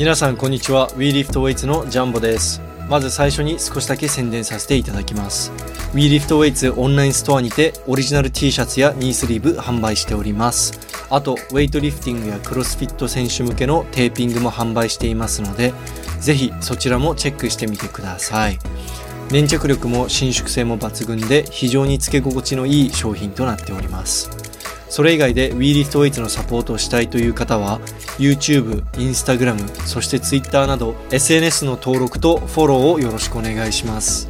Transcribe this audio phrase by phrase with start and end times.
[0.00, 0.88] 皆さんこんにちは。
[0.92, 2.62] WeLiftWeights のジャンボです。
[2.88, 5.52] まず最初に少しだけ宣伝させていただきます。
[5.92, 10.72] WeLiftWeights オンラインストアにてオリジナル T シャツやニースリーブ販売しております。
[11.10, 15.74] あとウェイトリフティングやクロスフィット選手向けのテーピングも販売していますので
[16.18, 18.58] ぜひそちらもチェックしてみてください。
[19.30, 24.49] 粘着力も伸縮性も抜群で非常につけ心地のいい商品となっております。
[24.90, 27.80] それ以外で w e l i f t w e i g h t のサポートをしたいという方は
[28.18, 34.28] YouTube、Instagram、そして Twitter など SNS の登録とフォローをよろしくお願いします。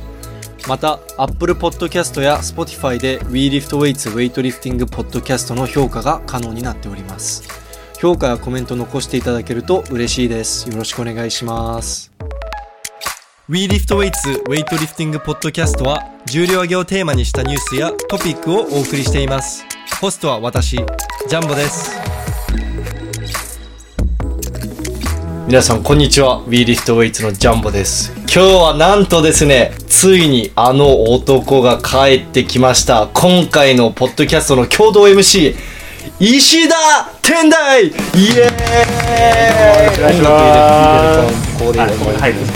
[0.69, 7.43] また Apple Podcast や Spotify で WeLiftWeights ウェイトリフティングポッドキャストの評価が可能になっております。
[7.99, 10.69] 評価やコメント残していただけると嬉しいです。
[10.69, 12.13] よろしくお願いします。
[13.49, 19.70] WeLiftWeights ウェイトリフティングポッドキャストは重量挙げをテーマにしたニュースやトピックをお送りしています。
[20.01, 22.01] ホストは私ジャンボです。
[25.47, 26.39] 皆さんこんにちは。
[26.39, 28.11] w e l i f t w e i g h t のジャンボです。
[28.21, 33.11] 今日はなんとですねついにあの男が帰ってきました。
[33.13, 35.55] 今回のポッドキャストの共同 MC
[36.19, 36.75] 石田
[37.23, 37.97] 天台イエー
[39.97, 39.99] イ!
[39.99, 41.59] お願いします。
[41.59, 42.47] ここで入るんで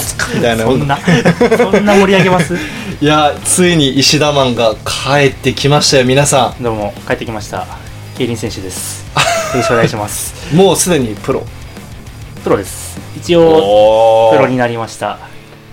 [0.00, 0.26] すか?
[0.34, 0.98] みたいなそんな
[1.58, 2.56] そんな盛り上げます?
[3.00, 7.66] いやついに石田マンが帰ってきましたよ皆さどうも帰ってきました。
[8.16, 9.04] 競輪選手です。
[9.14, 9.20] よ
[9.56, 10.34] ろしくお願いします。
[10.54, 11.44] ん もうすでにプロ。
[12.42, 12.98] プロです。
[13.16, 15.18] 一応おプロになりました。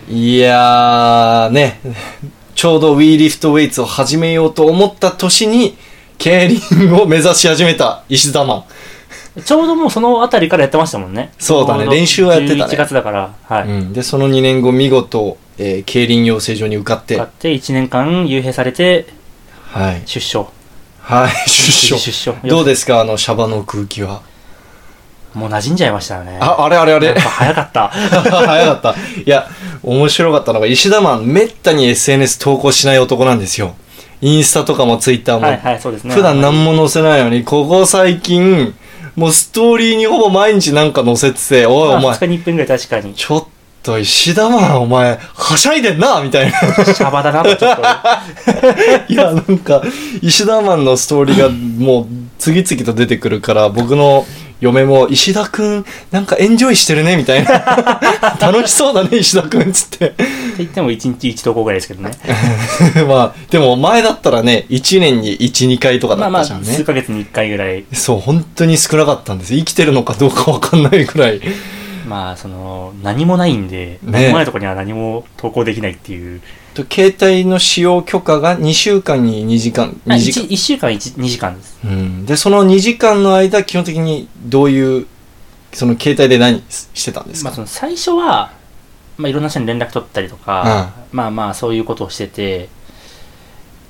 [0.09, 1.80] いやーね。
[2.56, 5.78] ちょうど WeLiftWeights を始めようと思った年に
[6.17, 8.63] 競輪を目指し始めた石田マン。
[9.44, 11.33] ちょうどもうそのあたりからやってましたもんね。
[11.38, 11.85] そうだね。
[11.88, 12.73] 練習はやってたね。
[12.73, 17.17] 11月だからはい、うん、でその2年後見事、えー競輪養成所に受かって。
[17.17, 19.07] 買って1年間幽閉されて
[19.72, 20.02] はい。
[20.05, 20.49] 出所。
[21.02, 21.97] はい出所。
[21.97, 24.22] 出所どうですかあのシャバの空気は？
[25.33, 26.39] もう馴染んじゃいましたよね。
[26.41, 27.07] ああれあれあれ。
[27.07, 27.88] やっぱ早かった。
[27.91, 28.95] 早かった。
[29.19, 29.50] いや
[29.83, 33.75] 面白かったのが石田マンめったに SNS 投稿しない男なんですよ
[34.25, 36.16] インスタとかもツイッターも、はいはいそうですね。
[36.16, 38.74] 普段何も載せないのにここ最近
[39.16, 43.14] もうストーリーにほぼ毎日なんか載せてておいおまあ前2日に1分ぐらい確かに。
[43.14, 43.46] ちょっ
[43.84, 46.59] と石田マンお前はしゃいでんなみたいな。
[46.59, 47.81] シャバだなとちょっと。
[49.14, 49.84] いや、なんか、
[50.24, 52.08] 石田マンのストーリーがもう
[52.40, 54.25] 次々と出てくるから、僕の
[54.61, 57.99] 嫁も、石田くん、なんかエンジョイしてるね、みたいな。
[58.39, 60.07] 楽しそうだね、石田くん、つって。
[60.07, 60.25] って
[60.57, 62.11] 言っても1日1投稿ぐらいですけどね
[63.07, 66.77] まあ、でも前だったらね、1年に1、2回とかまあまあだったじゃんね。
[66.77, 69.53] 数ヶ月に1回ぐらいそう、本当に少なかったんです。
[69.53, 71.41] 生きてるのかどうかわかんないくらい。
[72.07, 76.41] まあその何もないんで、ね何もないところには何も投稿できないっていう、
[76.75, 80.46] と携帯の使用許可が2週間に2時間、2時間。
[80.46, 82.25] 1, 週間 1, 2時間ですうん。
[82.25, 85.08] で、その2時間の間、基本的にどういう、
[85.74, 88.52] その携帯で何してたんですか、まあその最初は、
[89.18, 92.69] まあ、いろんな人に連絡取ったりとか、まあまあそういうことをしてて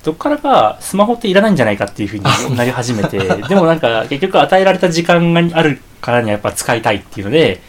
[0.04, 7.60] どっからかスマホっていらないんじゃないかっていうふうになり始めてでもなんか結局与えられた時間があるからにはやっぱ使いたいっていうので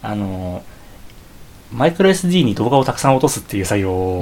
[0.00, 0.62] あの
[1.74, 4.20] マイクロ SD に動画をたくさん落とすっていう作業を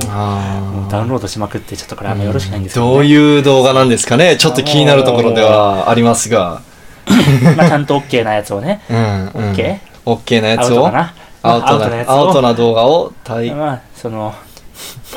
[0.91, 2.93] ダウンロードしまくってちょっとこれあんまよろしくないんですけど、ね。
[2.95, 4.37] どういう動画なんですかね。
[4.39, 6.63] ちょっと気になるところではありますが。
[7.57, 8.83] まあちゃんと OK なやつをね。
[8.89, 9.29] うん、うん。
[9.53, 9.79] OK?
[10.07, 10.87] OK なやつを？
[10.87, 12.05] アウトかな？
[12.07, 14.35] アウトな動画を対まあその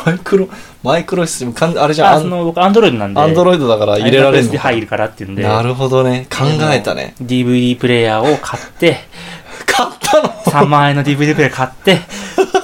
[0.06, 0.50] マイクロ、
[0.84, 3.19] マイクロシステム、かんあれじゃん、あその僕アンドロイドなんで。
[3.19, 5.44] アンドロイドだから入れられるの入るからっていうんで。
[5.44, 6.28] なるほどね。
[6.29, 7.16] 考えたね。
[7.22, 8.97] DVD プレイヤーを買って。
[9.66, 12.00] 買ったの？3万円の DVD プレイヤー買って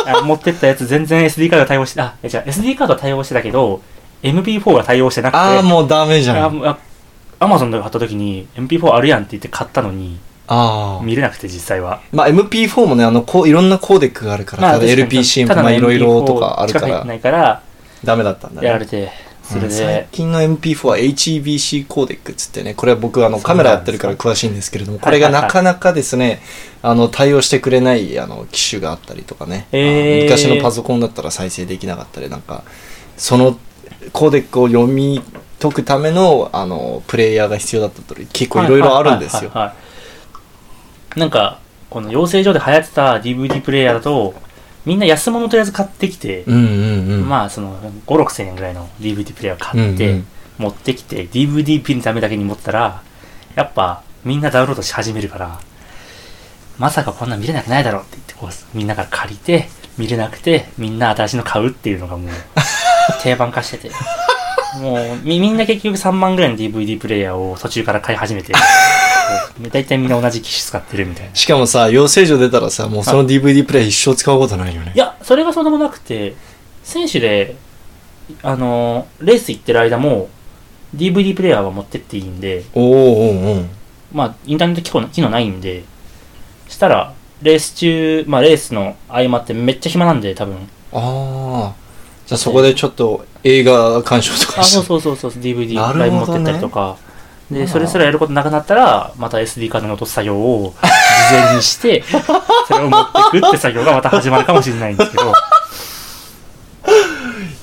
[0.05, 3.81] あ持ってったやつ全然 SD カード対応してあじゃあ SD カードは対応してたけど
[4.23, 6.77] MP4 が対応してなくてああ、もうダメじゃん。
[7.39, 11.03] アマゾンで買った時に MP4 あるやんって言って買ったのにああ。
[11.03, 17.63] 見れなくて実際はまあ MP4 もね、あの、こう、いろんなコーデックがあるから、ただ確かに LPC も、いろいろとかある MP4 からないから
[18.03, 18.67] ダメだったんだね。
[18.67, 19.09] やられて
[19.51, 26.41] それうん最で近の MP4 は HEVC コーデックっつってねこれは僕あのカメラやってるから詳しいんですけれどもかこれがないかなかですね
[26.81, 30.23] あの対応してくれないあの機種があったりとかね、へー。
[30.23, 32.63] 昔のパソコンだったら再生できなかったりなんか
[33.17, 33.57] その
[34.13, 35.21] コーデックを読み
[35.59, 39.51] 解くためのあのプレイヤーが必要だったり結構いろいろあるんですよ。
[41.15, 41.59] なんか
[41.89, 44.33] この養成所で流行ってた DVD プレイヤーだと
[44.85, 47.29] みんな安物とりあえず買ってきて、うんうんうん。
[47.29, 50.27] まあその5 6千円ぐらいの DVD プレイヤーを買って、うんうん。
[50.61, 53.01] 持ってきて DVD ピンのためだけに持ったら
[53.55, 55.59] やっぱみんなダウンロードし始めるから
[56.77, 62.31] まさかこんなん見れなくないだろうって言ってこうみんなから借りて見れなくてみんな新しいの買うっていうのがもう
[63.23, 63.91] 定番化してて。
[64.79, 68.53] もうみみんな結局3万ぐらいの DVD プレイヤーを途中から買い始めて
[69.71, 71.35] 大体みんな同じ機種使ってるみたいな。
[71.35, 74.97] しかもさ、養成所出たらさ、もうその DVD プレイ一生使うことないよねい。
[74.97, 76.35] や、それがそうでもなくて、
[76.83, 77.55] 選手で、
[78.43, 80.29] あの、レース行ってる間も、
[80.95, 83.67] DVD プレイヤーは持ってっていいんで、おーおーおー
[84.13, 85.83] まあ、インターネット機能機能ないんで、
[86.67, 90.55] したら、レース中、まあ、レースの合間ってめっちゃ暇なんで、多分。
[90.93, 91.81] ああ。
[92.25, 96.97] じゃあそこでちょっと映画鑑賞とかあ、してそうそうそうそう、DVD ライブ持ってったりとか。
[97.51, 100.73] で、それすらやることなくなったら、また SD カードに落とす作業を
[101.29, 102.03] 事前にして、
[102.67, 105.33] それを持ってくって作業がまた始まるかもしれないんですけど、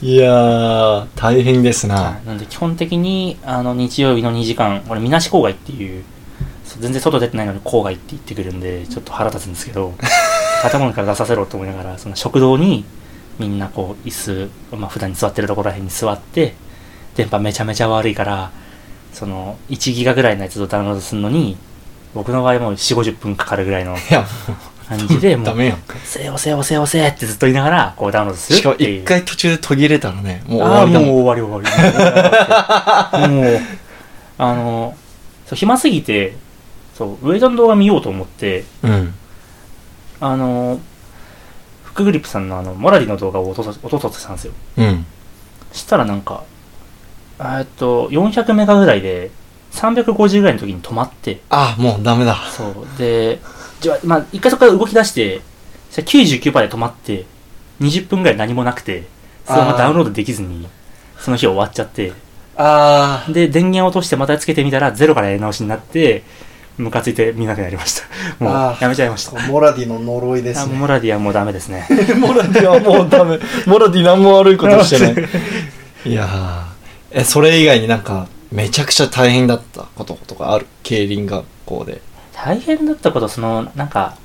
[0.03, 2.19] いやー、大変ですな。
[2.25, 6.05] なんで基本的に、あの、日曜日の2時間、俺、みなし郊外っていう
[6.81, 9.95] 全然外出てないのに郊外って言ってくるんで、ちょっと腹立つんですけど、
[10.71, 12.85] 建物から出させろと思いながら、その食堂に、
[13.39, 16.55] みんなこう、椅子、まあ、普段に座ってるところらへんに座って、
[17.17, 18.51] 電波めちゃめちゃ悪いから、
[19.13, 21.57] その、1ギガぐらいのやつをダウンロードするのに、
[22.15, 23.97] 僕の場合もう4、50分かかるぐらいの
[24.89, 25.79] 感じで、もう、ダメやん。
[26.05, 28.75] せよせよせよせってずっと言いながら、こうダウンロードするしかも。
[28.77, 31.09] 一回途中で途切れたらね、もう終わりだもん。
[31.09, 33.29] もう終わり終わり。
[33.29, 33.61] もう
[34.39, 34.97] あの、
[35.47, 36.37] そう暇すぎて、
[36.97, 39.15] そう、上田の動画見ようと思って、うん。
[40.21, 40.81] あの、
[41.85, 44.53] フックグリップさんのあの、モラリの動画を落とす落ととしたんですよ。
[44.79, 45.07] うん。
[45.73, 46.45] したらなんか、
[47.39, 49.31] えーっと、400メガぐらいで、
[49.73, 52.37] 350ぐらいの時に止まって、あ、もうダメだ。
[52.51, 52.99] そう。
[52.99, 53.41] で、
[53.81, 55.41] じゃあ、まあ、一回そこから動き出して、
[55.91, 57.25] そしたら99%で止まって、
[57.81, 59.05] 20分ぐらい何もなくて、
[59.47, 60.69] そのままダウンロードできずに、
[61.19, 62.13] その日終わっちゃって、
[62.57, 63.33] あー。
[63.33, 66.25] で、電源を落としてまたつけてみたら、ゼロからやり直しになって、
[66.77, 68.01] ムカついて見なくなりまし
[68.39, 68.45] た。
[68.45, 69.41] もうやめちゃいました。
[69.49, 71.87] モラディの呪いであモラディはもうダメですね。
[72.19, 73.39] モラディはもうダメ。
[73.67, 75.29] モラディ何も悪いことしてない。
[76.07, 76.78] いやー。
[77.11, 80.67] え、それ以外になんか、めちゃくちゃ大変だったこととかある？
[80.83, 82.01] 競輪学校で。
[82.33, 84.17] 大変だったこと、その、なんか、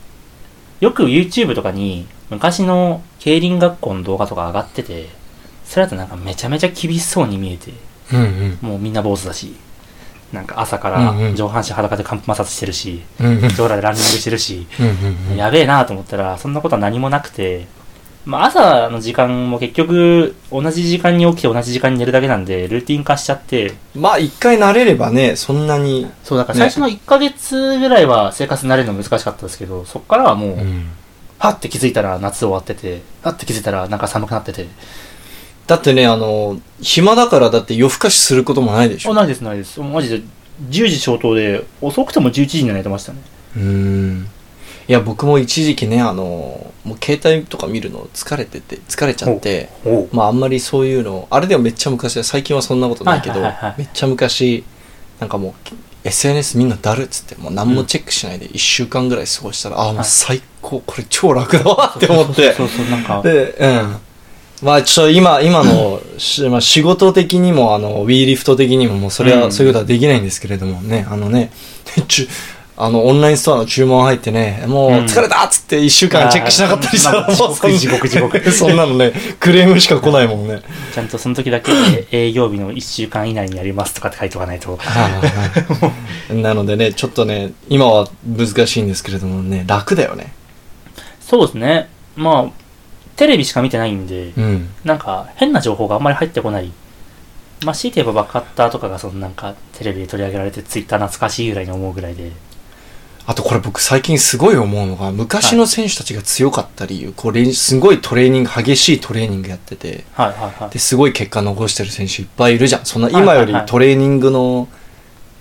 [0.80, 5.10] よく YouTube とかに、昔の競輪学校の動画とか上がってて、
[5.66, 7.74] それだとなんかめちゃめちゃ厳しそうに見えて、
[8.12, 8.70] うんうん。
[8.70, 9.56] もうみんな坊主だし、
[10.32, 13.42] なんか朝から上半身裸で乾布摩擦してるし、うんうん。
[13.42, 15.38] 上裸でランニングしてるし、うんうんうん。
[15.38, 17.68] やべえなと思ったら、そんなことは何もなくて、
[18.26, 26.08] まあ朝の時間も結局、同じ時間に起きて同じ時間に寝るだけなんで、ルーティン化しちゃって、まあ一回慣れればね、そんなに。
[26.24, 30.90] そうだから最初の1ヶ月ぐらいは生活に慣れるの難しかったですけど、そっからはもう、うん。
[31.40, 34.68] はって気づいたら夏終わってて、はって気づいたらなんか寒くなってて、
[35.68, 39.14] だってね、あの、暇だからだって夜更かしすることもないでしあ、ょ。
[39.14, 39.82] ないですないです。
[39.82, 40.18] マジで
[40.70, 43.20] 10時消灯で、遅くても11時には寝てましたね。
[43.58, 44.30] うーん。
[44.88, 49.70] いや、僕も一時期ね、あの、もう携帯とか見るの疲れてて、疲れちゃって、
[50.12, 53.42] まああんまりそういうの、あれでもめっちゃ昔で、最近はそんなことないけど、
[53.78, 54.64] めっちゃ昔、
[55.20, 55.54] なんかもう、
[56.04, 62.54] SNS みんなだるっつって、もう何もチェックしないで1週間ぐらい過ごしたら、ああ、もう最高、これ超楽だわって思って。
[62.54, 63.98] そ、うそう、なんか、で、うん。
[64.64, 69.52] まあちょっと今、今の、しまあ、仕事的にも、あの、ウィーリフト的にも、もうそれは、うん。
[69.52, 71.52] そういうことはできないんですけれどもね、あのね、
[72.08, 72.28] ちゅ
[72.76, 80.62] あの、オンラインストアの注文入ってね、もううん疲れたっつって一週間チェックしなかったりしたら、もうそんな地獄地獄そんなのね、クレームしか来ないもんね。
[80.94, 81.72] ちゃんとその時だけ
[82.12, 84.78] 営業日の1週間以内にやりますとかって書いておかないと。
[84.78, 85.10] は
[86.32, 90.34] い なのでね、ちょっとね、今は難しいんですけれどもね、楽だよね。
[91.22, 91.90] そうですね。
[92.16, 92.64] まあ、
[93.16, 94.70] テレビしか見てないんで、うん。
[94.84, 96.72] なんか変な情報があんまり入ってこない。
[97.64, 102.32] まあ、強いて言えばバックアッターとかがそのなんかテレビで取り上げられてツイッター懐かしいぐらいに思うぐらいで。
[103.26, 110.70] あとこれ僕最近すごい思うのが、昔の選手たちが強かった理由、こう練すごいトレーニング、激しいトレーニングやってて、はいはいはい。
[110.72, 112.86] で、すごい結果残してる選手いっぱいいるじゃん。
[112.86, 114.68] そんなはい今よりはいはいトレーニングの、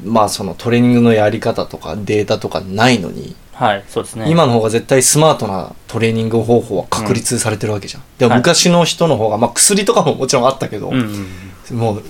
[0.05, 4.31] まあそのトレーニングのやり方とかデータとかないのに、はい、そうですね。
[4.31, 8.03] 今の方が絶対スマートなトレーニング方法は確立されてるわけじゃん。
[8.19, 11.27] でもはい昔の人の方が、まあ薬とかももちろんあったけど、うんうん
[11.71, 11.77] うん。
[11.77, 12.03] もう、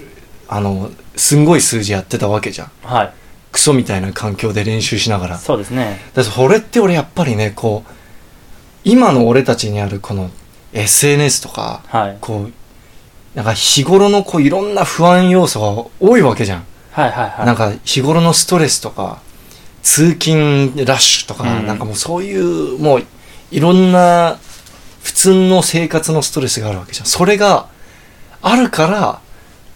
[0.49, 2.71] あの、すんごい数字やってたわけじゃん。
[2.83, 3.13] はい。
[3.53, 5.39] クソみたいな環境で練習しながら。
[5.39, 6.01] そうですね。
[6.15, 7.91] だそれって俺やっぱりね、こう、
[8.85, 10.31] 今の俺たちにあるこの
[10.73, 12.19] SNS とか、はい。
[12.21, 12.53] こう、
[13.37, 16.65] なんか日頃のこういろんな不安要素が多いわけじゃん。
[16.91, 17.47] はいはいはい。
[17.47, 19.21] なんか日頃のストレスとか、
[19.83, 23.05] 通勤ラッシュとか、うんなんかもうそういう、もう
[23.51, 24.39] いろんな
[25.03, 27.07] 普通の生活のストレスがあるわけじゃん。
[27.07, 27.69] それが
[28.41, 29.21] あるから、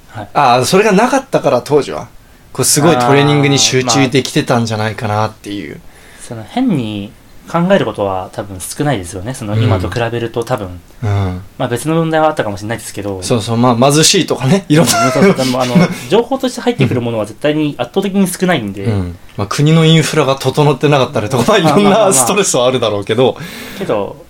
[0.08, 2.08] はいああ、それがなかったから当時は、
[2.56, 5.78] こうすごいトレーニングに集中できてたんじゃないかなっていう。
[6.18, 7.12] その変に
[7.52, 9.34] 考えることは多分少ないですよね。
[9.34, 11.42] その今と比べると多分、うん。
[11.58, 14.92] まあ別の問題はあったかもしれないですけど、そうそう、まあ貧しいとかね、いろんな。
[15.02, 15.74] あの
[16.08, 19.18] 情報として入ってくるものは絶対に圧倒的に少ないんで、うん。
[19.36, 23.36] まあ国のインフラが整ってなかったりとか、まあいろんまあまあまあなストレスはあるだろうけど、
[23.78, 24.24] けど、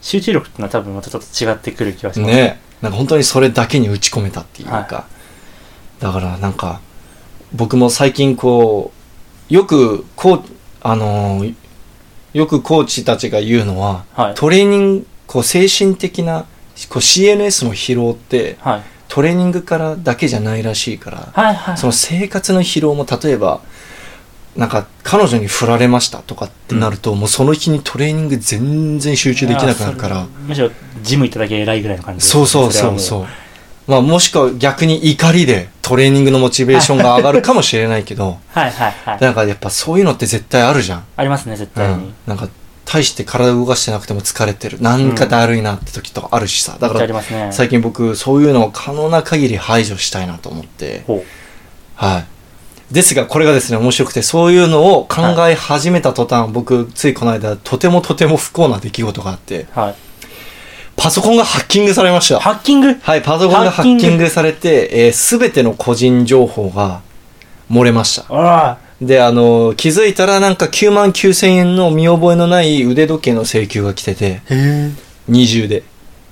[0.00, 2.32] 集中力っていうのは多分またちょっと違ってくる気がします。
[2.32, 5.04] ね、なんか本当にそれだけに打ち込めたっていうか、は
[6.00, 6.80] だからなんか、
[7.52, 8.92] 僕も最近こ
[9.50, 10.42] う、よくこう、
[10.82, 11.54] あのー
[12.34, 14.34] よくコーチたちが言うのは、はい。
[14.34, 16.46] トレーニング、こう精神的な、こ
[16.96, 18.82] う CNS の疲労って、はい。
[19.08, 21.78] トレーニングからだけじゃないらしいから、はいはい。
[21.78, 23.60] その生活の疲労も例えば、
[24.56, 30.70] なんか彼女に振られましたとかってなると、もうその日にトレーニング全然集中できなくなるから、むしろ
[31.02, 33.26] ジム行っただけ偉いぐらいの感じですそうそうそうそう。
[33.86, 39.18] まあもしくは逆に怒りでトレーニングのモチベーションが上がるかもしれないけど、 はいはいはい。
[39.20, 41.04] なんかやっぱそういうのって絶対あるじゃん。
[41.16, 42.14] ありますね、絶う対にん。。
[42.26, 42.48] なんか
[42.84, 44.82] 大して体動かしてなくても疲れてる。
[44.82, 46.76] なんかだるいなって時とかあるしさ。
[46.78, 47.52] だから。
[47.52, 51.04] 最近僕そういうのを可能な限り排除したいなと思って。
[51.94, 52.24] はい。
[52.92, 59.94] ですが、これがですね、面白くて、そういうのを考え始めた途端、僕、ついこの間、とてもとても不幸な出来事があって、はい。
[60.98, 62.40] パソコンがハッキングされました。
[62.40, 62.94] ハッキング？
[62.94, 67.02] はい、パソコンがハッキングされて、えーすべての個人情報が
[67.70, 68.26] 漏れました。
[68.28, 74.42] あで、あの、気づいたらなんか9万9千円の見覚えのない腕時計の請求が来てて。
[75.28, 75.84] 二重で。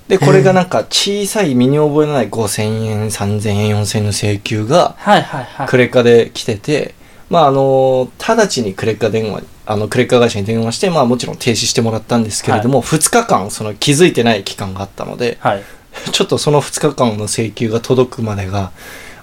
[0.09, 5.67] で、これがなんか小さい身に覚えのない5000円、3000円、4000円の請求が、はいはいはい。
[5.67, 6.93] クレカで来てて、
[7.29, 15.63] まああの、直ちにクレカ電話、あの、クレカ会社に電話して、まあもちろん停止してもらったんですけれども、2日間、その気づいてない期間があったので、はい。
[16.11, 18.71] ちょっとその2日間の請求が届くまでが、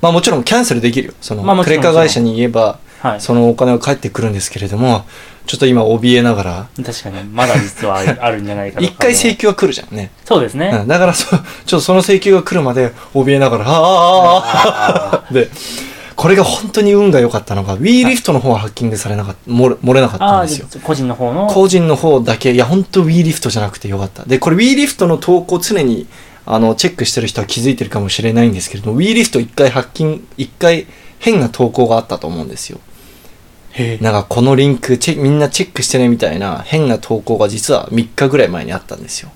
[0.03, 1.15] まあもちろんキャンセルできるよ。
[1.21, 3.21] その、クレカ会社に言えば、はい。
[3.21, 5.05] そのお金は返ってくるんですけれども、
[5.47, 10.11] ちょっと今怯えながら、確かに、まだ実はある んじゃないかとか一回請求は来るじゃんね。
[10.25, 10.71] そうですね。
[10.75, 15.51] うん、だからそ、ちょっとその請求が来るまで怯えながら、あーあーあーあーで、
[16.17, 20.69] これが本当に運が良かったのが、WeLift の方はハッキングされなかった、漏れなかったんですよ。
[20.83, 21.47] 個人の方の。
[21.49, 24.25] 個人の方だけ、いや、本当 WeLift じゃなくてよかった。
[24.25, 26.07] で、これ WeLift の投稿常に、
[26.47, 30.87] あの、チェックしてる人は気づいてるかもしれないんですけれども、WeLift 一回ハッキング、一回
[31.19, 32.79] 変な投稿があったと思うんですよ。
[34.01, 39.31] なんかこのリンクチェ、みんなチェックしてねみたいな変な投稿が実は3日ぐらい前にあったんですよ。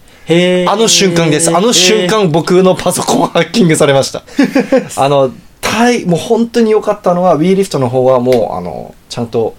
[0.68, 1.54] あの瞬間です。
[1.54, 4.23] あの瞬間僕のパソコンはハッキングされました。
[4.97, 9.54] あの、大、もう本当に良かったのは WeLift の方はもう、あの、ちゃんと、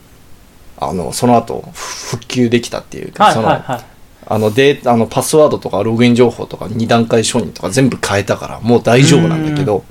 [0.77, 3.81] あの、その後、ふ復旧できたっていうか、はいその、はいはい。
[4.25, 9.83] あの、データ、あの、パスワードとかログイン情報とか二段階承認とか全部変えたから、もう大丈夫なんだけど、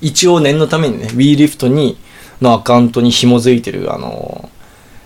[0.00, 1.98] 一応念のためにね、WeLift に、
[2.40, 4.50] のアカウントに紐づいてる、あの、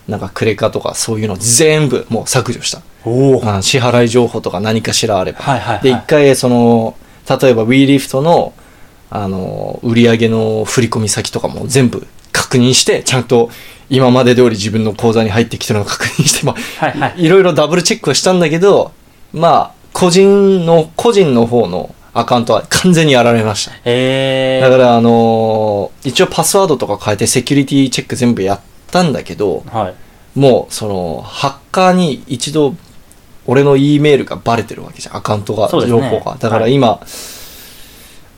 [0.09, 2.81] なんかクレカとかそういうの全部もう削除した。
[3.05, 3.49] おお。
[3.49, 5.41] あ支払い情報とか何かしらあれば。
[5.41, 5.83] はいはいはい。
[5.83, 6.97] で、一回、その、
[7.29, 8.55] 例えば WeLift の、
[9.11, 13.51] あの、売上の振込先とかも全部確認して、ちゃんと
[13.91, 17.25] 今まで通り自分の口座に入ってきてるのを確認して、まあ、はいはい。
[17.25, 18.93] いろいろダブルチェックはしたんだけど、
[19.33, 23.73] まあ、個人の、個人の方のアカウントは完全にやられました。
[23.73, 24.61] へえ。
[24.61, 28.61] だから、あのー一応パスワードとか変えてセキュリティチェック全部やっ
[28.91, 30.39] たんだけど、はい。
[30.39, 32.75] もう、その、ハッカーに一度、
[33.47, 35.17] 俺の E メールがバレてるわけじゃん。
[35.17, 36.37] アカウントが、情報が。
[36.39, 37.01] だからはい今、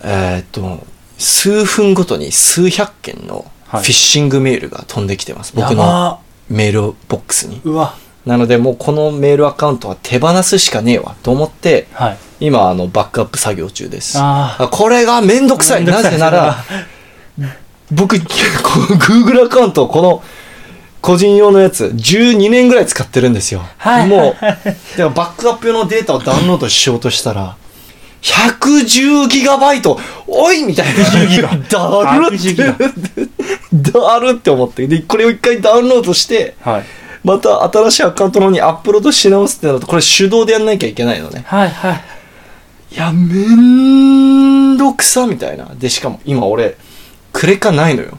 [0.03, 0.87] えーっと、
[1.19, 5.53] 数分ごとに数百件のフはいィッシングメールが飛んできてます。
[5.55, 7.61] 僕やのばメールボックスに。
[7.61, 7.95] ーうわ。
[8.27, 12.19] なので、もうこのメールアカウントは手放すしかねえわと思って、はい。
[12.41, 14.19] 今、あの、バックアップ作業中です。
[14.71, 15.85] これがめんどくさい。
[15.85, 16.65] なぜなら、
[17.91, 20.23] 僕、この Google アカウント、この、
[21.01, 23.63] 個人用のやつ、12年ぐらい使ってるんですよ。
[23.79, 24.37] はいもう、
[25.15, 27.57] バックアップ用のデータをダウンロードしようとしたら、
[28.23, 31.27] 110ギガバイトおいみたいな。
[31.27, 33.31] ギガだる110ギっ
[33.83, 34.87] て、だるって思って。
[34.87, 36.85] で、これを一回ダウンロードして、はい。
[37.25, 41.45] また新しいアカウントの方にアップロードし直すってなると、これ手動でやんなきゃいけないのね。
[41.47, 42.01] はいはい。
[42.93, 45.67] いや、めんどくさみたいな。
[45.75, 46.77] で、しかも今俺、
[47.33, 48.19] クレカないのよ。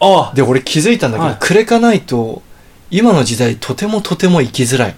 [0.00, 2.42] あで、俺気づいたんだけど、はいクレカないと、
[2.90, 4.96] 今の時代とてもとても生きづらい。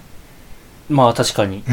[0.89, 1.63] まあ確かに。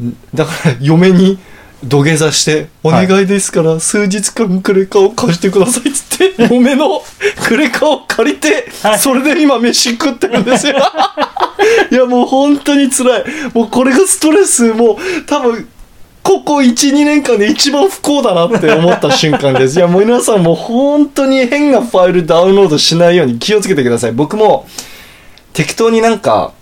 [0.00, 0.16] うん。
[0.34, 1.38] だから、嫁に
[1.84, 7.02] 土下座して、お願いですから、数日間クレカを貸してくださいっつって、嫁の
[7.46, 10.76] クレカを借りては、いそれで今飯食ってるんですよ。
[11.90, 13.24] いや、もう本当に辛い。
[13.52, 15.68] もうこれがストレス、もう多分、
[16.22, 19.78] ここ1、2年間で一番不幸だなって思った瞬間です。
[19.78, 24.12] いや、もう皆さんもう本当に変なファイルダウンロードしないように気をつけてください。
[24.12, 24.66] 僕も
[25.52, 26.52] 適当になんか、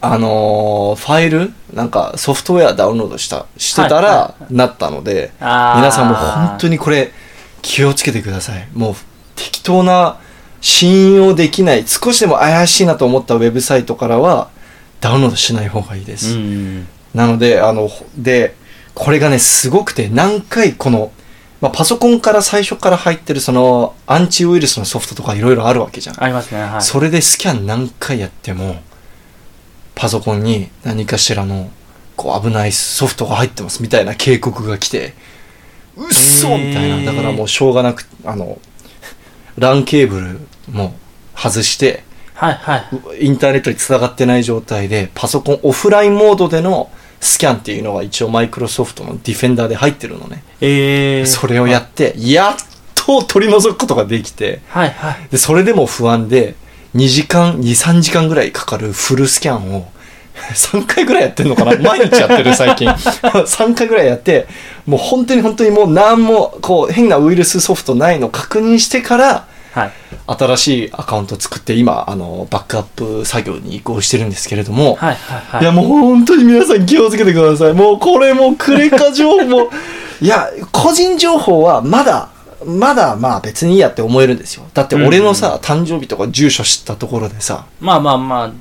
[0.00, 7.12] あのーファイルなんかソフトウェアダウンロードした、してたら、はいはいなったので、皆さんも本当にこれ
[7.62, 8.68] 気をつけてください。
[8.74, 8.94] もう
[9.34, 10.18] 適当な
[10.60, 14.48] 信用できない、少しでも怪しいなと思ったウェブサイトからは
[15.00, 16.36] ダウンロードしない方がいいです。
[16.36, 16.88] うん。
[17.14, 18.54] なので、あの、で、
[18.94, 21.12] これがね、すごくて、何回この、
[21.60, 26.22] まあ、パソコンから最初から入ってるその、アンチウイルスのソフトとかいろいろあるわけじゃん。
[26.22, 26.62] ありますね。
[26.62, 26.82] はい。
[26.82, 28.76] それでスキャン何回やっても、
[29.96, 31.70] パソコンに何かしらの、
[32.16, 35.14] こう危ないソフトが入ってますみたいな警告が来て、
[35.96, 37.12] うっそみたいな。
[37.12, 38.58] だからもうしょうがなく、あの、
[39.58, 40.94] LAN ケーブルも
[41.34, 42.76] 外して、はいは
[43.18, 43.26] い。
[43.26, 50.44] インターネットに繋がってない状態で、パソコンオフラインモードでのスキャンっていうのが一応マイクロソフトのディフェンダーで入ってるのね。
[50.60, 51.26] えー。
[51.26, 52.54] それをやって、やっ
[52.94, 55.28] と取り除くことができて、はいはい。
[55.30, 56.54] で、それでも不安で、
[56.96, 59.86] 2時間、2、3時間ぐらいかかるフルスキャンを、
[60.54, 61.76] 3回ぐらいやってんのかな？
[61.80, 62.88] 毎日やってる最近。
[62.90, 64.46] 3回ぐらいやって、
[64.86, 69.90] もう本当に本当にもう何も、こう、変なウイルスソフトないの確認してから、はい。
[70.26, 75.16] 新しいアカウント作って、今、あの、バックアップ作業に移行してるんですけれども、はいはい
[75.50, 75.62] はい。
[75.62, 77.74] いやもう本当に皆さん気をつけてください。
[77.74, 79.70] もうこれもうクレカ情報。
[80.22, 82.30] いや、個人情報はまだ、
[82.64, 84.66] まだまあ別にいいやって思えるんですよ。
[84.72, 88.52] だって俺のさ、誕生日とか住所知ったところでさ、まあまあまあ、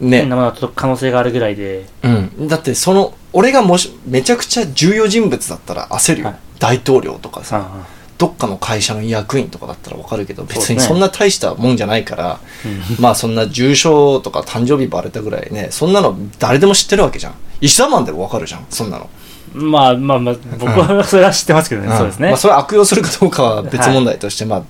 [0.00, 0.36] 変ねな。
[0.36, 1.86] ものが届く可能性があるぐらいで。
[2.02, 2.48] うん。
[2.48, 6.26] だってその、俺がもし、めちゃくちゃ重要人物だったら焦るよ。
[6.28, 13.02] はい大統領とかさ、さどっかの会社の役員とかだったらわかるけど、別にそんな大したもんじゃないから、うん。
[13.02, 17.34] まあそんな重症とか誕生日バレたぐらいね、そんなの誰でも知ってるわけじゃん。
[17.60, 19.10] 石田マンでもわかるじゃん、そんなの。
[19.54, 21.96] まあまあまあ、僕はそれは知ってますけどね。
[21.96, 22.28] そうですね。
[22.28, 24.62] まあ、それ悪用するかどうかは別問題として、まあ、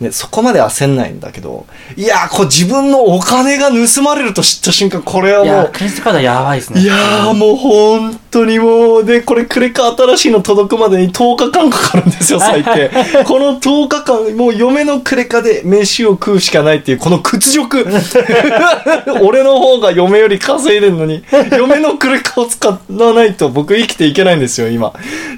[0.00, 6.80] ね、そこまで焦んないんだけど、いやー、こう自分のお金が盗まれると知った瞬間、これはいもや、う、クレジットカードはやばいですね。
[6.80, 12.90] いやーもう本当にもう、で、これクレカ新しいの届くまでに10日間かかるんですよ、 最低。
[13.24, 17.86] この10日間、もう嫁のクレカで飯を食うしかないっていう、この屈辱。
[19.22, 21.22] 俺の方が嫁より稼いでんのに、
[21.56, 22.78] 嫁のクレカを使わ
[23.12, 24.92] ないと僕生きていけないんですよ、今。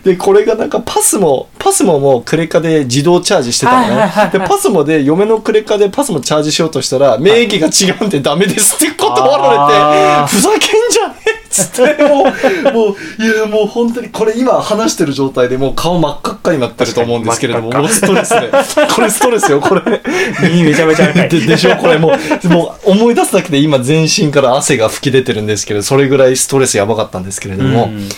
[0.05, 4.39] で、これがなんかパスも、パスモもクレカで自動チャージしてたのはいはいはいはいね。
[4.39, 10.61] で、パスモで嫁のクレカでパスモチャージしようとしたら、名義が違うんでダメですって断られて、ふざけん
[10.91, 12.25] じゃねえっつって、もう、
[12.71, 18.51] もう、いや、もう本当に、これ今話してる状態でもう顔真っ赤っかになってると思うんですけれども、もうストレスで。
[18.95, 20.03] これストレスよ、これ。
[20.43, 21.29] 耳めちゃめちゃ赤い。
[21.31, 22.13] ででしょこれも
[22.45, 28.09] う、もう思い出すだけで今全身から汗が吹き出てるんですけど、それぐらいストレスやばかったんですけれども、うん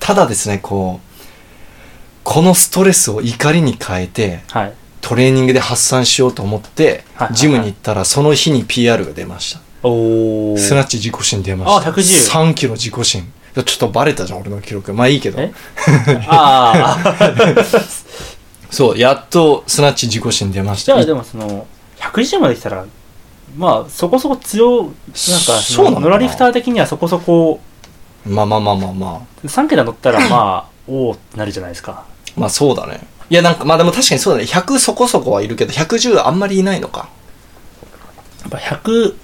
[0.00, 1.12] ただですね、こう、
[2.24, 4.72] このストレスを怒りに変えて、はい。
[5.02, 9.60] トレーニングで発散しようと思ってジムに行ったら、その日に PR が出ました。
[9.82, 10.58] おー。
[10.58, 11.90] スナッチ自己新出ました。
[11.90, 13.30] あ110 3キロ自己新。
[13.54, 14.94] ちょっとバレたじゃん、俺の記録。
[14.94, 15.42] まあいいけど。
[15.42, 15.52] え？
[16.26, 17.22] ああ。
[18.70, 20.94] そう、やっとスナッチ自己新出ました。
[20.94, 21.66] じゃあでもその、
[21.98, 22.86] 110まで来たら、
[23.56, 27.60] まあそこそこ強、なんかそうなのノラリフター的にはそこそこ、
[28.24, 29.06] まあまあまあまあま
[29.44, 29.46] あ。
[29.46, 32.04] 3桁乗ったらまあ、おおってなるじゃないですか。
[32.36, 33.00] まあそうだね。
[33.32, 34.44] いやなんか、まあでも確かにそうだね。
[34.44, 37.08] 100そこそこはいるけど、110あんまりいないのか。
[38.42, 39.14] やっぱ100、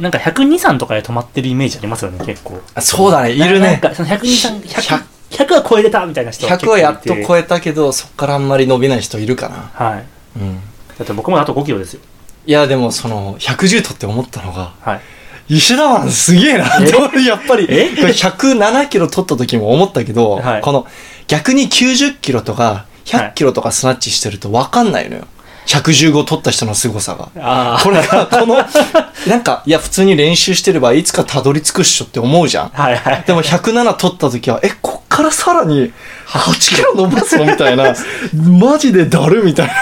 [0.00, 2.60] なんか102、3とかで止まってるイメージありますよね、結構。
[2.74, 3.70] あそうだね、いるね。
[3.70, 9.70] なんかその102、3、100、100は超えれたみたいな人100はやっとえ超えたけど、そっからあんまり伸びない人いるかな。
[9.72, 10.04] はい。
[10.38, 10.56] うん。
[10.98, 12.00] だって僕もあと5キロですよ。
[12.44, 15.00] いやでもその、110取って思ったのが、はい。
[15.48, 17.96] 石田マンすげえなって俺やっぱり、え？
[17.96, 20.86] これ107キロ取った時も思ったけど、はいこの
[21.26, 25.24] 逆に90キロとか100キロとかスナッチしてると分かんないのよ。
[25.66, 27.30] 115取った人の凄さが。
[27.36, 28.56] あこれが、この、
[29.28, 32.70] なんか、いや、普通に練習してればいつかたどり着くっしょって思うじゃん。
[32.74, 32.82] あ。
[32.82, 33.24] はいはい。
[33.26, 35.92] でも107取った時は、え、こっからさらに
[36.26, 37.94] 8キロ伸ばすのみたいな、
[38.32, 39.74] マジでだるみたいな。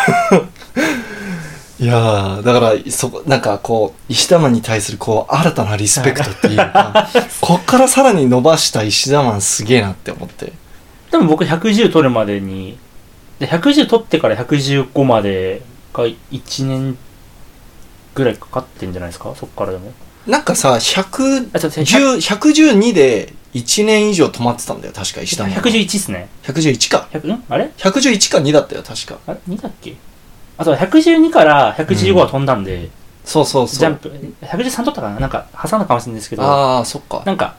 [1.79, 7.09] いやー、だから、そこ、なんかこう、石田マンに対するこう、新たなリスペクトっていうか、
[7.41, 10.53] こっからさらに伸ばした石田マンすげえなって思って。
[11.13, 12.79] でも僕110取るまでに、
[13.39, 16.97] で110取ってから115までが1年
[18.15, 19.35] ぐらいかかってんじゃないですか？
[19.37, 19.93] そっからでも。
[20.27, 25.53] なんかさ、110、あ、ちょっと100 112で1年以上止まってたんだよ、確か石田マン。
[25.53, 26.29] 111っすね。
[26.43, 27.09] 111か。
[27.13, 27.45] 100ん？
[27.49, 29.19] あれ？111か2だったよ、確か。
[29.27, 29.95] あれ ?2 だっけ？
[30.59, 32.89] あと112から115は飛んだんで、
[33.25, 33.79] そうそうそう。
[33.79, 34.09] ジャンプ、
[34.43, 35.21] 113取ったかな？
[35.21, 37.23] なんか挟んだかもしれないですけど、ああ、そっか。
[37.25, 37.55] なんか、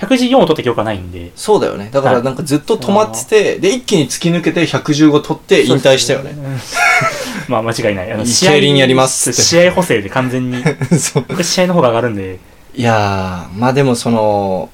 [0.00, 1.90] 114を取った記憶がないんで、そうだよね。
[1.92, 6.30] だからなんかずっと止まってて、で、一気に突き抜けて115取って引退したよね。
[6.30, 6.58] うん。
[7.48, 8.12] まあ間違いない。
[8.12, 10.64] あの競輪やります試合補正で完全に、
[11.42, 12.38] 試合の方が上がるんで、
[12.74, 14.70] いやーまあでもその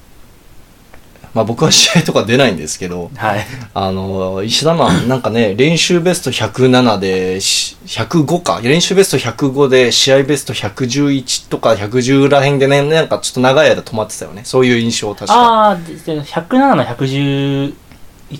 [1.37, 3.45] まあ僕は試合とか出ないんですけどはい。
[3.75, 8.59] あの石田マンなんかね練習ベスト107でし105か。
[8.63, 14.41] 練習ベスト105で試合ベスト111とか110らへんでねなんかちょっと長い間止まってたよね。
[14.45, 15.33] そういう印象確か。
[15.33, 17.73] ああ、でで107の111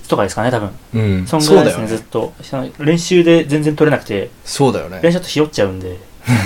[0.09, 0.71] とかですかね、多分。
[0.95, 1.27] うん。
[1.27, 1.87] そんぐらいですね、ね。
[1.89, 2.33] ずっと。
[2.79, 4.99] 練習で全然取れなくて、そうだよね。
[5.03, 5.99] 練習だとひよっちゃうんで、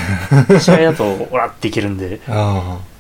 [0.60, 2.20] 試合だと、オラっていけるんで。
[2.28, 2.91] ああ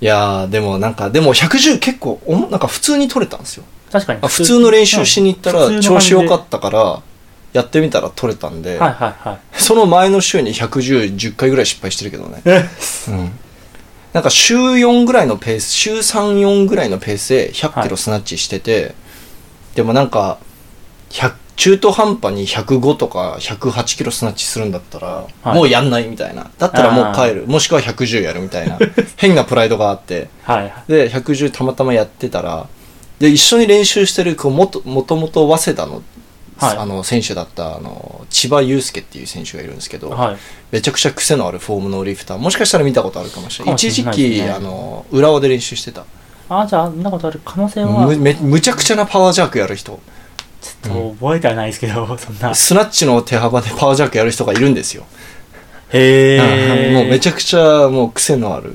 [0.00, 4.20] いやーでもなんかでも110結構おもなんか普通に取れたんですよ確かに。
[4.22, 7.02] あ普通の練習しに行ったらうん調子良かったから
[7.52, 9.38] やってみたら取れたんで、はいはいはい。
[9.52, 12.42] その前の週に110、10回ぐらい失敗してるけどね。
[13.08, 13.32] うん。
[14.12, 18.94] なんか週4ぐらいのペース、週3、4ぐらいのペースで100キロスナッチしてて、
[19.74, 20.38] でもなんか、
[21.10, 26.50] 100中途半端に105とか108キロスナッチするんだったら、はいもうやんないみたいな。
[26.58, 27.46] だったらもう帰る。
[27.46, 28.78] もしくは110やるみたいな。
[29.16, 30.28] 変なプライドがあって。
[30.42, 30.72] はいはい。
[30.86, 32.66] で、110たまたまやってたら、
[33.18, 36.02] で、一緒に練習してる、こう、もと、もともと早稲田の、
[36.58, 40.36] はいあの、選手だった、あの、千葉祐介っていう選手がいるんですけど、はい。
[40.72, 42.38] めちゃくちゃ癖のあるフォームのリフター。
[42.38, 43.74] もしかしたら見たことあるかもしれない。
[43.74, 46.04] ないですね期、あの、浦和で練習してた。
[46.50, 49.98] ああ、じゃあ、あんなことある可能性は、むめむちゃくちゃなパワージャークやる人。
[50.82, 52.54] ちょっと覚えてはないですけど、そんな。
[52.54, 55.04] スナッチの手幅でパワージャークやる人がいるんですよ。
[55.92, 56.92] へえ。
[56.94, 58.74] もうめちゃくちゃもう癖のある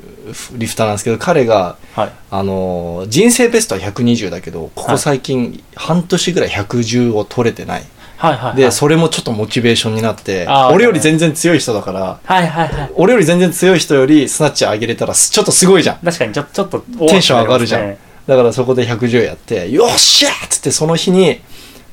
[0.53, 2.11] リフターなんですけど、彼が、はい。
[2.29, 7.83] あの、人生ベストは120だけど、ここ最近半年ぐらい110を取れてない。
[8.17, 8.55] はいはいはい。
[8.55, 12.91] で、それもちょっとモチベーションになって俺より全然強い人だから、はいはいはい。
[12.95, 15.97] 俺より全然強い人よりスナッチ上げれたらすちょっとすごいじゃん。
[15.97, 21.41] 確かにちょ、ちょっと、テンション上がるじゃんだからそこで110やって、よっしゃーっつってその日に、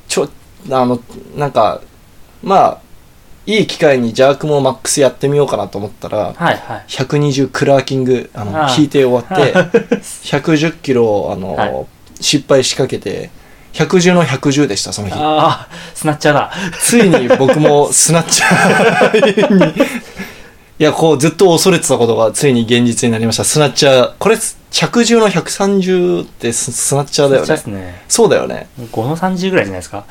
[0.08, 0.28] ちょ、
[0.70, 1.00] あの、
[1.36, 1.80] なんか、
[2.42, 2.78] まあ、
[3.46, 6.84] いい機会にジャークもマックスやってみようかなと思ったら、はいはい。
[6.88, 9.54] 120クラーキング、あの、ああ引いて終わって、
[10.24, 11.86] 110キロ、あの、はい
[12.20, 13.30] 失敗しかけて、
[13.72, 15.14] 110の110でした、その日。
[15.14, 16.52] ああ、スナッチャーだ。
[16.80, 19.74] ついに僕もスナッチャーに、
[20.78, 23.44] いや、こうずっと恐れてたことがついに現実になりました。
[23.44, 24.14] スナッチャー。
[24.18, 27.56] これ、110の130ってススナッチャーだよねで。
[27.56, 28.04] すね。
[28.08, 28.68] そうだよね。
[28.92, 30.04] 5の30ぐらいじゃないですか。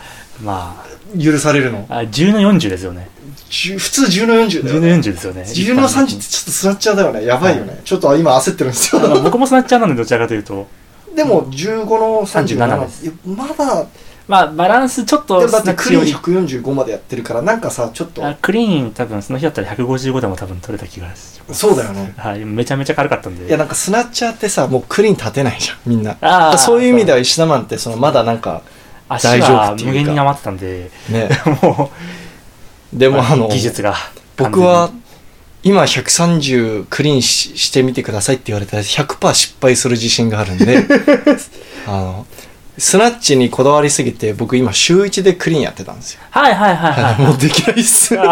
[0.43, 0.84] ま
[1.17, 1.86] 許されるの？
[1.89, 3.08] あ、あ10の40ですよね。
[3.49, 5.01] 普通10の40だ10のよね。
[5.01, 5.41] 40ですよね。
[5.43, 7.25] 10の30ってちょっとスナッチャーだよね。
[7.25, 7.80] やばいよね。
[7.86, 9.01] ちょっと今焦ってるんですよ。
[9.06, 10.67] あの僕もスナッチャーなんでどちらかというと。
[11.15, 13.88] でも15の37 37ですまだ、
[14.28, 21.60] まあ、バランスちょっとでもだってクリーンスナッチよ145までやってるから、なんかさ、ちょっとり、あクリーン多分その日だったら155でも多分取れた気がします。
[21.62, 22.13] そうだよね。
[22.18, 23.48] はい、めちゃめちゃ軽かったんで。
[23.48, 26.18] いや、なんかスナッチャーってさ、もうクリーン立てないじゃん、みんな。
[26.20, 28.63] あーそういう意味では石田マンって、そのまだなんか、
[29.08, 31.30] 足大丈夫はっていうか無限に余ってたんで、ね。
[31.63, 31.92] も
[32.94, 33.96] う、でもあの、技術が。
[34.36, 34.92] 僕は、
[35.63, 40.86] 今130クリーンししてみてくださいって言われたら100%失敗する自信があるんで、
[41.88, 42.26] あの、
[42.78, 46.22] スナッチにこだわりすぎて、僕今週1でクリーンやってたんですよ。
[46.30, 47.22] はいはいはいはい。
[47.26, 48.16] もうできないっす。
[48.16, 48.26] は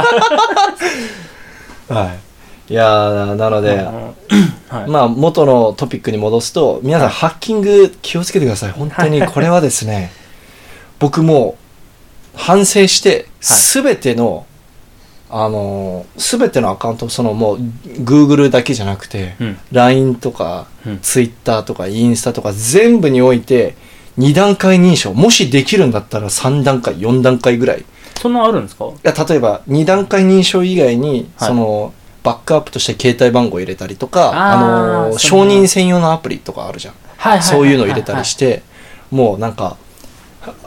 [2.69, 2.71] い。
[2.71, 3.77] いやー、なので、
[4.69, 8.71] はいまあ、元のトピックに戻すと、皆さん、はいハッキング気をつけてください。
[8.71, 10.11] 本当に、これはですね、
[10.99, 11.57] 僕も
[12.35, 14.45] う反省して、すべての、
[15.29, 17.59] あのすべてのアカウント、そのもう、
[18.03, 19.57] Google だけじゃなくて、うん。
[19.71, 20.99] LINE とか、うん。
[20.99, 23.75] Twitter とか、インスタとか、全部において、
[24.17, 27.81] 2段階認証、もしできるんだったら3段階、4段階ぐらい。
[27.81, 27.85] い
[28.19, 28.85] そんなあるんですか？
[29.03, 36.93] や、例えば、2段階認証以外に、はいその、バックアップとして携帯番号入れたりとか、あの承認専用のアプリとかあるじゃん。
[37.17, 37.43] はいはい。
[37.43, 38.63] そういうの入れたりして、
[39.11, 39.77] もうなんか、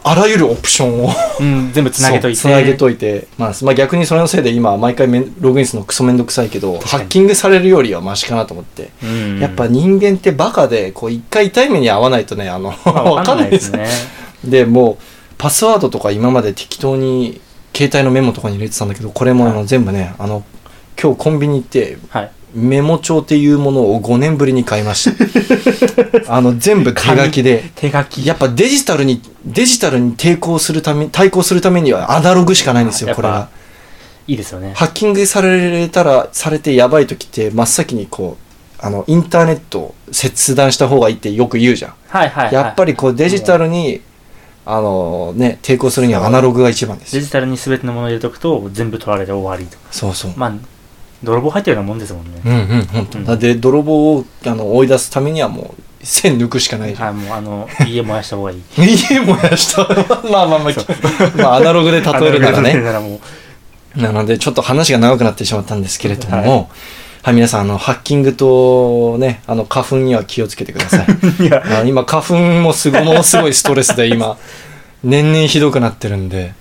[0.04, 1.10] あらゆるオプションを
[1.40, 2.38] うん、全部つなげといて。
[2.38, 5.08] つなげといて、まあ、まあ逆にそれのせいで今、毎回
[5.40, 8.90] ログインするのクソめんどくさいけど、ハッキングされるよりはマシかなと思って。
[9.02, 9.38] うん。
[9.40, 13.88] やっぱ人間ってバカで、こう一回痛い目に遭わないとね、あの、まあわかんないですね。
[14.44, 15.04] で、もう、
[15.36, 17.40] パスワードとか今まで適当に
[17.74, 20.44] 携帯のメモとかに入れてたんだけど、これもあのは全部ね、あの、
[21.00, 22.30] 今日コンビニ行って、はい。
[22.54, 25.10] メモ帳っていうものを5年ぶりに買いまし
[26.24, 26.28] た。
[26.34, 27.70] あの、全部手書きで。
[27.74, 28.24] 手書き。
[28.24, 33.48] やっぱデジタルに、デジタルに抵抗するため、対抗するためにはアナログしかないんですよ、これが。
[34.26, 34.72] いいですよね。
[34.74, 41.94] ハッキングされたら、されてやばい時って、真っ先にこう、あの、インターネットを切断した方がいいってよく言うじゃん。
[42.08, 42.54] はいはいはい。
[42.54, 44.00] やっぱりこうデジタルに、
[44.64, 47.20] あのね、抵抗するにはアナログが一番ですよ。
[47.20, 49.86] デジタルに全てのものを入れとくと全部取られて終わりとか。
[49.90, 50.32] そうそう。
[50.36, 50.52] まあ、
[51.22, 52.40] 泥棒入ってるようなもんですもんね。
[52.44, 53.18] うんうん、本当。
[53.18, 57.16] うんだって泥棒をあの追い出すためにはもう、線抜くしかないじゃん。
[57.16, 58.62] はい、もうあの、 家燃やした方がいい。
[58.76, 59.82] 家燃やした。
[60.30, 60.72] まあまあまあ、
[61.36, 62.74] まあアナログで例えるならね。
[63.96, 66.70] なので、ちょっと話が長くなってしまったんですけれども、
[67.22, 71.06] はい、皆さん、あの、ハッキングとね、あの、花粉には気をつけてください。
[71.44, 74.36] い今、花粉もすご、ものすごいストレスで今、
[75.02, 76.54] 年々ひどくなってるんで。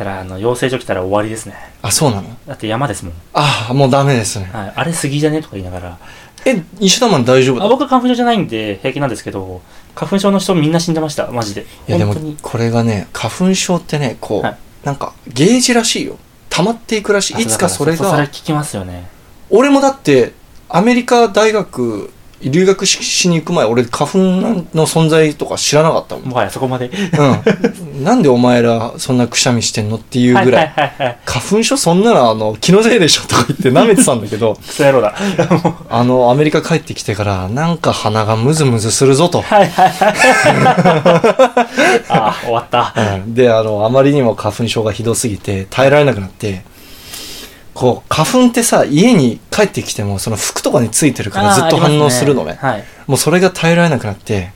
[0.00, 1.54] たらあの養成所来たら終わりですね。
[1.82, 2.28] あ、そうなの？
[2.46, 4.48] だって山ですもん、ああ、もうダメですね。
[4.52, 5.42] はい、あれ杉じゃね？
[5.42, 5.98] とか言いながら。
[6.46, 7.66] え、石田マン大丈夫だ？
[7.66, 9.60] あ僕は花粉症じゃないんで平気なんですけど
[9.94, 11.30] 花粉症の人みんな死んでました。
[11.30, 11.66] マジで。
[11.86, 14.56] いやでもこれがね花粉症ってねこう、はい。
[14.84, 16.16] なんかゲージらしいよ。
[16.48, 17.42] 溜まっていくらしい。
[17.42, 19.08] いつかそれうそれが聞きますよね。
[19.50, 20.32] 俺もだって
[20.70, 22.10] アメリカ大学
[22.42, 26.88] 留学ししに行く前俺花粉の存在とか知らなかったもん、もはやそこまで。
[26.88, 30.72] うん、 なんでお前らそんなくしゃみしてんのっていうぐらい,、
[31.24, 34.54] 花粉症そんなのあの気のせいでしょとか言って舐めてたんだけど。
[34.54, 35.14] クソ野郎だ
[35.90, 39.42] あのアメリカ帰ってきてからなんか鼻がムズムズするぞと。
[39.42, 40.14] はいはいはい。
[42.08, 42.94] あ終わった。
[42.96, 43.34] うん。
[43.34, 46.62] であのあまりにも花粉症がひどすぎて耐えられなくなって
[47.80, 52.58] こう花粉ってさ家に帰ってきてもその服とかについてるからずっと反応するのね。
[52.60, 54.52] あーありもうそれが耐えられなくなって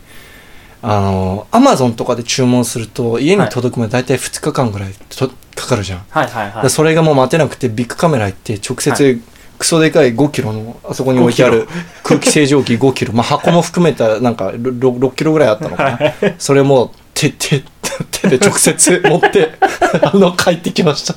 [0.82, 6.62] あのアマゾンとかで注文すると家に届くまで大体2日間ぐらいとかかるじゃん、はいはいはい。
[6.64, 9.20] でそれがもう待てなくてビッグカメラ行って直接、は
[9.58, 11.66] クソでかい5キロのあそこに置いてある
[12.02, 15.98] 空気清浄機5キロ、まあ、箱も含めたなんか 6, 6キロぐらいあったのかな。
[16.36, 17.64] それも手手
[18.10, 19.54] 手で直接持って
[20.02, 21.14] あの帰ってきました。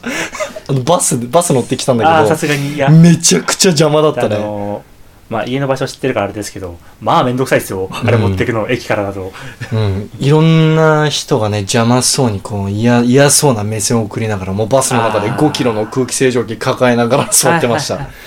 [0.69, 2.87] あのバスバス乗ってきたんああさだすがにいや。
[2.87, 4.81] けどめちゃくちゃ邪魔だったあね、
[5.29, 7.89] まあ家の場所知ってるからあれですけどまあめんどくさいですよ。
[7.91, 9.33] あれ持ってくの、駅からだと。
[9.73, 15.37] うん、いろんな人がね邪魔そうにこう嫌嫌そうな目線を送りながらもうバスの中であー。
[15.37, 18.23] 5キロの空気清浄機抱えながら 座ってました、はいはいはい。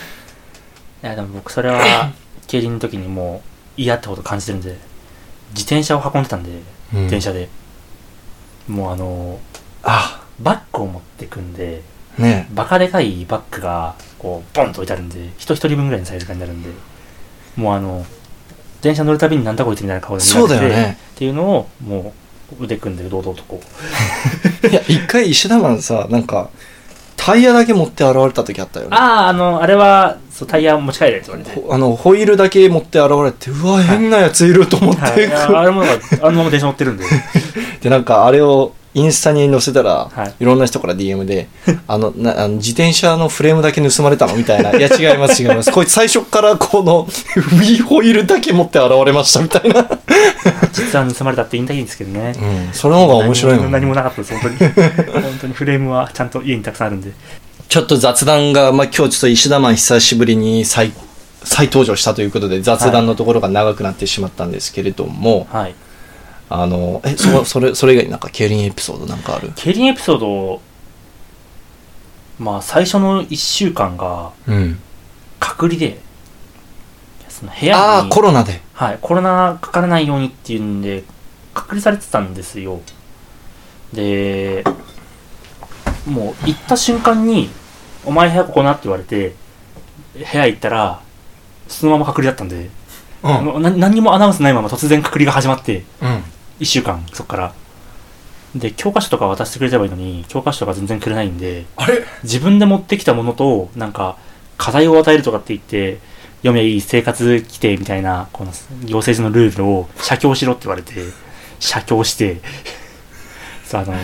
[1.02, 2.10] いやでも僕それは
[2.46, 3.42] 競輪の時にも
[3.76, 4.76] う嫌ってこと感じてるんで
[5.50, 6.50] 自転車を運んでたんで、
[6.94, 7.08] うん。
[7.08, 7.48] 電車で
[8.70, 9.40] もうあの
[9.82, 11.82] あバッグを持ってくんで
[12.18, 12.48] ね。
[12.52, 16.70] バカでかいバッグがこうボンと置いてあるんで人一人分ぐらいのサイズ感になるんで
[17.56, 18.04] もうあの
[18.82, 20.98] 電車乗るたびになんだこいつみたいな顔で見らそうれてだよね。
[21.14, 22.14] っていうのをも
[22.58, 23.60] う腕組んで堂々とこ
[24.62, 24.66] う。
[24.68, 26.50] いや一回石田マンさなんか
[27.16, 28.96] タイヤだけ持って現れた時あったよね。
[28.96, 37.04] あああのあれはそうタイヤ持ち帰れって言われてほあのホイールだけ持って現れてうわ変なやついると思って、はい、いやあれもなんかあのまま電車乗ってるんで。
[37.82, 40.34] でなんかあれをインスタに載せたら、はい。
[40.40, 41.48] い、ろんな人から DM で
[41.86, 44.34] あのなあの自転車のフレームだけ盗まれたの？
[44.34, 45.70] みたいな「いや違います違います。
[45.70, 49.86] こいつ最初からこの ウホイールだけ持って現れました」みたいな、
[50.72, 52.32] 実は盗まれたって言いたいんですけどね。
[52.36, 54.72] うん、それの方が面白いもん、何も何もなかったです本当に。
[55.22, 57.12] 本当にフレームはちゃんと家にたくさんあるんで
[57.70, 60.92] ちょっと雑談が、まあ、今日ちょっと石田マン久しぶりに再
[61.44, 65.74] 再登場したということで雑談のところが長くなってしまったんですけれども、はい。
[66.48, 69.52] あのえそそれそれ以外になんか競輪エピソードなんかある？
[69.54, 70.60] 競輪エピソード
[72.40, 74.80] まあ最初の1週間がうん。
[75.38, 76.00] 隔離で
[77.28, 78.60] その部屋にああコロナで。
[78.74, 81.04] はい、コロナかからないようにっていうんで
[81.54, 82.80] 隔離されてたんですよ。
[83.92, 84.64] で
[86.06, 87.48] もう行った瞬間に
[88.04, 89.34] 「お前部屋ここな」って言われて
[90.14, 91.00] 部屋行ったら
[91.68, 92.68] そのまま隔離だったんで、
[93.22, 93.62] うん。
[93.62, 96.24] な何にもアナウンスないまま突然隔離が始まってうん。
[96.60, 97.54] 1週間そっから。
[98.54, 102.04] で教科書とか渡してくれればいいのに教科書とか全然くれないんであれ？
[102.24, 104.16] 自分で持ってきたものとなんか
[104.58, 106.00] 課題を与えるとかって言って
[106.38, 108.50] 読めばいい生活規定みたいなこの
[108.84, 110.94] 行政上のルールを写経しろって言われて
[111.60, 112.40] 写経して。
[113.64, 113.94] そうあの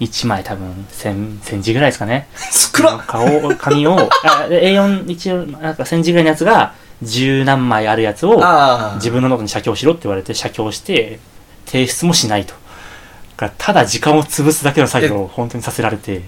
[0.00, 2.28] 1枚多分 1000, 1000字ぐらいですかね。
[2.52, 2.98] 少な。
[2.98, 11.18] 顔紙をあで A4 一応なんか1000字ぐらいのやつが十何枚あるやつをあ自分のノートに写経しろって言われて写経して
[11.64, 12.54] 提出もしないと。
[13.58, 16.22] ただ時間を潰すだけの作業を本当にさせられて。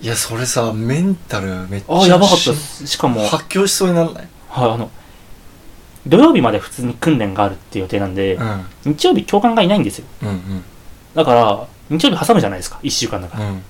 [0.00, 4.28] いやそれさメンタルめっちゃああやばかったしかも発狂しそうにならない？
[4.48, 4.90] はい、あの、
[6.06, 8.66] 土曜日まで普通に訓練があるっていう予定なんで、うん。
[8.84, 10.06] 日曜日教官がいないんですよ。
[10.22, 10.64] うんうん。
[11.14, 13.50] だから、日曜日挟むじゃないですか、1週間だから。
[13.50, 13.62] うん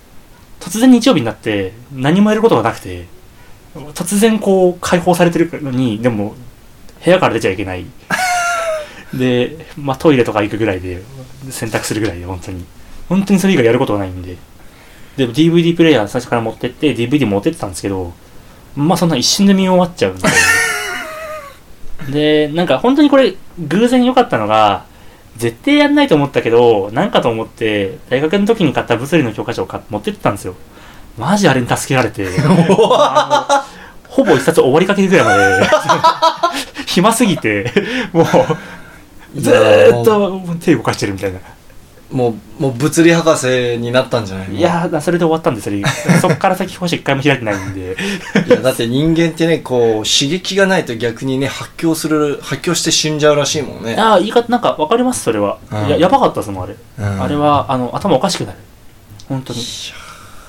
[0.64, 3.06] 突然日曜日になって、何もやることがなくて、
[3.92, 6.34] 突然こう、解放されてるのに、でも、
[7.04, 7.84] 部屋から出ちゃいけない。
[9.12, 11.02] で、まあトイレとか行くぐらいで、
[11.50, 12.64] 洗濯するぐらいで、本当に。
[13.08, 14.36] 本当にそれ以外やることがないんで。
[15.18, 18.14] で、DVD プレイヤー最初から持ってって、DVD 持ってってたんですけど、
[18.74, 20.28] まあそんな一瞬で見終わっちゃうんで。
[22.48, 24.86] で、なんか本当にこれ、偶然良かったのが、
[25.36, 30.54] 絶対やんないと思ったけど、なんかと思って、大学の時に買った物理の教科書を買持ってってたんですよ。
[31.18, 32.26] マジあれに助けられて、
[34.08, 35.66] ほぼ一冊終わりかけぐらいまで、
[36.86, 37.72] 暇すぎて、
[38.12, 41.38] もう、ずーっと手動かしてるみたいな。
[42.14, 44.54] もうもう物理博士になったんじゃないの？
[44.54, 45.84] いやーそれで終わったんですよ。
[46.22, 47.96] そっから先星一回も開いてないんで。
[48.46, 53.96] いやだって人間ってねこう刺激がないと逆にね発狂する発狂して死んじゃうらしいもんね。
[53.98, 55.24] ああ言い方なんか分かります？
[55.24, 55.86] それは、うん。
[55.88, 57.22] いややばかったですもんあれ、うん。
[57.22, 58.58] あれはあの頭おかしくなる。
[59.28, 59.58] 本当に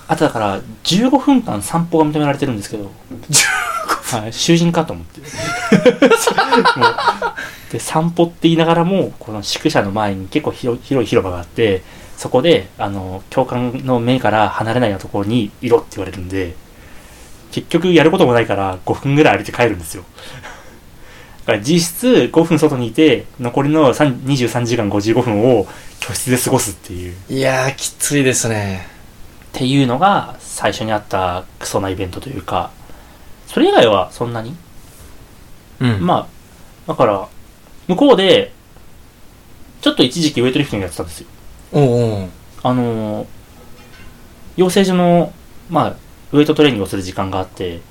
[0.08, 2.92] あとだから15分間散歩が認められてるんですけど。
[4.06, 5.22] はい、囚人かと思って。
[7.72, 11.82] で散歩って言いながらもこの宿舎の前に結構広広い広場があって
[12.18, 16.54] そこであの教官の目から離れないようなところにいろって言われるんで
[17.52, 20.04] 結局やることもないから5分ぐらい歩いて帰るんですよ。
[21.46, 25.68] だから実質5分外にいて残りの3 23時間55分を
[26.00, 27.14] 教室で過ごすっていう。
[27.14, 28.95] っいやーきついですね
[29.58, 32.72] ていうのが最初にあったクソなイベントというか
[33.48, 34.56] それ以外はそんなに？
[35.80, 36.06] うん。
[36.06, 36.28] ま
[36.88, 37.28] あ、だから、
[37.88, 38.52] 向こうで、
[39.82, 41.28] ちょっと一時期ウェイトリフティングやってたんですよ。
[41.72, 42.30] おうおう。
[42.64, 43.28] あのー、
[44.58, 45.32] 養成所の、
[45.70, 45.96] まあ、
[46.32, 47.82] ウェイトトレーニングをする時間があって、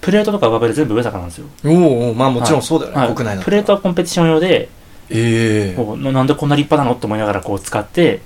[0.00, 1.46] プレートとかバーベル全部上坂なんですよ。
[1.64, 2.14] おうおう。
[2.14, 3.14] まあもちろんそうだよね、はい。
[3.14, 3.44] 国内だと。
[3.44, 4.68] プレートはコンペティション用で、
[5.10, 5.74] ええ。
[5.76, 6.96] こうななんでこんな立派なの？
[6.96, 8.20] って思いながらこう使って、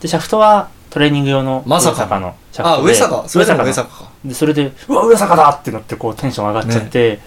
[0.00, 2.88] で、シャフトはトレーニング用のまさか上坂のシャフあトで。
[2.90, 3.28] 上坂。
[3.28, 4.12] それでもの上坂か。
[4.22, 7.18] で、それで、うわ、上坂だってなってこうテンション上がっちゃって、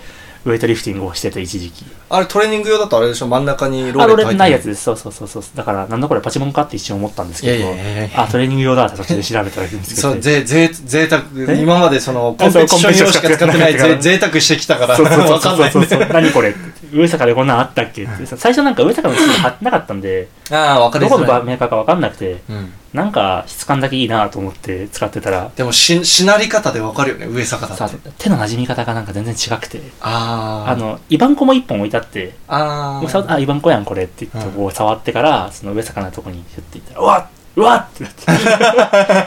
[0.45, 1.83] ウェイトリフティングをしてて一時期。
[2.07, 3.27] あれトレーニング用だとあれでしょ？
[3.27, 4.83] 真ん中にローレット入ってないやつです。
[4.83, 5.43] そうそうそうそう。
[5.55, 11.59] だから、なんだこれパチモンかって一瞬思ったんですいやけど、いやいやいやあ、トレーニング用だってそっちで調べたらいいんですけど、そう、ぜ、ぜ、贅沢、え？
[11.59, 15.65] 今までその、コンペティション用しか使ってない、ぜ、贅沢してきたから、そうそうそうわかんない。
[15.65, 15.71] ね。
[15.71, 15.99] そうそう。
[16.13, 16.84] 何これって。
[16.95, 18.25] 上坂でこんなんあったっけって。
[18.25, 21.43] 最初なんか上坂の地図貼ってなかったんで、ああ、わかりどこの。
[21.43, 22.73] メーカーかわかんなくて、うん。
[22.93, 28.09] なんか質感だけいいなと思って使ってたら、でも、し、しなり方でわかるよね、上坂ださって。
[28.17, 30.71] 手の馴染み方がなんか全然違くて、ああ。
[30.71, 38.25] あ、の、イバンコも一本置いてあって、あもうさあ、イバンコやんこれって言って、うんこう触ってから、その上坂のとこにヒュッていったら、うわっうわっってなって、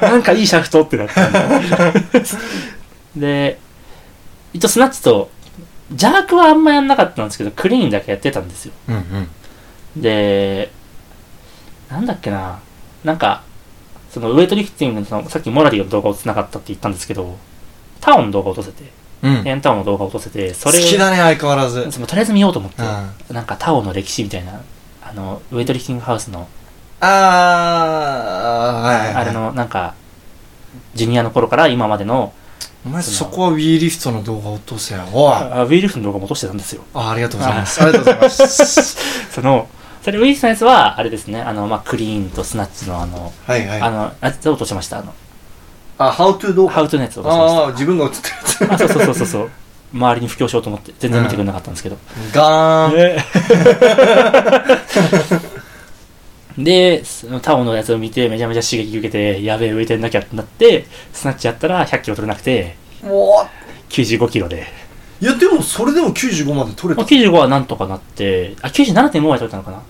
[0.07, 1.38] なんかいいシャフトってなったんで。
[3.16, 3.59] で、
[4.52, 5.31] 一応スナッチと、
[5.92, 8.72] ジャークはあんまやんなかったんですけど、クリーンだけやってたんですよ。
[8.88, 8.98] うんう
[9.98, 10.03] ん。
[10.03, 10.70] で、
[11.90, 12.61] なんだっけな、
[13.05, 13.42] なんか、
[14.11, 17.37] そのウェイトリフティングのさっきモラリーの動画を繋がったって言ったんですけど、
[18.01, 18.90] タオの動画を落とせて、
[19.22, 19.48] うん。
[19.48, 21.90] エンタオの動画を落とせて、そ好れきだね、相変わらず。
[21.90, 24.61] そのとりあえず見ようと思って、うんなんかタオの歴史みたいな、
[25.03, 26.48] あの、ウェイトリフティングハウスの、
[27.01, 29.14] ああ、はいはい。
[29.14, 29.33] あれ。
[29.33, 29.94] の、なんか、
[30.94, 32.33] ジュニアの頃から今までの、
[32.88, 35.03] お前そこはウィーリフトの動画落とせよ。
[35.12, 35.33] おい。
[35.33, 36.83] ああウィーリフトの動画も落としてたんですよ。
[36.94, 37.83] ありがとうございます。
[37.83, 38.96] ありがとうございます。
[39.31, 39.68] その、
[40.03, 43.81] それウィーリフトのやつは、あれですね、あの、まあ、クリーンとスナッチのあの、はいはい。
[43.83, 45.01] あの、あれ落としました。
[45.01, 45.12] あの、
[45.98, 48.59] あ、How to 動ハウトゥーのやつを落としましああ、自分が映ってるやつ。
[48.68, 48.74] た。
[48.74, 49.51] あ、そうそうそうそうそう。
[49.92, 51.98] 周りに布教しようと思って、全然見てくれなかったんですけど。
[52.33, 53.18] ガーン。
[56.59, 63.47] で、そのタオのやつを見て、めちゃめちゃ刺激受けて、やべえ、浮いてんなきゃってなって、スナッチやったら100キロ取れなくて、おー
[63.88, 64.66] 95キロで。
[65.21, 67.14] いや、でもそれでも95まで取れまあ、た。
[67.14, 69.83] 95はなんとかなって、あ、97.5まで取れたのかな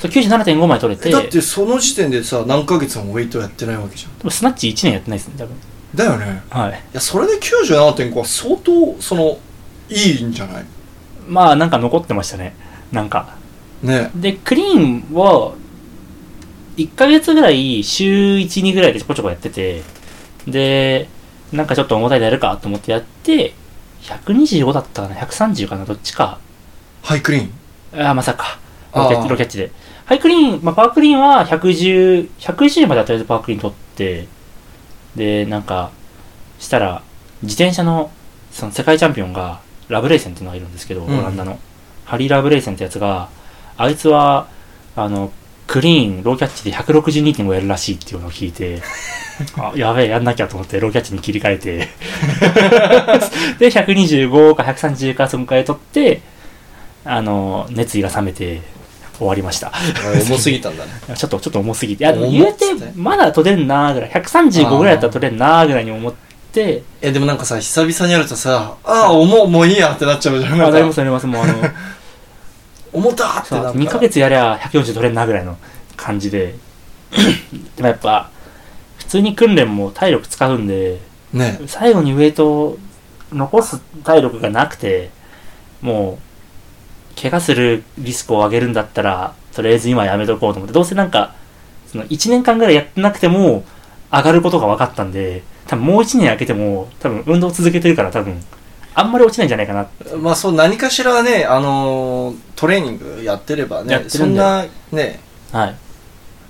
[0.00, 4.18] そう、97.5まで取れて、だってその時点でさ、何ヶ月もウェイトやってないわけじゃん。
[4.18, 5.56] でもスナッチ1年やってないですね、多分。
[5.94, 6.42] だよね。
[6.50, 6.70] はい。
[6.70, 9.38] いや、それで97.5は相当、その、
[9.88, 10.64] いいんじゃない？
[11.28, 12.54] まあ、なんか残ってましたね。
[12.92, 13.36] なんか。
[13.82, 14.10] ね。
[14.14, 15.52] で、クリーンは、
[16.78, 19.82] 1ヶ月ぐらい、週1、2ぐらいでちょこちょこやってて、
[20.46, 21.08] で、
[21.52, 23.52] なんかちょっと重たいのやるかと思ってやって、
[24.02, 26.38] 125だったかな ?130 かなどっちか。
[27.02, 28.04] ハイクリーン？
[28.06, 28.58] ああ、まさか。
[28.94, 29.70] ロケあーロケッチで。
[30.06, 34.26] ハイクリーン、まあ、パワークリーンは110、110まではとりあえずパワークリーン取って、
[35.16, 35.90] で、なんか、
[36.58, 37.02] したら、
[37.42, 38.10] 自転車の、
[38.52, 41.58] その世界チャンピオンが、ラブレイセンっていうのがいるんですけど、うんオランダの。
[42.04, 43.28] ハリー・ラブレイセンってやつが、
[43.76, 44.48] あいつは、
[44.96, 45.32] あの、
[45.68, 48.80] クリーン、ローキャッチで162.5やるらしいっていうのを聞いて、
[49.56, 51.88] あ、やべえ、やんなきゃと思って、ローキャッチに切り替えて、
[53.60, 56.22] で、125か130かそんくらい取って、
[57.04, 58.62] あの、熱意が冷めて
[59.18, 59.70] 終わりました。
[60.26, 60.90] 重すぎたんだね。
[61.14, 62.04] ちょっと、ちょっと重すぎて。
[62.04, 64.10] いや、でも重言うてて、まだ取れんなーぐらい。
[64.10, 66.12] 135ぐらいだったら取れんなーぐらいに思っ
[66.50, 70.62] て、え、でもなんかさ、久々にやるとさ、ああ、重もういいやってなっちゃうじゃん。
[70.62, 71.26] あ、なりますなります。
[71.26, 71.54] もうあの、
[72.98, 73.70] 重たーってなんか。
[73.78, 75.56] 2ヶ月やりゃ140取れんなぐらいの
[75.96, 76.54] 感じで。
[77.76, 78.30] でもやっぱ、
[78.98, 80.98] 普通に訓練も体力使うんで、
[81.32, 81.60] ね。
[81.66, 82.78] 最後にウェイトを
[83.32, 85.10] 残す体力がなくて、
[85.80, 86.18] も
[87.16, 91.34] う、怪我するリスクを上げるんだったら、とりあえず今やめとこうと思って、どうせなんか、
[91.86, 93.64] その1年間ぐらいやってなくても、
[94.10, 98.42] 上がることが分かったんで、多分もう1年空けても、多分運動続けてるから多分、
[98.98, 99.88] あんまり落ちないんじゃないかな。
[100.16, 105.20] まあそう、何かしらね、あのートレーニングやってればね、やってるんでそんな、ね、
[105.52, 105.76] はい。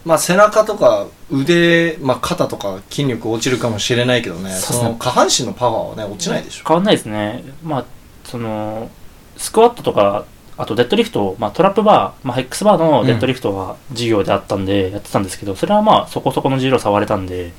[0.07, 6.65] まあ背中とか腕、まあ肩とか筋力落ちるかもしれないけどね、そうその下半身のパワーはね、落ちないでしょ。
[6.67, 7.45] 変わんないですね。
[7.63, 7.85] まあ、
[8.25, 8.89] その、
[9.37, 10.25] スクワットとか、
[10.57, 17.53] あとデッドリフト、まあトラップバー、まあヘックスバーのデッドリフトは授業であったんで、やってたんですけど、それはまあそこそこの重量触れたんで、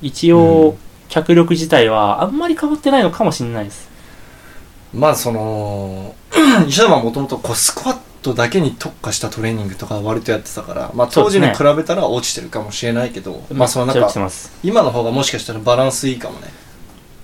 [0.00, 0.78] 一う応ん、
[1.12, 3.90] 脚力自体はあんまり変わってないのかもしれないです。
[4.94, 6.14] まあその、
[6.66, 14.52] 石田はもともとこうスクワットだけに特化したトレーニングとか割とやってたから、まあ当時に比べたら落ちてるかもしれないけど、まあそのなんめっちゃ落ちてか、ます。
[14.62, 16.48] 今の方がもしかしたらバランスいいかもね。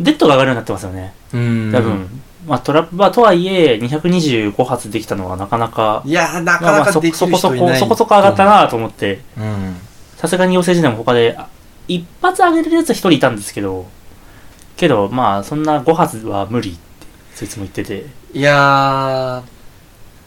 [0.01, 1.15] デッドが上がるようになってますよね。
[1.33, 2.23] うん多分。
[2.47, 7.81] まあトラップバーとはいえ、225発できたのはなかなか、いやー、なまあかなかできるそこそこ、人いない。
[7.81, 8.45] そこそこ上がった。
[8.45, 9.77] なと思って、うん。
[10.19, 11.49] さすがに養成時代も他で、あ
[11.89, 13.87] 一発上げれるやつは一人いたんですけど、
[14.77, 16.81] けど、まあ、そんな5発は無理って、
[17.35, 18.07] そいつも言ってて。
[18.33, 19.43] いや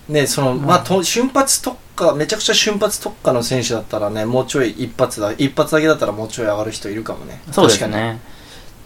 [0.09, 7.41] ー、ね、その、まあまあ、と瞬発特化、めちゃくちゃ瞬発特化の選手だったらね、もうちょい一発だ、一発だけだったらもうちょい上がる人いるかもね。
[7.51, 7.87] そうです。
[7.87, 8.19] ね。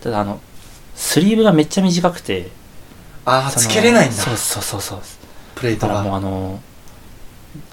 [0.02, 0.40] ただ、あの、
[0.96, 2.52] スリーブがめっちゃ短くて。
[3.26, 4.16] ああ、つけれないんだ。
[4.16, 5.00] そうそうそうそう。
[5.56, 6.18] プレートだからもうが。
[6.18, 6.62] あの、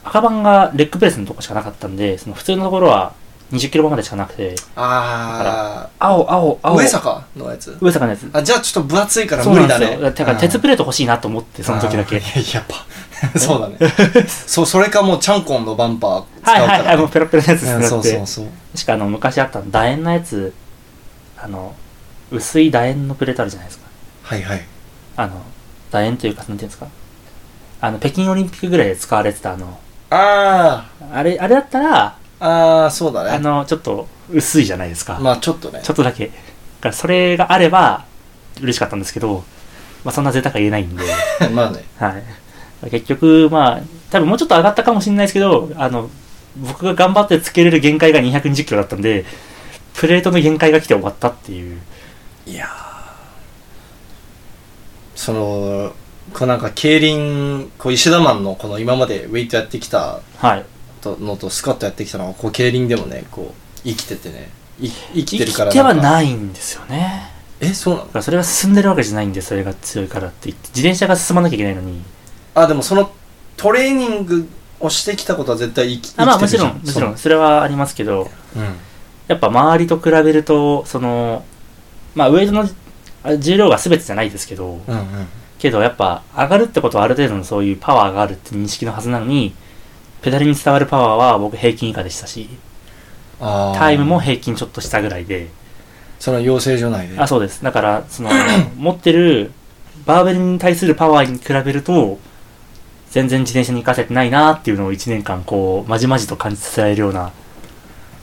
[0.05, 3.15] 赤番がレッグプレスのとこしかなかったんで、その普通のところは
[3.53, 6.77] 20キロまでしかなくて、あ青、青、あ、青。
[6.79, 7.77] 上坂のやつ？
[7.81, 8.29] 上坂のやつ。
[8.33, 9.99] あ、じゃあちょっと分厚いからそう無理だね。
[10.01, 12.17] だから鉄プレート欲しいなと思って、その時だけ。
[12.17, 12.87] あーやっぱ、
[13.39, 13.77] そうだね。
[14.27, 16.67] そう、それかもうチャンコンのバンパー使うから、ね。
[16.67, 17.87] はいはいはい、もうペロペロのやつですうんね。
[17.87, 18.47] そうそうそう。
[18.79, 20.55] しかあの、昔あった楕円のやつ、
[21.43, 21.75] あの、
[22.31, 23.85] 薄い楕円のプレートあるじゃないですか。
[24.23, 24.63] はいはい。
[25.17, 25.43] あの、
[25.91, 26.87] 楕円というか、なんていうんですか？
[27.83, 29.79] あの、北京オリンピックぐらいで使われてたあの、
[30.11, 33.30] ああれ、あれだったら、あ、ああ、そうだね。
[33.30, 35.18] あの、ちょっと薄いじゃないですか。
[35.20, 35.90] まあちょっとねち。
[35.90, 36.26] ょっとだけ。
[36.26, 38.05] だからそれがあれば、
[38.61, 39.45] 嬉しかったんですけど、
[40.05, 41.05] まあそんな贅沢は言えないんで、
[41.55, 41.84] まあね。
[41.99, 42.90] はい。
[42.90, 43.80] 結局、まあ、
[44.11, 46.11] 多分もうちょっと上がったかもしれないですけど、あの、
[46.57, 49.24] 僕が頑張ってつけれる限界が220キロだったんで、
[49.95, 51.80] プレートの限界が来て終わったっていう。
[52.47, 52.70] いやー
[55.14, 55.93] その、
[56.34, 60.64] こうなんか、競輪、こう石田マンのこの今までウェイトやってきたはい。
[61.03, 64.49] とのとスカットやってきたのは、こう競輪でもね、こう、生きててね、
[64.81, 67.31] い生きて生るからきてはないんですよね。
[67.61, 68.23] え、そうなの？
[68.23, 72.03] それが進んでるわけじゃないんで、それが強いからって言って、自転車が進まなきゃいけないのに。
[72.55, 73.13] あ、でもその
[73.57, 74.49] トレーニング
[74.81, 78.75] をしてきたことは絶対生きあまあもち生きてるじゃろん、もちろん、それはありますけど、そううん。
[79.29, 81.45] やっぱ周りと比べると、その、
[82.15, 82.69] まあウェイトの
[83.23, 85.07] あ重量が全てじゃないですけど、うんうん。
[85.59, 89.55] けどやっぱ上がるってことはある程度のそういうパワーがあるって認識のはずなのに、
[90.23, 92.49] ペダルに伝わるパワーは僕平均以下でしたし、
[93.41, 93.79] あー。
[93.79, 95.49] タイムも平均ちょっと下ぐらいで、
[96.18, 97.18] その養成所内で。
[97.18, 97.62] あ、そうです。
[97.62, 98.31] だから、その、
[98.79, 99.53] 持ってる
[100.07, 102.18] バーベルに対するパワーに比べると、
[103.11, 107.33] 全然自転車に活かせてないなっていうのを1年間こう、まじまじと感じさせられるような、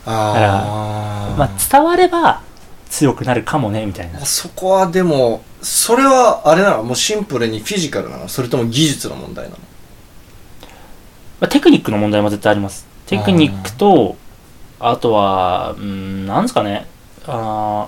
[0.06, 1.38] あー。
[1.38, 2.41] まあ伝われば
[2.89, 4.22] 強くなるかもね、みたいな。
[4.26, 6.84] そこはでも、それはあれなの？
[6.84, 8.28] もうシンプルにフィジカルなの？
[8.30, 9.58] それとも技術の問題なの？
[11.40, 12.88] まあ、テクニックの問題も絶対あります。
[13.08, 14.18] テクニックと、
[14.80, 16.86] あとは、うん、なんですかね。
[17.28, 17.88] あ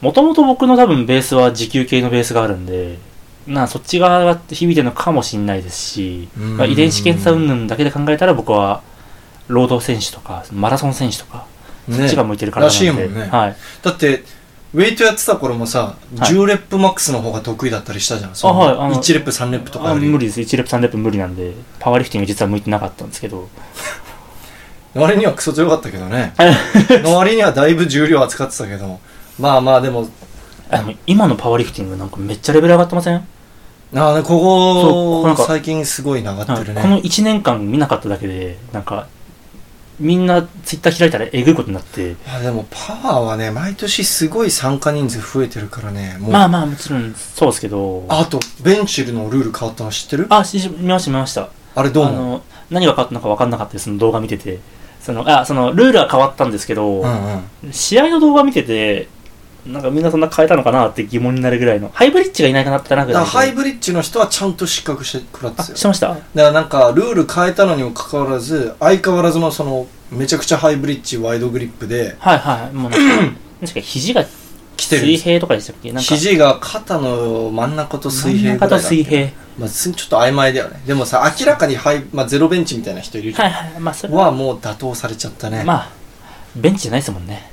[0.00, 2.98] もともと僕の多分ベースは持久系のベースがあるんで、
[3.46, 8.82] なそっち側が響いてるのかもしれないですし、うんまあ、遺伝子検査云々だけで考えたら僕は、
[9.48, 11.46] ロード選手とか、マラソン選手とか、
[11.90, 13.56] そっちが向いてるからなんで、らしいもんねはい。
[13.82, 14.24] だって、
[14.74, 15.96] ウェイトやってた頃もさ、は
[16.30, 18.34] い10レップマックスの方が得意だったりしたじゃん。
[18.34, 20.40] そのはいあの1レップ、3レップとかよりあ無理です。
[20.40, 23.48] 1レップ3レップ無理なんで、パワーリフティング実は向いてなかったんですけど、
[24.94, 26.34] 割にはクソ強かったけどね。
[27.02, 29.00] の割にはだいぶ重量扱ってたけど。
[29.38, 30.08] まあまあでも、
[30.70, 33.16] あの今のパワーリフティングなんかめっちゃレベル上がってません？
[33.94, 36.80] ああね、こそうこなんかこ最近すごい上がってるね。
[36.80, 39.06] この1年間見なかっただけで、なんか、
[40.00, 46.16] みんなツイッター開いたらえぐいことになって、あでもパワーはね、毎年すごい参加人数増えてるからね。
[46.18, 50.26] もうまあまあもちろんそうですけど、あと、ベンチルのルール変わったの知ってる？
[50.30, 51.50] あ、し見ました見ました。
[51.74, 52.16] あれどう思う？
[52.16, 54.60] あの、何が変わったのか分かんなかったです、その動画見てて。
[55.00, 57.72] その、あ、その、ルールは変わったんですけど、うんうん。
[57.72, 59.08] 試合の動画見てて、
[59.66, 61.88] なんかみんなそんな変えたのかなって疑問になるぐらいの。
[61.94, 65.62] ハイブリッジがいないかなってなくだからハイブブリッジの人はちゃんと失格してくらって。
[65.62, 66.08] してました？
[66.08, 72.74] だからなんか、ルール変えたのにもかかわらず、相変わらずのその、めちゃくちゃハイブリッジワイドグリップではいはい。
[72.74, 74.24] もうなんか、確か肘が
[74.76, 75.02] 来てる。
[75.02, 79.30] 水平とかでしたっけなんか、肘が肩の真ん中と水平ぐらいだ真ん中と水平。
[79.58, 80.82] まあ、すちょっと曖昧だよね。
[80.86, 83.50] でもさ、明らかにハイ、まあ、ゼロベンチみたいな人いるじゃん。
[83.52, 83.80] はいはい。
[83.80, 85.62] まあそれは、はもう打倒されちゃったね。
[85.62, 85.90] まあ、
[86.56, 87.51] ベンチじゃないですもんね。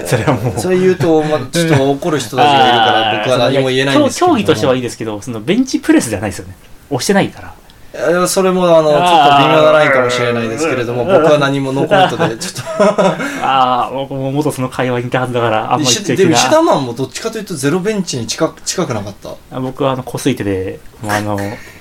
[0.06, 0.60] それはもう。
[0.60, 4.32] それ言うと、まあ、ちょっと怒る人たちがいるから、僕は何も言えないんですけども。
[4.34, 6.56] 競競技としてはいいですけど、そのベンチプレスじゃないですよね。
[6.90, 7.52] 押してないから。
[7.94, 12.66] えーそれもあの、ちょっと微妙なラインかもしれないですけれども、僕は何もノーコメントで、ちょっ
[13.42, 16.32] ああ、僕も元その会話にいたはずだから、あんと、ま言っ石でも。
[16.32, 19.30] 石田マンもどっちかというとゼロベンチに近く近くなかった？
[19.56, 21.38] あ僕はあの、こすい手で、もうあの、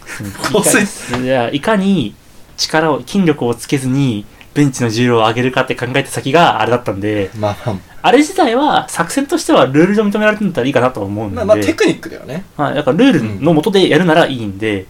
[0.54, 0.80] こす
[1.18, 2.16] いいやいかに
[2.56, 12.46] 力を、筋力をつけずに、ベンチの重量を上げるかって考えた先があれだったんで、まあまあれ自体は作戦としてはルール上認められてるんだったらいいかなと思うんあ、で、まあ、まあテクニックだよね。
[12.56, 14.86] はい、だからルールの元でやるならいいんで、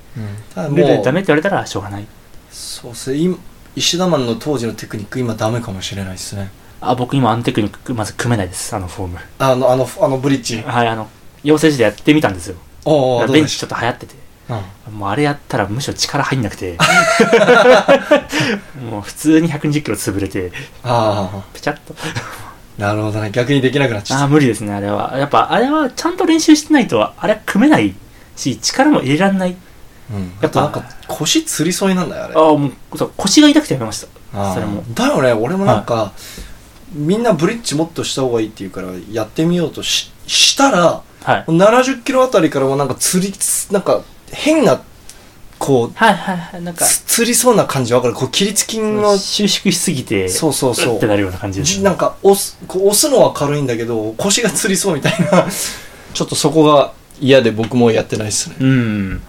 [0.53, 2.05] ただルールでもう、ダメって言われたらしょうがない。
[2.51, 3.37] そうっすね、今
[3.75, 6.51] 石田マンの当時のテクニック今ダメかもしれないですね。
[6.79, 9.19] あ、僕今あのテクニックまず組めないです、あのフォーム。
[9.39, 10.61] あの、あの、あのブリッジ。
[10.61, 11.09] はい、あの、
[11.43, 12.57] 養成時代やってみたんですよ。
[13.31, 14.24] ベンチちょっと流行ってて。
[14.47, 16.77] たうんもうあれやったらむしろ力入んなくて。
[18.89, 20.51] もう普通に120キロ潰れて、
[20.83, 21.95] あぺちゃっと。
[22.77, 23.31] あ、なるほどね。
[23.31, 24.23] 逆にできなくなっちゃった。
[24.23, 25.13] ああ、無理ですね、あれは。
[25.17, 27.95] やっぱ、あれはちゃんと練習してないと、あれは組めない
[28.35, 29.55] し、力も入れられない。
[30.11, 30.33] うん。
[30.41, 32.33] やっぱなんか腰つりそうになんだよ、あれ。
[32.35, 34.07] ああ、もう、そう腰が痛くてやめました。
[34.39, 34.83] ああそれも。
[34.93, 36.11] だよね、俺もなんか、
[36.93, 41.43] みんなブリッジもっとした方がいいって言うから、やってみようとししたら、はい。
[41.47, 44.01] 70キロあたりからもなんか釣り、つなんか
[44.35, 44.81] 変な、
[45.57, 46.61] こう、はいはいはい。
[46.61, 48.13] なんか、つ釣りそうな感じわかる？
[48.13, 55.47] こう、切りつきの、収縮しすぎて、そうそうそうってなるような感じです、じなんか押す、こう押すのは軽いんだけど、腰がつりそうみたいな、
[56.13, 58.57] ちょっとそこが嫌で僕もやってないっすね。
[58.59, 59.21] うん。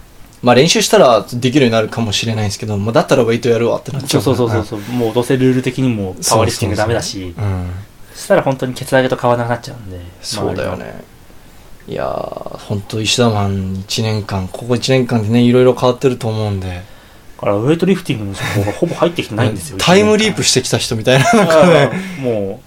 [0.42, 4.94] まあ練習したらできるようになるかもしれないんですけど、まあだったらウェイトやるわってなっちそうゃうからそうそうそう。
[4.94, 7.70] もうどうせルール的にもパワーリフティングダメだし、うん。
[8.12, 10.00] そしたら本当にケツ上げと変わらなくなっちゃうんで。
[10.20, 11.04] そうだよね。
[11.88, 16.68] いやー、ほんと石田マン1年間、ここ1年間でね、いろいろ変わってると思うんで。
[16.68, 19.78] だからウェイトリフティングの情報がほぼ入ってきてないんですよ。
[19.82, 21.32] タイムリープしてきた人みたいな。
[21.32, 21.90] なんあかね。
[22.18, 22.60] ーも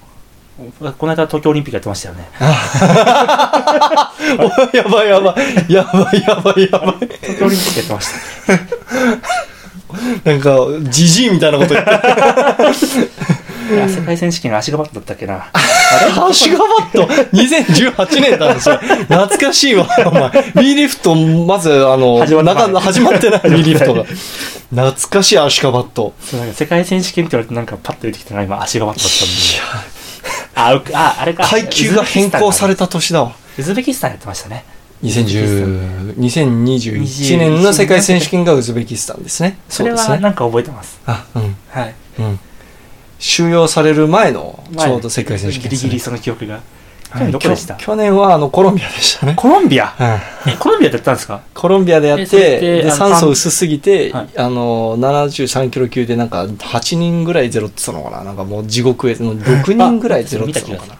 [0.59, 2.29] う、この間東京オリンピックやってましたよね。
[4.39, 5.35] おやばいやば
[5.67, 5.73] い。
[5.73, 7.09] やばいやばいやばい。
[7.21, 8.07] 東京オリンピックやってまし
[10.23, 10.29] た。
[10.31, 11.91] なんか、ジジイみたいなこと言って。
[13.69, 15.39] 世界選手権アシガバットだったっけな。
[15.39, 17.05] ハッシュガバット
[17.35, 18.77] 2018年なんですよ。
[18.77, 20.31] 懐かしいわ、お前。
[20.55, 24.03] B リフト、まず、あの、始まってないなか始まってない、B リフトが。
[24.03, 26.13] 懐かしいアシガバット。
[26.21, 29.89] そうなんか世界選手権って言われてなんかパッと出てきたのが今アシガバットだったんで。
[30.55, 31.47] あ、うあ、あれか。
[31.47, 33.33] 階級が変更された年だわ。
[33.57, 34.63] ウズベキスタンやってましたね。
[35.03, 39.57] 2010 2021年の世界選手権がウズベキスタンですね。
[39.69, 39.83] そ。
[39.83, 40.99] れはなんか覚えてます。
[41.05, 41.55] あ、うん。
[41.69, 41.95] はい。
[42.19, 42.39] うん。
[43.19, 46.61] 収容される前の、ち前ょうど世界選手権ですねギリギリその記憶が。
[47.11, 47.75] 去はい年どこでした？
[47.75, 49.33] 去年はあのコロンビアでしたね。
[49.35, 49.95] コロンビア？
[50.45, 51.41] うんえコロンビアでやったんですか？
[51.55, 58.23] コロンビアでやってて、で、酸素薄すぎて、はいあの、73キロ級でなんか8人ぐらいゼロって言ってたのかな？
[58.25, 60.99] なんかもう地獄へ、 の6人ぐらいゼロって言ってたのか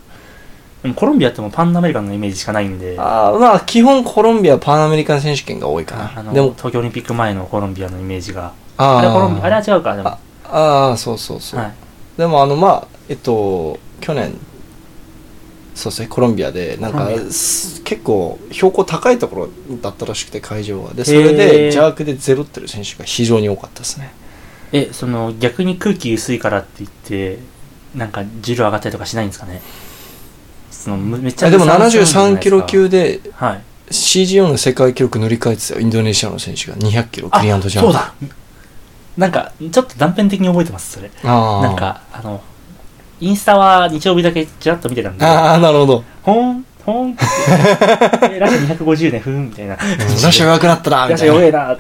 [0.84, 6.11] なコロンビアってもうパンアメリカンのイメージしかないんで、あーまあ、基本コロンビアパンアメリカン選手権が多いかな。
[6.15, 8.53] あのでも、東京オリンピック前のコロンビアのイメージが。
[8.78, 10.09] ああれはコロンビア、あれはあ違うか、でも。
[10.09, 10.17] あ
[10.51, 11.59] あー、そうそうそう。
[11.59, 11.74] はい。
[12.20, 14.34] でもあの、まあ、えっと、去年、
[15.74, 20.93] そうですね、コロンビアで、なんか結構標高高いところだったらしくて、会場は。
[20.93, 24.11] で、それへで、ー邪悪でゼロってる選手が非常に多かったですね。
[24.74, 27.39] え、その逆に空気薄いからって言って、
[27.95, 29.61] なんか重量上がったりとかしないんですかね？
[30.72, 33.61] そのむめっちゃあでも無酸素運動じゃない73キロ級ではい。
[33.91, 35.80] CGO の世界記録塗り替えてたよ。
[35.80, 37.93] インドネシアの選手が200キロクリアンドジャンプ。
[37.93, 38.13] そうだ
[39.20, 41.11] なんか、ちょっと断片的に覚えてます、それ。
[41.24, 42.41] なんか、あの、
[43.20, 47.15] インスタは日曜日だけちらっと見てたんで、ああなるほどほーん、ほーんっ
[48.30, 49.74] て ラシャ250ね、ふーん、みたいな。
[49.74, 49.80] うん
[50.24, 51.78] ラシャ弱くなったなみラシたいなャ弱えな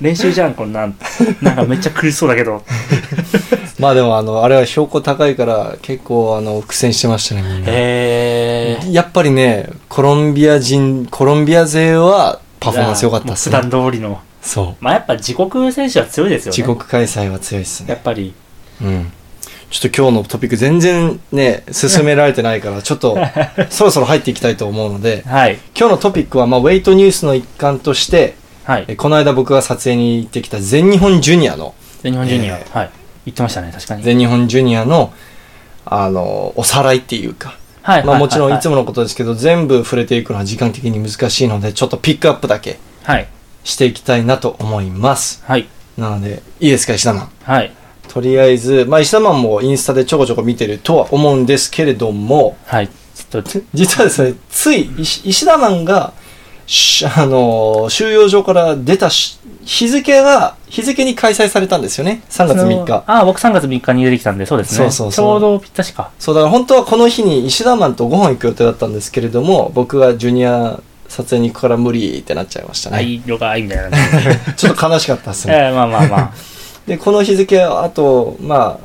[0.00, 0.94] 練習じゃん、こんなん。
[1.42, 2.62] なんかめっちゃ苦しそうだけど。
[3.80, 8.92] まあでもあのあれは標高高いから結構あの苦戦してましたねみんなへー。
[8.92, 14.20] やっぱりねコロンビア人コロンビア勢はパフォーマンス良かったっすね普段通りの。
[14.42, 16.56] そうまあやっぱ自国選手は強いですよね。
[16.56, 18.34] 自国開催は強いっすねやっぱり。
[18.82, 19.12] うん
[19.70, 23.16] ちょっと今日のトピック全然ね進められてないから ちょっと
[23.70, 25.58] そろそろ入っていきたいと思うのではい。
[25.78, 28.34] 今日のトピックはまあウェイトニュースの一環として
[28.64, 28.84] はい。
[28.88, 32.56] えこの間僕が撮影に行ってきた全日本ジュニアの全日本ジュニア。
[32.56, 32.90] えはい。
[33.26, 34.02] 言ってましたね、確かに。
[34.02, 35.12] 全日本ジュニアの
[35.84, 38.04] あのおさらいっていうかはい。
[38.04, 38.70] まあもちろんいつも。
[38.70, 43.26] ものことですけど全部触れていくのは時間的に難しいのでちょっとピックアップだけはい。
[43.64, 45.68] していきたいなと思いますはい。
[45.98, 47.30] なのでいいですか石田マン？
[47.42, 47.72] はい。
[48.08, 52.88] とりあえずまあ石田マンもインスタでちょこちょこ見てるとは思うんですけれどもはい。
[52.88, 56.12] ちょっと、実はですねつい石石田マンが
[56.66, 64.76] しあの収容所から出たし日付が日付に開催されたんですよね3月3日ああ、僕3月3日に出てきたんで、そうですね。
[64.78, 66.12] そうそうそうちょうどぴったしか。
[66.18, 70.80] そうだから本当はこの日に石田マンとご飯行く予定だったんですけれども僕がジュニア
[71.10, 72.96] 撮影に行くから無理ってなっちゃいましたね。
[72.98, 73.98] 愛色が愛みたいな
[74.56, 75.68] ちょっと悲しかったですえね。
[75.70, 76.30] えまあまあまあ。
[76.86, 78.78] で、この日付、あと、ま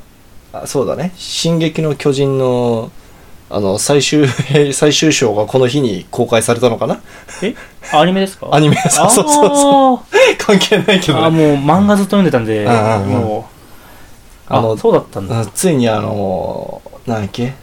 [0.51, 2.89] あ、あそうだね、進撃の巨人の、
[3.49, 4.28] あの、最終、
[4.73, 6.99] 最終章がこの日に公開されたのかな？
[7.43, 7.53] え？
[7.93, 8.47] アニメですか？
[8.51, 9.99] アニメ、そうそうそう。
[10.39, 11.38] 関係ないけどあ、ね。
[11.38, 13.49] もう漫画ずっと読んでたんで、うんうんうんも
[14.49, 15.39] う、ああのそうだったんだ。
[15.41, 17.53] あついにあの、なんだっけ？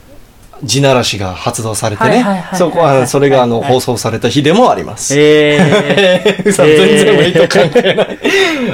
[0.64, 2.24] 地ならしが発動されてね。
[2.54, 5.18] そこは、それがあの、放送された日でもあります。
[5.18, 5.56] え
[6.38, 8.18] え嘘全然ウェイト関係ない。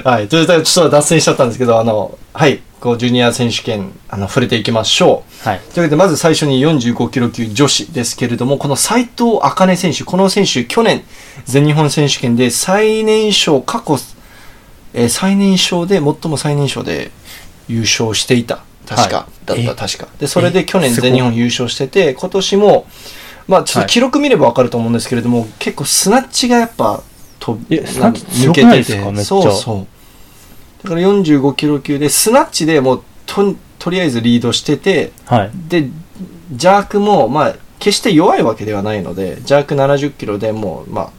[0.05, 0.29] はい。
[0.29, 2.61] ということで、ちょっと脱線しちゃったんですけど、あの、はい。
[2.81, 5.49] こう、ジュニア選手権、あの、触れていきましょう。
[5.49, 5.61] はい。
[5.75, 11.03] というわけで、まず最初に45キロ級女子ですけれども、この斉藤茜選手、この選手、去年、
[11.47, 13.99] 全日本選手権で最年少、過去、
[14.95, 17.11] えー最年少で、最も最年少で
[17.69, 18.61] 優勝していた。
[18.97, 19.17] 確か。
[19.19, 20.09] はいだった、え確か。
[20.19, 22.87] で、それで去年全日本優勝してて、今年も、
[23.47, 27.03] まあ、ちょっと記録見ればわかると思うんですけれども、結構スナッチがやっぱ、
[27.39, 29.11] とえスナッチ抜強くないですか？
[29.11, 29.87] めっちゃそうそう。
[30.83, 35.51] だから45キロ級で、スナッチでもうと、とりあえずリードしてて、はい。
[35.69, 35.89] で、
[36.53, 41.11] ジャークも、まあ、決して弱いわけではないので、ジャーク70キロでもう、まあ、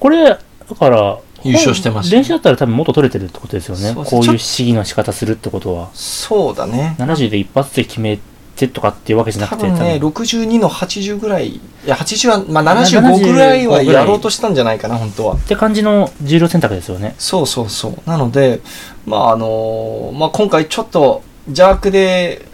[0.00, 0.38] これ、だ
[0.78, 3.94] から、優勝してました練習だったら多分もっと取れてるってことですよね。
[3.94, 5.90] こういう試技の仕方するってことは。
[5.94, 6.96] そうだね。
[6.98, 8.18] 70で一発で決め
[8.58, 15.34] てとかっていうわけじゃなくて、多分ね、多分62の80ぐらい、いや、80は、まあ、75ぐらいはやろうとしたんじゃないかな、本当は。
[15.34, 17.14] って感じの重量選択ですよね。
[17.18, 18.10] そうそうそう。
[18.10, 18.60] なので、
[19.06, 22.44] まあ、あのまあ、今回ちょっと、ジャークで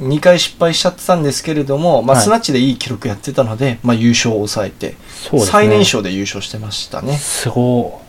[0.00, 4.96] 2回失敗しちゃってたんですけれども、まあ、はいスナッチでいい記録やってたので、まあ、優勝を抑えて、
[5.32, 5.40] ね。
[5.40, 7.16] 最年少で優勝してましたね。
[7.16, 8.01] すご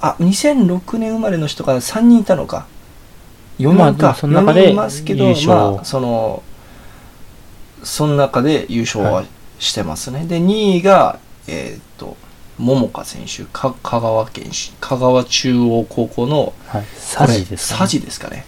[0.00, 2.66] あ、2006年生まれの人が3人いたのか。
[3.58, 4.14] 4まあ人か。
[4.14, 6.42] その中で4人いますけど、優勝まあ、その、
[7.82, 9.24] その中で優勝は
[9.58, 10.24] してますね。
[10.26, 12.16] で、2位が、えーっと、
[12.58, 16.76] 桃香選手、か香川県し、香川中央高校の、い。
[16.76, 16.86] はい。
[16.96, 18.44] サジですか、サジですかね。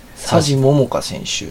[0.57, 1.49] 桃香選手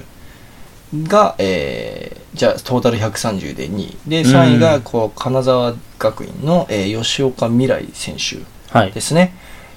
[1.08, 3.98] が、えーじゃあ、トータル130で2位。
[4.08, 8.38] で、3位が、こう、金沢学院の、えー吉岡未来選手。
[8.72, 9.02] はいで。
[9.02, 9.34] すね。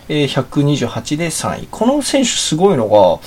[0.08, 1.68] えー128で3位。
[1.70, 3.20] この選手すごいのが、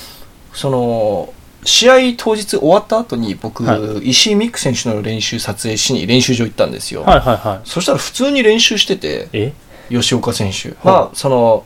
[0.54, 7.02] その、試合当日終わった後に僕、は石井美空選手の練習撮影しに練習場行ったんですよ。
[7.04, 7.60] はいはいはい。
[7.64, 9.54] そしたら普通に練習してて、え？
[9.90, 11.66] 吉岡選手はは、その、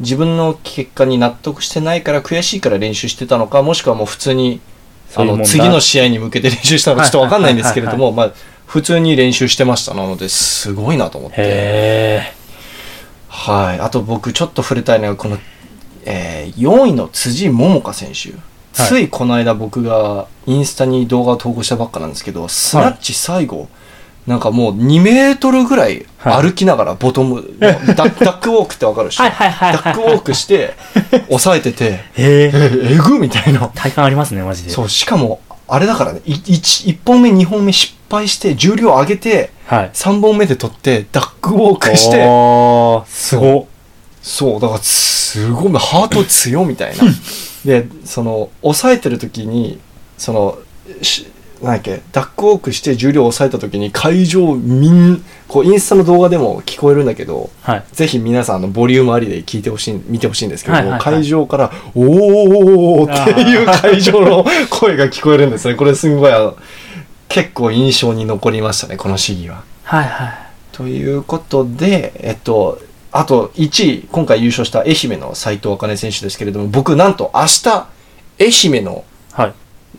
[0.00, 4.60] 自分の結果に納得してないから悔しいから練習してたのか、もしくはもう普通に、
[5.14, 8.32] あの、次の試合に向けて練習したのかちょっとわかんないんですけれどはいも、まあ、
[8.66, 9.94] 普通に練習してました。
[9.94, 12.41] なので、すごいなと思って。
[13.32, 13.80] へはい。
[13.80, 15.38] あと僕ちょっと触れたいのが、この、
[16.04, 18.32] えー4位の辻桃香選手。
[18.72, 23.68] ついこの間僕がインスタに動画を投稿したばっかなんですけど、スナッチ最後、
[24.26, 29.24] なんかもう2メートルぐらい歩きながらボトム、ダッダックウォークってわかるでしょ？
[29.24, 30.74] はいはいはいはいダックウォークして、
[31.28, 32.22] 抑えてて、え。
[32.22, 32.50] へえ。
[32.54, 33.68] え、えぐみたいな。
[33.74, 34.70] 体感ありますね、マジで。
[34.70, 39.90] そう、しかも、あれだからね、1, 本目、2本目失敗して、重量上げて、はい。
[39.92, 43.64] 3本目で取って、ダックウォークして、おーすごっ。
[44.22, 47.04] そう、だからすごい、ハート強みたいな。
[47.64, 49.80] で、その、抑えてる時に、
[50.18, 50.58] その、
[51.00, 51.26] し
[51.62, 57.84] なんだっけ、ダックウォークして重量を抑えた時に会場みん、こうインスタの動画でも聞こえるんだけど、はい。
[57.92, 65.76] ぜひ皆さんあのボリュームありで聞いてほしい、見てほしいんですけども、はいはいはい会場から、おーっていう会場の声が聞こえるんですね。
[65.76, 66.32] これすごい
[67.32, 69.64] 結構印象に残りましたね、この試技は。
[69.84, 70.32] はいはい。
[70.72, 72.78] ということで、えっと、
[73.10, 77.88] あと1位、今回優勝した愛媛の斉藤茜選手ですけれども、僕なんと明日、
[78.38, 79.54] 愛媛の、はい。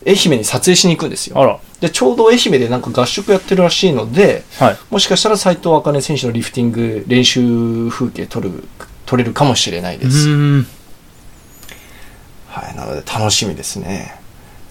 [0.06, 1.40] 愛媛に撮影しに行くんですよ。
[1.40, 1.58] あら。
[1.80, 4.78] で、ちょうど愛媛でなんか合宿やってるらしいので、はい。
[4.90, 8.64] もしかしたら斉藤茜選手のリフティング練習風景撮る、
[9.06, 10.28] 撮れるかもしれないです。
[12.48, 14.23] はい、なので楽しみですね。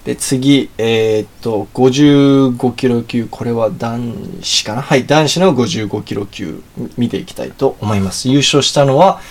[0.06, 4.82] で、次、えーっと、55キロ級、これは男子かな？
[4.82, 8.28] はい、男子の55キロ級、み見ていきたいと思います。
[8.28, 9.22] 優勝したのは、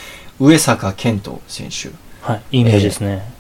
[0.41, 1.91] 上坂健人選手。
[2.23, 2.43] はい。
[2.53, 3.31] いいイメージですね。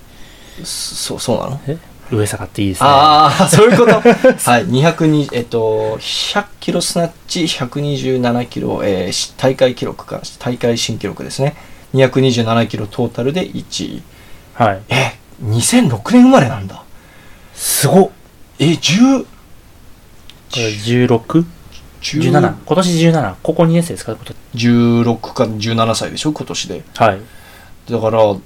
[0.62, 1.60] そそう、そうなの？
[1.66, 1.78] え？
[2.10, 2.88] 上坂っていいですね。
[2.90, 3.92] ああ、 そういうこと？
[3.94, 11.56] はい、202、えっと、100キロスナッチ、127キロ、えーし大会記録か、大会新記録ですね。
[11.94, 14.02] 227キロトータルで1位。
[14.52, 14.82] はい。
[14.90, 16.82] え、2006年生まれなんだ。
[17.62, 18.10] すごっ。
[18.58, 19.28] え、10、こ
[20.56, 21.36] れ 16?17
[22.02, 24.34] 10今年17ここ2年生ですかこと。
[24.56, 26.32] 16か17歳でしょ？
[26.32, 26.82] 今年で。
[26.96, 27.20] はい。
[27.88, 28.36] だから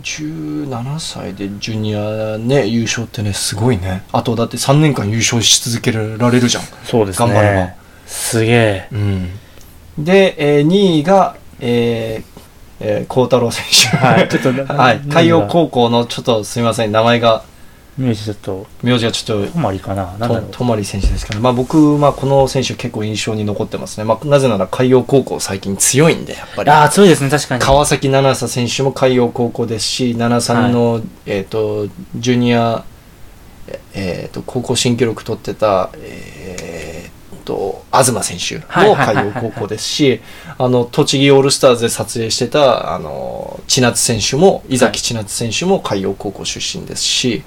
[0.00, 4.04] 17歳でジュニアね優勝ってねすごいね。
[4.10, 6.00] あとだって3年間優勝し続けら
[6.30, 6.62] れるじゃん。
[6.84, 7.54] そうです頑張れば。
[7.54, 8.88] ねすげえ。
[8.90, 9.28] うん。
[9.98, 12.40] で、えー、2位が、えー
[12.80, 13.94] えー、孝太郎選手。
[13.98, 15.00] はい、 ちょっと、はい。
[15.10, 17.44] 海洋高校の、ちょっとすみません、名前が、
[17.98, 20.04] 名字ちょっと、名字がちょっと、とまりかな。
[20.04, 20.48] なんだろう。
[20.50, 24.04] とまり選手ですから、まあ僕、まあこの選手結構印象に残ってますね。
[24.04, 26.70] まあなぜなら海洋高校最近強いんで、やっぱり。
[26.70, 27.60] ああ、強いですね、確かに。
[27.60, 32.84] 川崎七朝選手も海洋高校ですし、七さんの、えっ、と、ジュニア、
[33.94, 40.20] えっ、と、高校新記録取ってた、えっ、と、東選手も海洋高校ですし、
[40.56, 47.42] あの、栃木オールスターズで撮影してた、あの、千夏選手も、伊崎千夏選手も海洋高校出身ですし、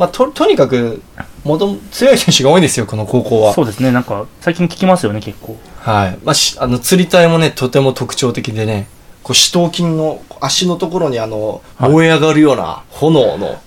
[0.00, 1.02] まあ、と、とにかく、
[1.44, 3.52] もとも強い選手が多いんですよ、この高校は。
[3.52, 5.58] そうですね、なんか、最近聞きますよね、結構。
[5.78, 6.18] はい。
[6.24, 8.88] まあ、しあの、釣り体もね、とても特徴的でね、
[9.22, 13.60] こう、四頭筋の足のところにあの、はい燃え上がるような炎の。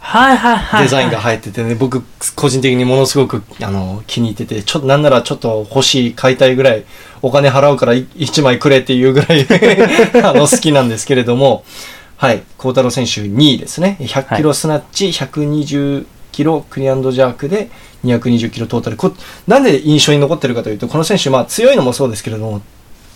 [0.81, 2.03] デザインが入っててね、僕、
[2.36, 6.84] 個人的にものすごく、あの、気に入ってて、ちょっと、なんならちょっと欲しい、買いたいぐらい、
[7.21, 9.45] お金払うからい一枚くれっていうぐらい、
[10.25, 11.63] あの、好きなんですけれども、
[12.23, 12.43] はい。
[12.57, 13.97] 孝太郎選手2位ですね。
[13.99, 17.69] 100キロスナッチ、120キロクリアンドジャークで
[18.03, 18.97] 220キロトータル。
[18.97, 19.13] こ
[19.47, 22.61] なんで印象に残ってるかというと、この選手、まあ強いのもそうですけれども、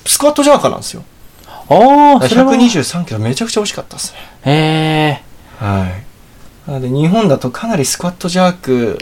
[0.05, 1.03] スクワットジャーカーなんですよ。
[1.45, 2.53] ああ、それは。
[2.53, 4.20] 123キロめちゃくちゃ惜しかったですね。
[4.45, 5.24] へえ。
[5.57, 6.70] はい。
[6.70, 8.99] なので日本だとかなりスクワットジャーク、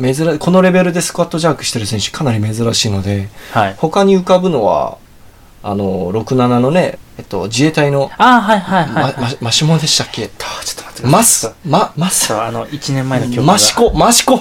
[0.00, 3.74] 珍このレベルでスクワットジャークしてる選手かなり珍しいので、はい。
[3.76, 4.98] 他に浮かぶのは、
[5.62, 9.14] あの、67のね、えっと、自衛隊の、ああ、はいはいはい、ま、はい。
[9.18, 10.28] ま、マシモでしたっけ？
[10.28, 11.10] ちょっと待ってください。
[11.10, 12.06] マス、ま、マ
[12.46, 13.52] あの、1年前の記憶が。
[13.52, 13.74] マシ。
[13.74, 14.40] コ、マシコ、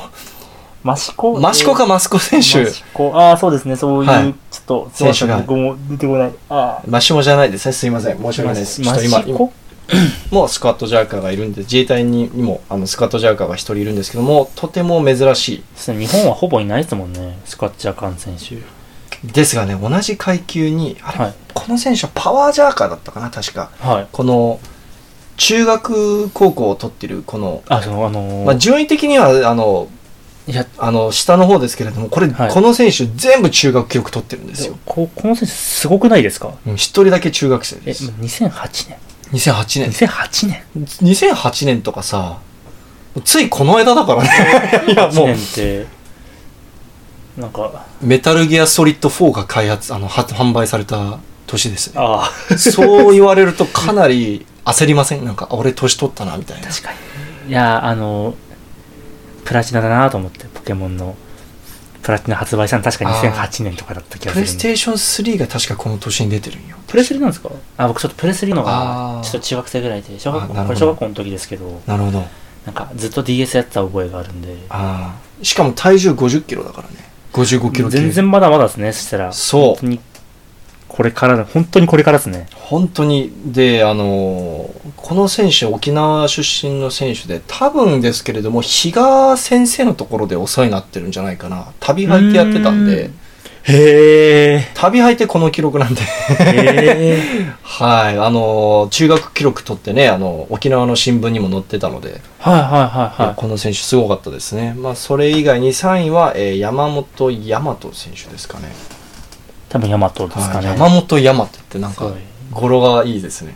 [0.84, 1.39] マシコ？
[1.39, 2.69] マシコかマスコ選手マ。
[2.69, 3.11] シコ。
[3.13, 6.32] ああ、そうですね、そういう、はいちょっと、選手が僕も出てこない。
[6.49, 6.84] ああ。
[6.88, 7.74] マシモじゃないですね。
[7.74, 8.17] すいません。
[8.17, 8.82] 申し訳ないです。
[8.82, 9.53] ちょっと今、今マシコ
[10.32, 15.63] もうスクワットジャーカーがいるんで、自衛隊にもあのスクワットジャーカーが一人いるんですけども、とても珍しい。
[15.76, 18.55] 日本はほぼいないですもんね、スカッチャーカン選手。
[19.24, 23.69] ですがね、同じ階級に、あれ、はいこの選手はパワージャーカーだったかな、確か。
[23.82, 24.07] はい。
[24.11, 24.59] この、
[25.38, 29.89] 中学高校を取ってる、この、あ、その、あのーまあ、順位的には、あの、
[30.47, 34.78] いや、あの、下の方ですけれども、これ、はいこの選手全部中学記録取ってるんですよ。
[34.86, 36.53] ここの選手すごくないですか？
[36.65, 38.05] うん一人だけ中学生え、です。
[38.11, 38.97] 2008年
[39.34, 39.91] 2008年。
[39.91, 40.63] ?2008 年
[41.03, 42.39] 2008年とかさ、
[43.26, 44.30] ついこの間だからね。
[44.88, 45.86] いや、?8 もう年、って、
[47.38, 51.93] なんか、メタルギアソリッド4が開発、あの、は販売された年ですね。
[51.97, 55.25] ああ、そう言われるとかなり焦りません？
[55.25, 56.67] なんか、あ俺年取ったな、みたいな。
[56.67, 57.49] 確かに。
[57.49, 58.36] いや、あの、
[59.45, 61.15] プラチナだなと思って、ポケモンの。
[62.03, 64.45] プラチナ発売したの確か2008年とかだった気がする。
[64.45, 66.75] プレイステーション3が確かこの年に出てるんよ。
[66.88, 67.49] プレスリなんですか？
[67.77, 72.23] あ、僕ちょっとプレスリのが、ちょっと中学生ぐらいで、小学校、これ小学校の時ですけど、なるほど。
[72.65, 75.43] なんかずっと DS やってた覚えがあるんで、ああ。
[75.45, 76.95] しかも体重50キロだからね。
[77.34, 79.32] 55キロ級全然まだまだですね、そしたら。
[79.32, 79.99] そう
[80.88, 82.47] これからだ、本当にこれからですね。
[82.53, 91.67] 本当に、で、あのーこの選手、沖縄出身の選手で、多分ですけれども、比嘉先生のところでお世話になってるんじゃないかな。
[91.79, 93.09] 旅履いてやってたんで
[93.64, 94.68] へえ。
[94.74, 96.01] 旅履いてこの記録なんで。
[97.64, 103.34] はい、あのー中学記録取ってね、あの、沖縄の新聞にも載ってたので、はいはいはいはい。
[103.36, 104.74] この選手すごかったですね。
[104.74, 108.72] まあ、それ以外に3位は、えー山本大和選手ですかね。
[109.70, 110.68] 多分ヤマトですかね。
[110.70, 112.12] はい山本大和ってなんか
[112.51, 113.55] 語呂がいいですね。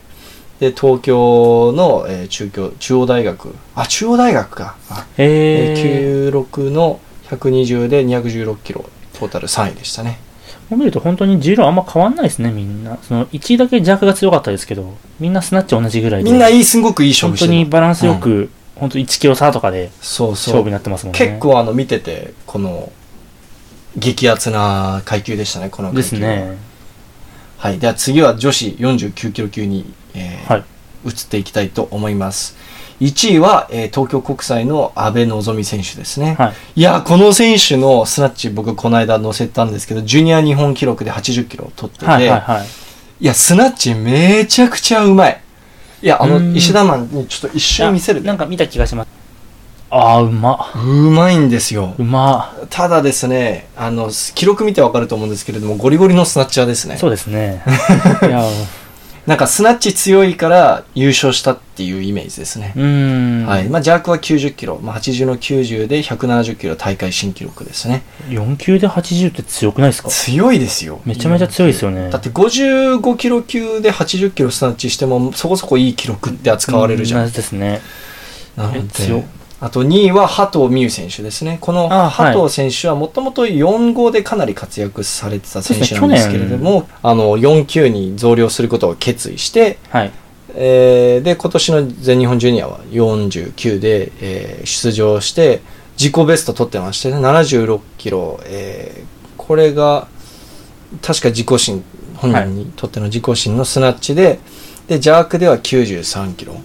[0.59, 3.55] で、東京の、えー中京、中央大学。
[3.75, 4.75] あ、中央大学か。
[4.89, 6.29] あえへえ。
[6.29, 6.99] ー96の
[7.29, 8.85] 120で216キロ、
[9.17, 10.19] トータル3位でしたね。
[10.69, 12.97] こう見ると本当に重量あんま変わんないですね、みんな。
[13.01, 16.29] その1位だけ弱が強かったですけど、みんなスナッチ同じぐらいで。
[16.29, 17.51] みんないい、すごくいい勝本負してる。
[17.51, 20.53] 当にバランスよく、本当1キロ差とかでそうそう。
[20.55, 21.19] 勝負になってますもんね。
[21.19, 22.91] 結構あの、見てて、この、
[23.97, 26.57] 激アツな階級でしたね、この階級はですね。
[27.57, 27.79] はい。
[27.79, 30.63] では次は女子49キロ級に、えーはい
[31.05, 32.57] 移っていきたいと思います。
[33.01, 36.35] 1位は、えー東京国際の阿部希選手ですね。
[36.37, 36.53] はい。
[36.75, 42.65] いやー、この選手のスナッチ僕この間載せたんですけど、ジュニア日本記録で80キロを取ってて、はいはいはい。
[43.21, 45.41] いや、スナッチめちゃくちゃうまい。
[46.01, 49.07] いや、あの、石田マンにちょっと一瞬見せるなんか見た気がします。
[49.89, 50.71] ああ、うま。
[50.75, 50.79] う
[51.11, 52.03] まいんですよう。
[52.03, 52.53] ま。
[52.69, 56.97] ただですね、あの、記録見てわかると思うんですけれども、ゴリゴリのスナッチャーですね。
[56.97, 57.63] そうですね。
[58.23, 58.43] いや、
[59.27, 62.73] なんかスナッチ強いから優勝したっていうイメージですね。
[63.47, 63.69] はい。
[63.69, 64.79] まあ、ジャークは90キロ。
[64.83, 68.03] まあ、80の90で170キロ大会新記録ですね。
[68.27, 70.09] 4級で80って強くないですか？
[70.09, 71.01] 強いですよ。
[71.05, 77.27] めちゃめちゃ強いですよねだって55キロ級で80キロスナッチしてもそこそこいい記録って扱われるじゃん。
[77.27, 77.81] うですね。
[78.55, 79.23] なので
[79.61, 81.57] あと2位は波藤美優選手ですね。
[81.61, 82.33] このあはい。
[82.33, 90.11] 波藤選手はもともと4号でかなり活躍されてた選手なんですけれども、あの4級に増量することを決意して、はい。
[90.55, 95.61] えーで今年の全日本ジュニアは49で、えー出場して
[95.97, 100.07] 自己ベスト取ってましてね76キロ、えーこれが
[101.01, 101.83] 確か自己新
[102.15, 104.39] 本人にとっての自己新のスナッチで、
[104.87, 106.55] でジャークでは93キロ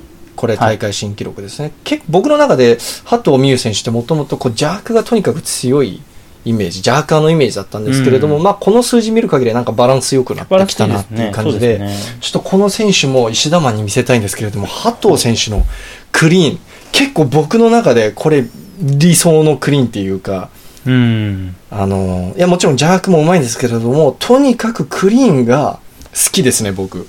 [0.41, 6.01] これ大会新記録ですね、結構僕の中で波藤美優選手ってもともとこうジャークがとにかく強い
[6.47, 15.63] イメージジャーカーのイメージだったんですけれども、うんまあこの数字見る限りなんかバランスよくなってきたなっていう感じでそうですねちょっとこの選手も石田マンに見せたいんですけれども、ハ藤選手の
[16.11, 16.59] クリーン、
[16.93, 18.47] 結構僕の中でこれ
[18.81, 20.49] 理想のクリーンっていうか、
[20.87, 21.55] うん。
[21.71, 25.79] あの、いやもちろんジャークもうまいんですけれども、とにかくクリーンが
[26.15, 27.07] 好きですね、僕。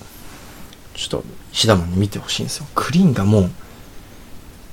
[0.94, 1.24] ちょっと
[1.54, 2.66] 石田マンに見てほしいんですよ。
[2.76, 3.52] クリーンがもう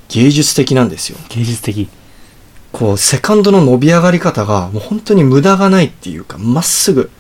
[0.09, 1.19] 芸術的なんですよ。
[1.29, 1.89] 芸術的。
[2.73, 7.11] こう、セカンドの伸び上がり方がもう本当に無駄がないっていうか、まっすぐ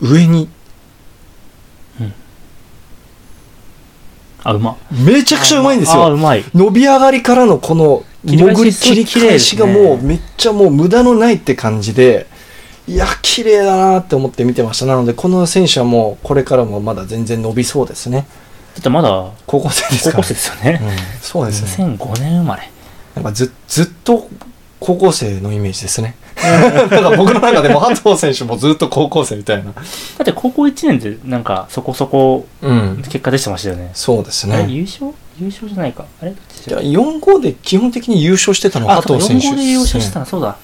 [0.00, 0.48] 上に
[4.44, 4.76] あ、うま。
[4.92, 6.04] めちゃくちゃうまいんですよ。
[6.04, 6.44] あ、うまい。
[6.54, 12.26] 伸び上がりからのこの潜り切り返しがもうめっちゃもう無駄のないって感じで
[12.88, 18.26] いや綺麗だなって思って見てましたなのでこの選手はもうこれからもまだ全然伸びそうですね
[18.76, 20.16] だってまだ高校生ですから。
[20.16, 20.80] 高校生ですよね。
[20.82, 21.86] うん、そうですね。
[21.86, 22.70] 2005年生まれ。
[23.14, 24.28] なんかずずっと
[24.78, 26.14] 高校生のイメージですね。
[26.36, 29.72] なんか僕の中でも加藤選手もずっと高校生みたいな。
[29.72, 33.02] だって高校1年でなんかそこそこうん。
[33.04, 33.92] 結果出してましたよね。
[33.94, 34.66] そうですね。
[34.68, 35.12] 優勝？
[35.40, 36.04] 優勝じゃないか。
[36.20, 36.32] あれ？
[36.32, 40.58] どっちじゃあ4号で基本的に優勝してたのはあ、加藤選手4号で優勝したの、そうだ。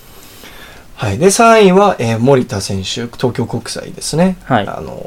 [1.03, 4.69] はい、で3位は、えー森田選手東京国際ですね、はい。
[4.69, 4.99] あの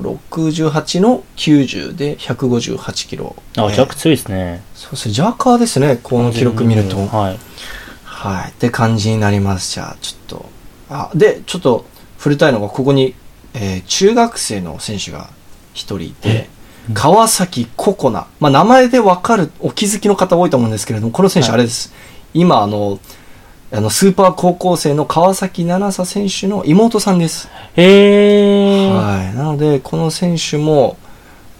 [0.00, 3.36] ー68の90で158キロ。
[3.58, 3.72] あ、えー。
[3.72, 4.62] ジャック強いですね。
[4.74, 5.12] そうですね。
[5.12, 6.00] ジャーカーですね。
[6.02, 6.96] この記録見ると。
[6.96, 7.38] はい。
[8.04, 8.50] はい。
[8.50, 9.74] って感じになります。
[9.74, 10.46] じゃあちょっと。
[10.88, 11.84] あでちょっと
[12.16, 13.14] 触れたいのがここに、
[13.52, 15.28] えー中学生の選手が1
[15.74, 16.48] 人いて
[16.88, 16.94] うん。
[16.94, 21.56] 川崎ココナ、まあ、名前で分かるお気づきの方多いと思うんですけれどもこの選手はい。
[21.56, 21.92] あれです、
[22.32, 22.98] 今あの
[23.74, 28.92] あのスーパー高校生の川崎七沙選手の妹さんですへー。
[28.92, 30.98] はい、なので、この選手も、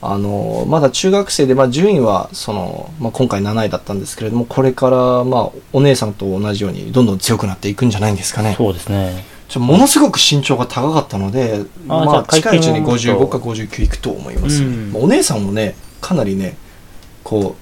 [0.05, 8.57] あのまだ中学生で、まあ、順位はその、まあ、今回7位だったんですけれども、これから、まあ、お姉さんと同じように、どんどん強くなっていくんじゃないんですかね。
[8.59, 9.25] そうですね。
[9.49, 16.57] ちょものすごく身長が高かったので、まあ、あじゃあ近いうちに階級も55か59いくと思います、うんまあお姉さんもね、かなりね、
[17.23, 17.62] こう、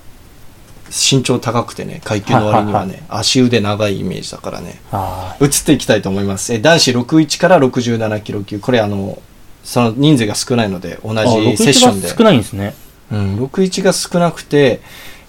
[0.91, 6.53] 身長高くてね、階級の割にはね、はい足腕長いイメージだからね、あ移っていきたいと思います。
[6.53, 8.59] え男子61から67キロ級。
[8.59, 9.21] これあの、
[9.63, 11.25] その人数が少ないので、同あ。
[11.25, 12.09] じセッションで。
[12.09, 12.75] 61が少ないんですね。
[13.13, 14.81] うん、61が少なくて、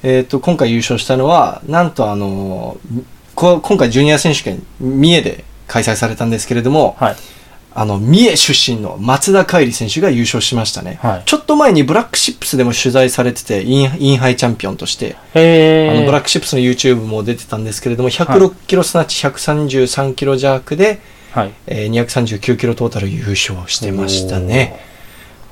[0.03, 2.77] えっ、と、今回優勝したのは、なんとあの、
[3.35, 7.15] こ今回ジュニア選手権、三重で開催されたんですけれども、はい。
[7.73, 10.99] あの、三重出身の松田海里選手が優勝しましたね。
[11.01, 15.15] はいちょっと前にブラックシップスでも取材されてて、インインハイチャンピオンとして。
[15.33, 15.39] あ
[15.99, 20.99] のブラックシップスの YouTube も出てたんですけれども、106キロスナッチ、133キロ弱で、
[21.31, 21.51] はい。
[21.67, 24.79] えー239キロトータル優勝してましたね。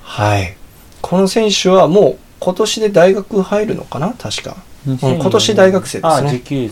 [0.04, 0.56] はい。
[1.02, 4.14] この選手はもう今年で大学入るのかな？
[4.18, 4.58] 確か。
[4.86, 6.72] 今年大学生ですねあ、19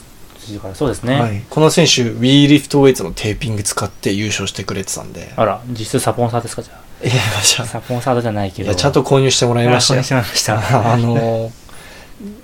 [0.53, 1.19] 時からそうですね。
[1.19, 1.43] はい。
[1.49, 5.31] この選手、ウィーリフトウェイツのテーピング使って優勝してくれてたんで。
[5.35, 6.73] あら、実質サポンサーですか、じゃ
[7.03, 7.65] いや、じゃあ。
[7.67, 8.73] サポンサーじゃないけど。
[8.73, 10.03] ちゃんと購入してもらいました購入。
[10.03, 10.55] しました。
[10.93, 11.51] あのー、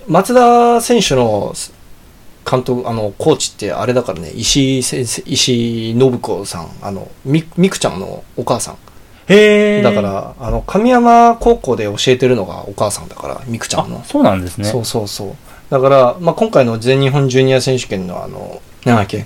[0.07, 1.55] 松田選手の
[2.49, 8.77] 監督、あの、コーチってあれだからね、石井先生、石井信子さん、あの、み、みくちゃんのお母さん。
[9.27, 9.83] へー。
[9.83, 14.03] だか、ら、あの、神山高校で教えてるのがお母さんだから、みくちゃんのあ、。
[14.05, 14.65] そうなんですね。
[14.65, 15.35] そうそうそう。
[15.73, 19.25] だから、まあ、今回の全日本ジュニア選手権のあの、なんだっけ、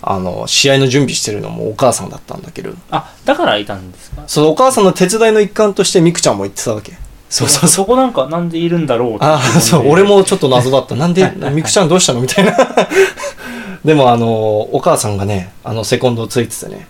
[0.00, 4.22] あの、試合の準備してるのもお母さんだったんだけど、あ、だからいたんですか？
[4.26, 6.92] そのお母さんの手伝いの一環としてみくちゃんも言ってたわけ。
[7.28, 7.68] そうそうそう。
[7.68, 10.02] そこなんか、なんでいるんだろうああ、そう、俺。
[10.04, 10.94] もちょっと謎だった。
[10.94, 12.22] なんで、 みくちゃんどうしたの？
[12.22, 12.56] みたいな。
[13.84, 14.26] でも、あの、
[14.72, 16.86] お母さんがね、あの、セコンドをついててね、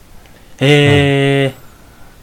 [0.61, 1.55] へ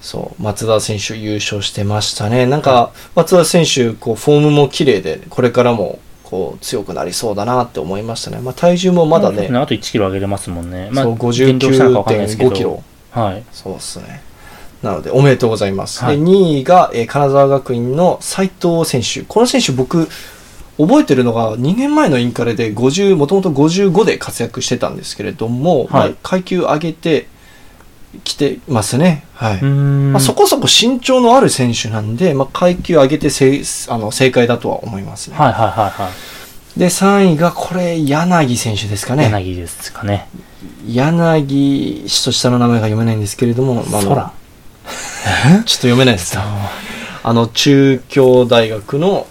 [0.02, 2.46] そう、松田選手優勝してましたね。
[2.46, 6.00] なんか、松田選手、こう、フォームも綺麗で、これからも、
[6.36, 8.40] こう、強くなりそうだなって思いましたね。
[8.42, 9.10] まあ、体重もー。
[9.10, 10.90] まだね、あと1キロ上げれますもんね。
[10.92, 12.84] まあ、そう、減量したのかわかんないですけど59.5キロ。
[13.12, 13.44] はい。
[13.54, 14.22] そうですね。
[14.84, 16.04] なので、おめでとうございます。
[16.04, 19.22] はいで、2位が、えー金沢学院の斉藤選手。
[19.22, 20.10] この選手、僕、
[20.78, 27.28] 覚えてるのが、2年前のインカレで50、もともと55で活躍してたんですけれども、まあはい階級上げて
[28.24, 29.26] きてますね。
[29.34, 29.62] はい。
[29.62, 35.38] まあ、そこそこ身長のある選手なんで、まあ、階級上げてせいあの正解だとは思いますね。
[35.38, 36.80] はいはいはいはい。
[36.80, 39.26] で、3位がこれ、柳選手ですかね。
[39.26, 40.28] 柳ですかね。
[40.88, 44.14] 柳氏と下の名前が読めないんですけれども、まあ、 ちょっ
[45.64, 46.38] と読めないです。
[46.38, 49.26] あの、中京大学の、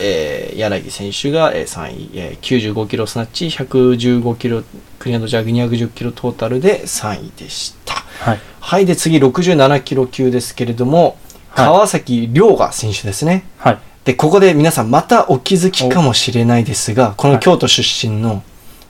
[0.00, 4.62] えー、柳選手が、えー、3位、えー、95キロスナッチ、115キロ
[4.98, 8.04] クリアンドジャグ210キロトータルで3位でした。
[8.20, 8.40] はい。
[8.60, 11.16] はい、で次67キロ級ですけれども、
[11.50, 13.44] はい、川崎亮河選手ですね。
[13.58, 13.78] はい。
[14.04, 18.42] で、ここで皆さんまたお気づきかもしれないですが、この京都出身の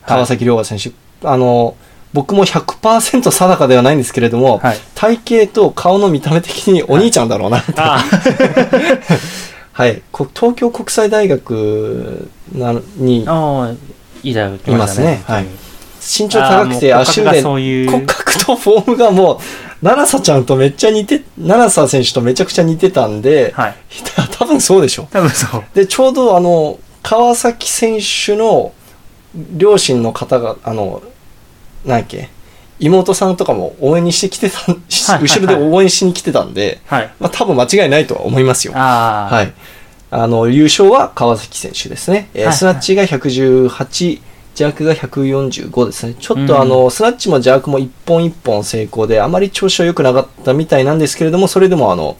[0.06, 0.90] 川崎亮河選手、
[1.26, 1.76] はい、あの、
[2.12, 13.24] 僕も100%定かではないんですけれども、はい、体型と顔の見た目的にお兄ちゃんだろうな、 はい、はい、東京国際大学なに
[14.66, 15.22] いますね。
[15.26, 15.46] はい、
[16.08, 19.38] 身長高くて足腕骨格とフォームがもう
[19.84, 23.74] 奈良さちゃんとめっちゃ似て奈良さ選手とめちゃくちゃ似てたんで、はい、
[24.38, 25.64] 多分そうでしょ多分そう。
[25.74, 28.72] でちょうどあの川崎選手の
[29.34, 31.02] 両親の方があの
[31.84, 32.30] なんやっけ
[32.80, 38.72] 妹さんとかも応援にしてきてた、はい、後ろで応援しに来てたんで、はい、まあ多分間違いないとは思いますよ。
[38.72, 39.52] はい。
[40.10, 42.30] あの、優勝は川崎選手ですね。
[42.32, 44.20] えー、スナッチが118、
[44.58, 46.14] ジャークが145ですね。
[46.18, 52.16] ちょっとあの、うん、スナッチもジャークも一本一本成功で、あまり調子は良くなかったみたいなんですけれども、それでもあの、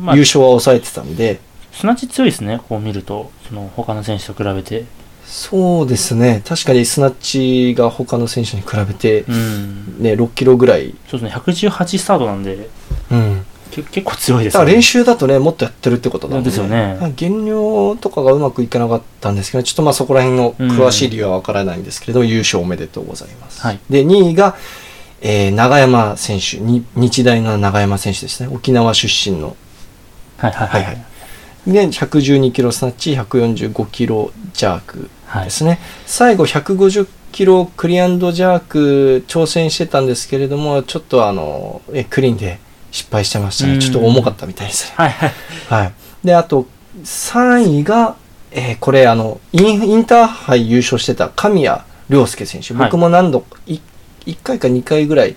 [0.00, 1.38] まあ、優勝は抑えてたんで。
[1.70, 3.30] スナッチ強いですね、こう見ると。
[3.46, 4.84] その、他の選手と比べて。
[5.24, 9.24] そうですね、確かにスナッチが他の選手に比べて、
[10.00, 10.92] ね、6キロぐらい。
[11.08, 12.68] そうですね、118スタートなんで、
[13.12, 13.46] うん、
[13.82, 14.64] 結構強いですね。
[14.64, 17.12] 練習だとね、もっとやってるってことなんで、ね、ですよね。
[17.16, 23.60] 減量とかがうまくいかなかったんですけど、ちょっとまあそこら辺の詳しい理由はわからないんですけれども、うん、優勝おめでとうございます。
[23.60, 24.56] はい、で、2位が、
[25.20, 29.56] えー、長山選手日大の長山選手ですね、沖縄出身の。
[30.38, 30.82] はいはいはい。
[30.84, 31.04] はいはい
[31.66, 35.10] で、112キロスナッチ、145キロジャーク
[35.44, 42.58] ですね、はい、最後150キロクリアンドジャーク挑戦してたんですけれどもちょっとあのえクリーンで
[42.96, 43.78] 失敗してましたね。
[43.78, 45.10] ちょっと重かったみたいですね、はい、
[45.68, 45.92] はい、
[46.24, 46.66] であと
[47.02, 48.16] 3位が、
[48.50, 52.72] えー、これあのインインターハイ優勝してた神谷亮介選手。
[52.72, 53.80] 僕も何度、はい、
[54.26, 55.36] 1回か2回ぐらい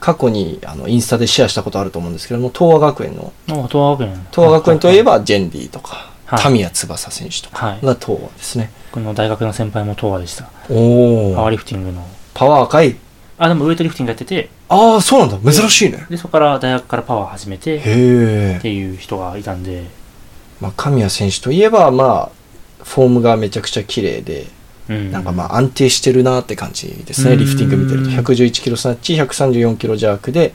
[0.00, 3.32] 過去にあのインスタでシェアしたことあると思うんですけども東亜学園の。
[3.46, 4.26] 東亜学園。
[4.32, 10.48] 東亜学園といえばジェンディとか、タミヤ翼選手とかが東亜ですね、僕の大学の先輩も東亜でした。
[10.68, 12.06] おおパワーリフティングの。
[12.34, 12.96] パワーかい
[13.38, 14.48] あでもウエイトリフティングやってて。
[14.68, 15.52] ああそうなんだ。
[15.52, 16.06] 珍しいね。
[16.08, 19.84] でそこから大学からパワー始めてへっていう人がいたんで。
[20.60, 24.46] まあ神谷選手といえばまあフォームがめちゃくちゃ綺麗で
[24.88, 28.10] なんかまあ安定してるなって感じですね、リフティング見てると。
[28.10, 30.54] 111キロスナッチ、134キロ弱で、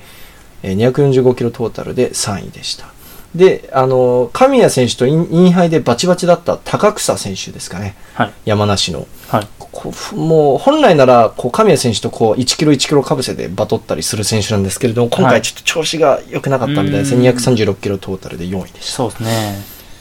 [0.63, 2.87] 245キロトータルで3位でした。
[3.35, 7.95] で、あの、神谷選手とインインハイでバチバチだった高草選手ですかね。
[8.13, 9.07] はい、山梨の。
[9.29, 17.27] はい、もう本来ならこう神谷選手とこう1キロ1キロかぶせでバトったりする選手なんですけれども、今回ちょっと調子が良くなかったみたいですね。
[17.27, 18.91] はい、236キロトータルで4位でした。
[18.91, 19.55] そうですね。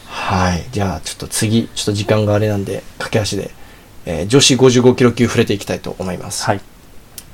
[0.07, 0.65] はい。
[0.73, 3.53] じゃあちょっと次、ちょっと時間があれなんで、駆け足で
[4.07, 6.45] えー、女子55キロ級触れていきたいと思います。
[6.45, 6.61] はい。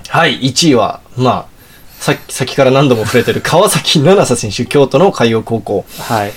[0.08, 1.46] はい、1位は、まあ、
[2.00, 5.84] さっき、先から何度も触れてる川崎七瀬選手、京都の海洋高校。
[5.98, 6.32] はい。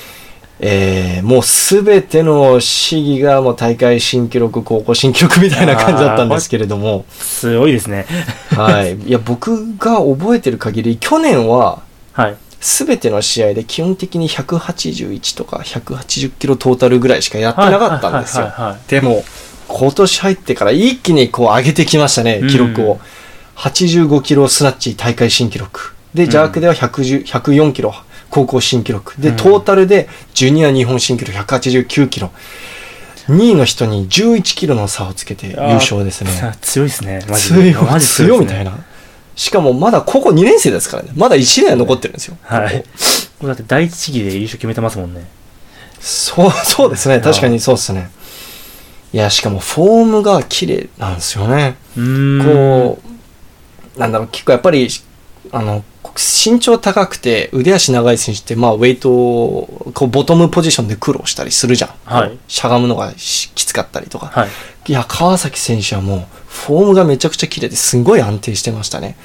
[0.62, 7.06] えー、もうすべての試技がもう大会新記録、高校新記録みたいな感じだったんですけれども。
[7.10, 8.06] すごいですね。
[8.56, 8.96] はい。
[9.08, 11.82] いや、僕が覚えてる限り、去年は、
[12.12, 12.36] はい。
[12.60, 18.52] すべての試合で基本的に181とか180キロトータルぐらいしかやってなかったんですよ。
[18.90, 19.24] でも、
[19.70, 23.00] 今年入ってから一気にこう上げてきましたね、記録を。
[23.66, 25.94] うん、85キロスナッチ大会新記録。
[26.14, 27.94] で、ジャークでは110 104キロ
[28.30, 29.20] 高校新記録。
[29.22, 32.32] で、トータルでジュニア日本新記録189キロ。
[33.28, 36.32] 2位の人に11キロの差をつけて優勝ですね。
[36.62, 37.24] 強いですね。
[37.30, 37.74] マジで。
[37.74, 38.78] 強い、強いみたいな。
[39.36, 41.12] しかもまだ高校2年生ですからね。
[41.16, 42.38] まだ1年残ってるんですよ。
[42.42, 42.84] はい。
[43.44, 45.26] だって第一試技で優勝決めてますもんね。
[46.00, 47.20] そう、そうですね。
[47.20, 48.10] 確かにそうですね。
[49.14, 51.76] いや、しかもフォームが綺麗なんですよね。
[51.96, 53.19] こう、
[54.00, 54.88] なんだろう、結構やっぱり、
[55.52, 55.84] あの、
[56.16, 61.92] 身長高くて腕足長い選手って、まあ、ウェイトこう、ボトムポジションで苦労したりするじゃん。
[62.06, 62.38] はい。
[62.48, 64.28] しゃがむのがきつかったりとか。
[64.28, 64.50] はい。
[64.88, 69.18] いや、川崎選手はもう、フォームがめちゃくちゃ綺麗ですごい安定してましたね。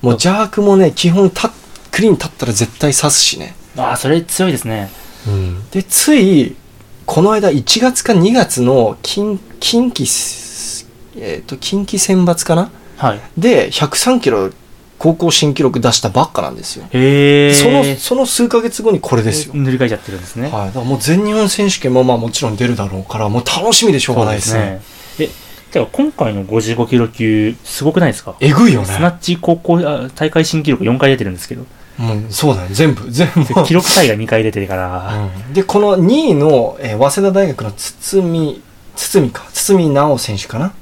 [0.00, 1.52] もう、ジャークもね、基本た、
[1.90, 3.54] クリーン立ったら絶対刺すしね。
[3.76, 4.90] ああ、それ強いですね。
[5.26, 5.70] うん。
[5.70, 6.56] で、つい、
[7.04, 10.86] この間1月か2月の近近畿、
[11.16, 13.20] えっ、ー、と、近畿選抜かなはい。
[13.38, 14.50] で、103キロ
[14.98, 16.84] 高校新記録出したばっかなんですよ。
[16.92, 19.54] へその、その数ヶ月後にこれですよ。
[19.54, 20.48] 塗り替えちゃってるんですね。
[20.50, 20.66] はい。
[20.66, 24.80] だからもう全日本選手権もまあもちろん出るだろうから、もう楽しみでしょうがないですね。
[25.20, 25.28] え、
[25.70, 28.34] てか今回の55キロ級、すごくないですか？
[28.40, 28.86] えぐいよね。
[28.86, 31.64] スナッチ高校あ大会新記録4回出てるんですけど、
[31.98, 32.70] もうそうだね。
[32.72, 33.64] 全部、全部。
[33.64, 35.14] 記録大会2回出てるから、
[35.46, 38.60] うんで、この2位の、えー早稲田大学の堤、
[38.96, 39.44] 堤か。
[39.52, 40.72] 堤直選手かな？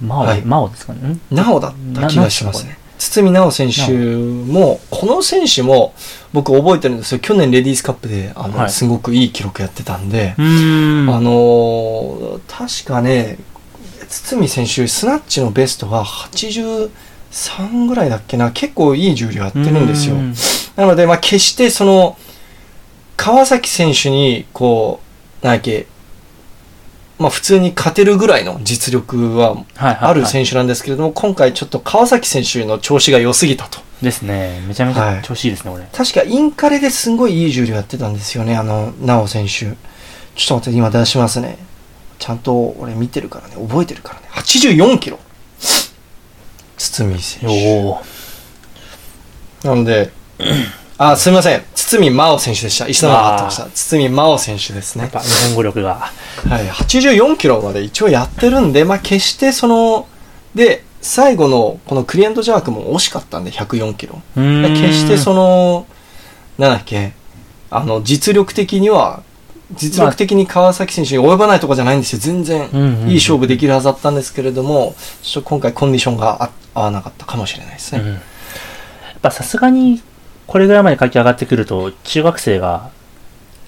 [0.00, 1.00] マオ、はいマオですかね？
[1.08, 1.20] ん？
[1.30, 2.78] 直だった気がしますね。
[2.98, 5.94] 堤直選手も、この選手も
[6.32, 7.18] 僕覚えてるんですよ。
[7.18, 10.34] 去年レディースカップで、あの、はいすごくいい記録やってたんで。
[10.38, 12.40] あのー
[12.84, 13.38] 確かね、
[14.08, 20.18] 堤選手、スナッチのベストが83ぐらいだっけな、結構いい重量やってるんですよう。
[20.18, 20.34] ん
[20.76, 22.16] なので、まあ、決してその、
[23.16, 25.00] 川崎選手に、こ
[25.42, 25.86] う、なんだっけ、
[27.18, 33.78] まあ、普通に勝てるぐらいの実力ははいはい、ある選手なんですけれども、今回ちょっと川崎選手の調子が良すぎたと。
[34.00, 34.62] 手ですね。
[34.66, 35.84] めちゃめちはいゃ調子いいですね、俺。
[35.92, 39.50] 確かインカレですごいいい重量やってたんですよね、あの、直選手。
[39.50, 39.76] ちょっ
[40.46, 41.58] と待って、今出しますね。
[42.18, 44.28] ちゃんと俺見てるからね、覚えてるからね。
[44.32, 45.18] 84キロ。
[46.76, 47.94] 堤選手。
[49.68, 50.10] なので、
[50.96, 51.64] あ、すみません。
[51.74, 52.86] 堤真央選手でした。
[52.86, 53.66] 石田が合ってました。
[53.66, 55.10] 堤真央選手ですねやっ。
[55.10, 55.94] ぱ日本語力が。
[56.48, 56.66] はい。
[56.68, 60.06] 84キロまで一応やってるんで、まあ決してその、
[60.54, 64.22] で、最後のこのクリエントジャークも惜しかったんで、104キロ。
[64.34, 65.86] 決してその、
[66.58, 67.12] なんだっけ、
[67.70, 69.22] あの、実力的には、
[69.72, 72.18] 実力的に川崎選手に及ばないとかじゃないんですよ。
[72.20, 72.68] 全然、
[73.08, 78.00] いい勝負できるはずだったんですけれども、ちょっと今回コンディションがあ合わなかったかもしれないですね。
[78.00, 78.12] うん。
[78.12, 78.20] やっ
[79.20, 80.00] ぱさすがに、
[80.46, 82.90] これぐらいまで書き上がってくると、中学生が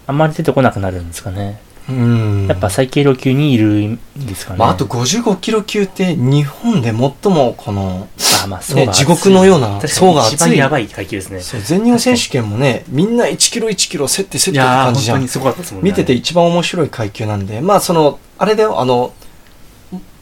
[0.06, 1.60] あんまり出てこなくなるんですかね。
[1.88, 2.46] うん。
[2.48, 4.58] やっぱ最軽量級にいるんですかね。
[4.58, 6.96] まあ、あと55キロ級って日本で最
[7.32, 8.08] もこの、
[8.44, 10.48] あまあ、そうね、地獄のような層が一厚い。
[10.50, 11.40] 番やばい階級ですね。
[11.40, 15.28] そう全日本選手権もね、みんな1キロ1キロ競って競ってって感じじゃん。
[15.28, 15.90] すごかったですもんね。
[15.90, 19.12] 見てて一番面白い階級なんで、まあその、あれだよ、あの、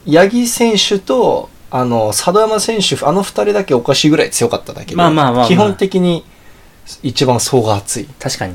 [0.07, 6.23] 八木選手と、あの、佐渡山選手、あの二人だけおかしいぐらい強かっただけで、まあまあまあまあ基本的に
[7.03, 8.53] 一番層が厚い確かに。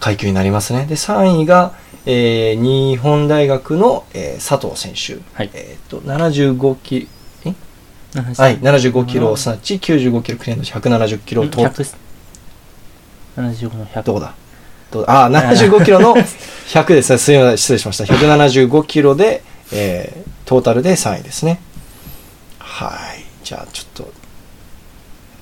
[0.00, 0.86] 階級になりますね。
[0.86, 1.72] で、3位が、
[2.06, 5.22] えー、日本大学の、えー佐藤選手。
[5.34, 7.08] はいえっ、と、75キ
[7.44, 7.52] ロ、
[8.22, 11.96] ははい、75キロスナッチ、95キロクレーンド170キロと、100
[13.36, 14.02] 75の100。
[14.02, 14.34] どこだ？
[14.90, 15.24] どうだ？
[15.24, 16.14] あ、75キロの
[16.68, 17.18] 100ですね。
[17.18, 18.04] すみません、失礼しました。
[18.04, 21.60] 175キロで、えー、トータルで3位ですね。
[22.58, 23.24] はい。
[23.42, 24.12] じゃあ、ちょっと、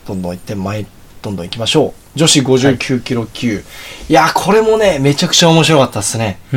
[0.07, 0.87] どんどんいって、前、
[1.23, 2.19] どんどん行きましょう。
[2.19, 3.63] 女子59キロ級。
[4.09, 6.39] い、や、これもね、めちゃくちゃ面白かったですね。
[6.51, 6.57] あ、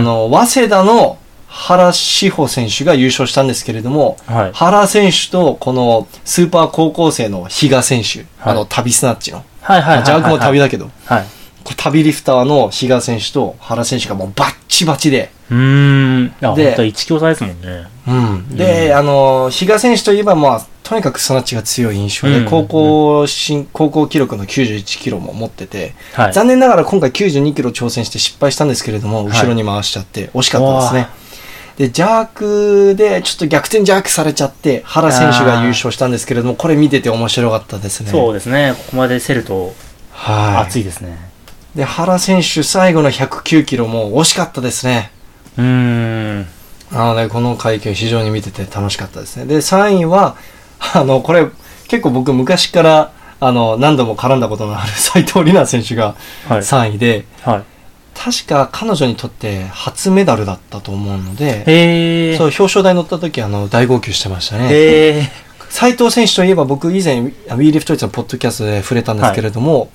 [0.00, 4.52] の、早稲田の原志保選手が優勝したんですけれども、はい。
[4.52, 10.04] 原選手とこのスーパー高校生の比嘉選手、はいあの旅スナッチの、はいはいはいはい。
[10.04, 11.24] ジャークも旅だけど、はい。
[11.76, 16.28] 旅リフターの比嘉選手と原選手がもうバッチバチで、うーん。
[16.28, 17.86] で本当1強差ですもんね。
[18.08, 26.32] うん、で、うんあの、比嘉選手といえば、まあ、とにかくスナッチが強い印象で、うん高校新、高校記録の91キロも持ってて、はい。
[26.32, 31.22] 残念ながら今回92キロ挑戦して失敗したんですけれども、はい後ろに回しちゃって、惜しかったですね。
[31.78, 38.10] で、ジャークで、ちょっと逆転ジャークされちゃって、原選手が優勝したんですけれども、これ見てて面白かったですね。
[38.10, 38.74] そうですね。
[38.76, 39.74] ここまで競ると
[40.12, 40.66] はい。
[40.66, 41.16] 熱いですね。
[41.74, 45.10] で、原選手、最後の109キロも惜しかったですね。
[45.56, 46.46] うーん。
[46.92, 49.46] なので、この階級非常に見てて楽しかったですね。
[49.46, 50.36] で、3位は、
[50.94, 51.46] あの、これ、
[51.88, 56.14] 結構僕昔から、あの、何度も絡んだことのある 斉藤里奈選手が
[56.48, 56.58] はい。
[56.60, 57.62] 3位で、はい。
[58.14, 62.36] 確か彼女にとって初メダルだったと思うので。
[62.36, 64.68] そう、表彰台乗った時、あの、大号泣してましたね。
[64.70, 65.28] へー。
[65.70, 69.88] 斉藤選手といえば僕以前、ウィーリフトイツのポッドキャストで触れたんですけれども、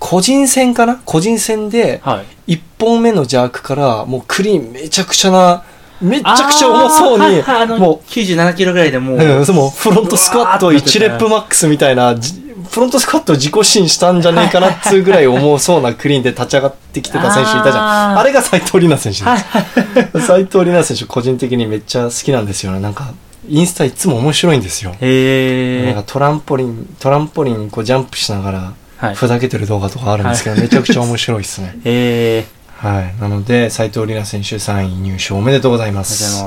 [0.00, 1.00] 個人戦かな？
[1.04, 2.54] 個人戦で、はい。
[2.56, 5.62] 1本目のジャークから、もうクリーンめちゃくちゃな、
[6.00, 7.42] めちゃくちゃ重そうに、
[7.78, 17.82] もう、97キロぐらいでもう、うん、そうもうフロントスクワットうわーって1レップマックスみたいな、じフロントスクワット自己新したんじゃねえかなっつうぐらい重そうなクリーンで立ち上がってきてた選手いたじゃ
[18.14, 18.18] ん。
[18.18, 20.26] あれが斉藤里奈選手はいです。
[20.26, 22.78] 斉藤里奈選手個人的にめっちゃ好きなんですよね。
[22.78, 23.12] なんか、
[23.48, 24.94] インスタいつも面白いんですよ。
[25.00, 25.86] へー。
[25.86, 29.14] なんかトランポリン、トランポリンこうジャンプしながら、はい。
[29.14, 31.76] ふざけてる動画とかあるんですけど、はいめちゃくちゃ面白いですね。
[31.84, 32.59] へー。
[32.80, 33.20] はい。
[33.20, 36.42] なので、斉藤里奈選手3位入賞おめでとうございます。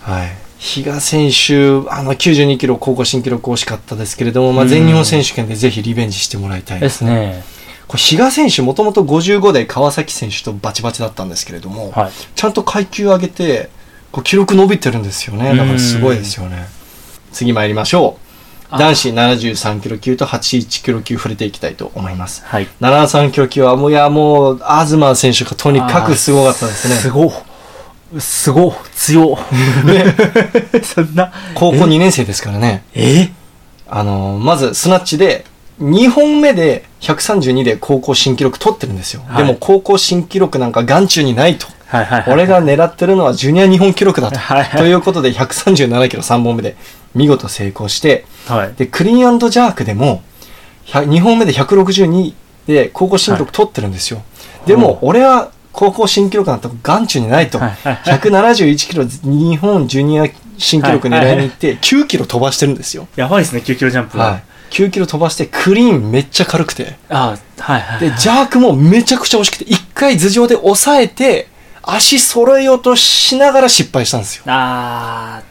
[0.00, 0.28] はい。
[0.58, 7.10] 比嘉選手、あの92キロ高校新記録惜しかったですけれども、まあ、うん全日本選手権でぜひリベンジしてもらいたいでですすね。
[7.12, 7.44] ね。
[7.86, 12.10] これ比嘉選手もともと55で川崎選手とバチバチだったんですけれども、はい。
[12.34, 13.70] ちゃんと階級上げて、
[14.10, 15.56] こう記録伸びてるんですよね。
[15.56, 16.66] だからすごいですよね。
[17.32, 18.29] 次参りましょう。
[18.70, 22.44] あ男子73キロ級と81キロ級触れていきたいと思います。
[22.44, 22.68] はい。
[22.80, 26.94] 73キロ級はもう、いや、もう、東選手がとにかくすごかったですね。
[26.94, 27.30] すごい。
[28.18, 29.38] すご強
[30.82, 32.82] そんな高校2年生ですからね。
[32.94, 33.28] え？
[33.88, 35.44] あの、まずスナッチで、
[35.80, 39.22] 2本目で132で高校新記録取ってるんですよ。
[39.26, 41.66] はいでも高校新記録なんか眼中にないと。
[41.86, 44.38] はいはいはい俺が狙ってるのはジュニア日本記録だと。
[44.38, 46.76] はいはいということで137キロ3本目で
[47.14, 50.22] 見事成功して、はいで、クリーンジャークでも、
[50.86, 52.34] 2本目で162
[52.66, 54.22] で高校新記録取ってるんですよ。
[54.66, 57.58] でも、俺は高校新記録なんて眼中にないと。
[57.58, 60.26] はいはいはい171キロ日本ジュニア
[60.58, 63.08] 新記録狙いに行って9キロ飛ばしてるんですよ。
[63.16, 64.42] やばいですね9キロジャンプはい。
[64.70, 66.96] 9キロ飛ばしてクリーンめっちゃ軽くて。
[67.08, 71.48] あはいはいで、ジャークもめちゃくちゃ惜しくて、一回頭上で押さえて、
[71.82, 74.44] 足揃えようとしながら失敗したんですよ。
[74.46, 75.42] あ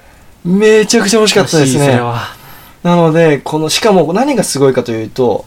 [0.49, 1.99] めちゃくちゃ惜しかったですね。
[2.83, 5.45] なので、この、しかも何がすごいかというと、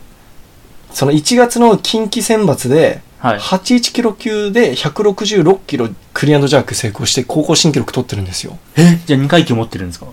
[0.93, 8.59] その1月の近畿選抜で、はい81キロ級で166キロクリアンドジャーク成功して高校新記録取ってるんですよ。
[8.77, 8.99] え？
[9.07, 10.07] じゃあ2階級持ってるんですか？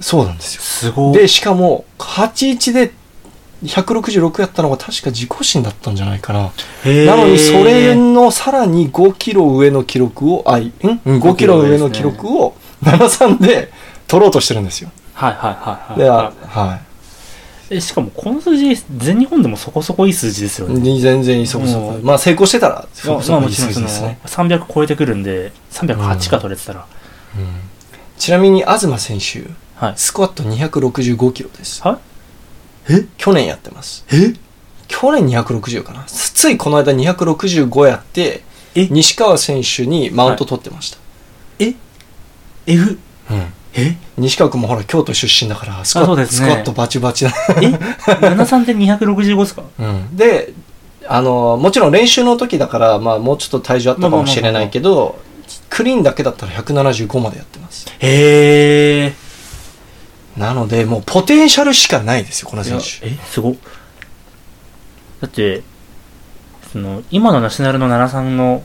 [0.00, 0.62] そうなんですよ。
[0.62, 2.92] すごで、しかも、81で
[3.64, 6.52] 166やったのが確か自己新だったんじゃないかな。
[7.04, 13.70] なのに、それのさらに5キロ上の記録を、あ、んうん ?5 キロ上の記録を73で
[14.06, 14.90] 取ろうとしてるんですよ。
[15.14, 16.80] はいはいはいはいははい
[17.70, 21.00] えしかもこの数字全日本でもそこそこいい数字ですよねい。
[21.00, 21.98] 全然いいそこそこう。
[21.98, 24.18] んまあ成功してたら、そまあまあこそこいいもちろんその数字ですね。
[24.26, 26.86] 300超えてくるんで308か取れてたら、
[27.36, 27.46] うん
[28.16, 31.82] ちなみに、東選手、はいスクワット265キロです。
[31.82, 31.98] は
[32.88, 33.06] え？
[33.16, 34.04] 去年やってます。
[34.12, 34.34] え？
[34.86, 36.04] 去年260かな。
[36.04, 38.44] ついこの間265やって、
[38.74, 38.86] え？
[38.88, 40.98] 西川選手にマウント取ってました。
[41.58, 41.74] え
[42.66, 42.98] ？F
[43.30, 43.96] うんえ？
[44.16, 46.26] 西川君もほら京都出身だからスクワッね。
[46.26, 49.64] スクワットバチバチだ、え？73で265ですか？
[49.78, 50.52] うん、で
[51.06, 55.18] あのもちろん練習の時だから、まあ、もうちょっと体重あったかもしれないけど
[55.68, 57.86] クリーンだけだったら175までやってます。
[57.98, 59.14] へえ
[60.36, 63.06] なのでもうポテンシャルしかないですよこの選手。
[63.06, 63.18] え？
[63.26, 63.54] すごっ。
[65.20, 65.62] だって
[66.72, 68.62] その今のナショナルの73の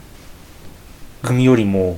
[1.21, 1.97] 組よりも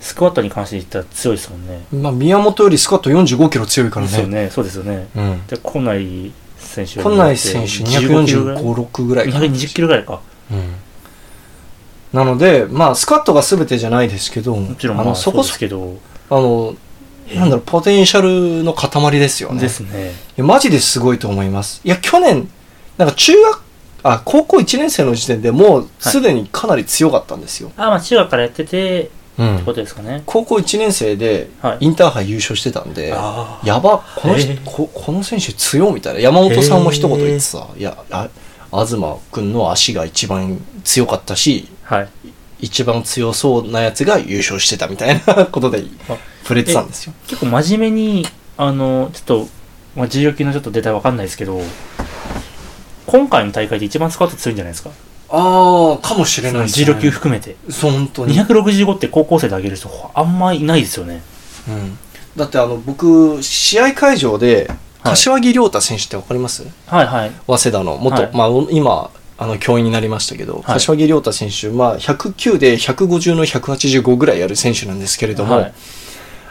[0.00, 1.84] スクワットに関して言ったら強いですもんね。
[1.92, 4.44] まあ、宮本よりスクワット45キロ強いからですよね。
[4.44, 5.08] ねそうですよね。
[5.16, 5.46] うん。
[5.46, 9.40] で小内選手今内選手15キロぐらい245、6ぐらいか。
[9.40, 10.20] な220キロぐらいか。
[10.50, 10.74] うん。
[12.12, 15.98] なので、まあ、スクワットが全てじゃないですけど、もちろんあまあそこのそこそですけど。
[16.30, 16.76] あの、
[17.34, 19.60] なんだろう、ポテンシャルの塊ですよね。
[19.60, 20.10] ですね。
[20.10, 21.80] いやマジですごいと思います。
[21.84, 22.48] いや、去年、
[22.96, 23.62] なんか中学、
[24.02, 27.72] あ、高校1年生の時点でもうすでにかなり強かったんですよ。
[27.76, 30.22] あまあ中学からやっててうんってことですかね。
[30.26, 31.78] 高校1年生ではい。
[31.80, 34.34] インターハイ優勝してたんで、あやば、この
[34.64, 36.20] こ、この選手強みたいな。
[36.20, 38.28] 山本さんも一言言ってさ、いや、あ
[38.72, 38.96] 東
[39.32, 42.08] 君の足が一番強かったし、はい。
[42.60, 47.12] 一番強そうなやつが優勝してたみたいな ことであ触れてたんですよ。
[47.28, 49.48] 結構真面目にあのちょっと、
[49.94, 51.62] まあ、重量級のちょっとデータわかんないですけど
[53.06, 54.90] 今回の大会で一番スクワット強いんじゃないですか？
[55.30, 56.84] ああ、かもしれないですね。
[56.86, 57.56] 重量級含めて。
[57.70, 58.34] そう、本当に。
[58.38, 61.22] 265って高校生で上げる人あんまいないですよね。
[61.68, 61.98] うん、
[62.36, 65.12] だってあの僕試合会場ではい。
[65.12, 67.32] 柏木亮太選手ってわかります、はいはい。
[67.46, 67.98] 早稲田の。
[67.98, 68.30] 元、はい。
[68.34, 70.62] まあ、お今あの教員になりましたけど、はい。
[70.64, 75.74] 柏木亮太選手、まあ、109で150の185ぐらいやる選手なんですけれども、はい。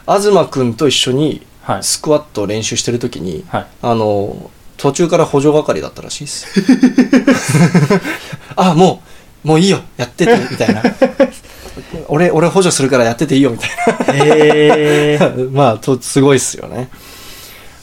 [0.05, 1.83] 東君と一緒にはい。
[1.83, 3.67] スクワットを練習してる時に、はい。
[3.81, 6.61] あの途中から補助係だったらしいです
[8.57, 9.01] あも
[9.45, 10.83] うもういいよやってて みたいな
[12.07, 13.69] 俺俺補助するからやってていいよみたい
[14.19, 15.19] なへえ
[15.53, 16.89] まあ、と、すごいっすよね。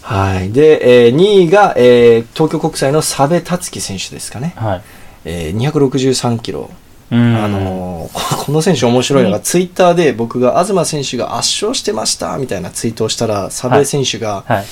[0.02, 0.50] はい。
[0.52, 4.52] で、えー2位が、えー東京国際の佐部達樹選手ですかね。
[4.56, 4.82] はい
[5.24, 6.68] えー263キロ。
[7.10, 14.64] うんあのーここの選手面白いのが、ツイッターで僕が東選手が圧勝してましたみたいなツイートをしたら、佐部選手が、はい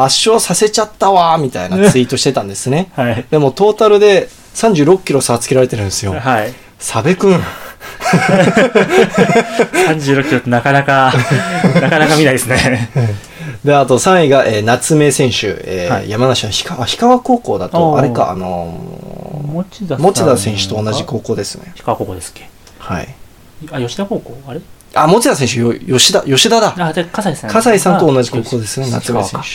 [0.00, 2.92] 圧勝させちゃったわみたいなツイートしてたんですね。
[2.94, 6.12] はいでもトータルで36キロ差つけられてるんですよ。
[6.12, 7.40] はい佐部くん。
[8.08, 11.12] 36キロってなかなか
[11.80, 12.90] なかなか見ないですね
[13.64, 18.78] で、あと3位が、えー夏目選手、えーはい山梨の氷川氷川高校だと、あれか、あのー
[19.98, 21.64] 持田選手と同じ高校ですね。
[21.74, 22.48] 氷川高校ですっけ？
[22.78, 23.08] はい。
[23.72, 24.36] あ吉田高校？
[24.46, 24.60] あれ？
[24.94, 26.74] あ、持田選手、よ吉田、吉田だ。
[26.78, 29.46] あで葛西さん葛西さんと同じ高校ですね、あ夏目選手。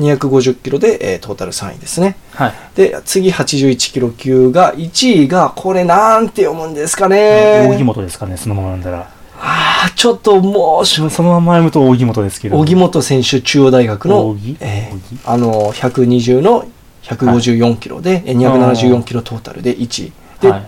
[0.00, 2.16] 250キロで、えートータル3位ですね。
[2.32, 7.68] はいで、次81キロ級が、1位が、これなんて読むんですかね。
[7.74, 9.08] 扇本ですかねそのままなんだら
[9.44, 16.64] あーちょっともうし、そのまま読むと扇本ですけど荻本選手、中央大学の扇、えー扇あの、120の
[17.02, 20.12] 154キロで、えー274キロトータルで1位。
[20.40, 20.66] で、はい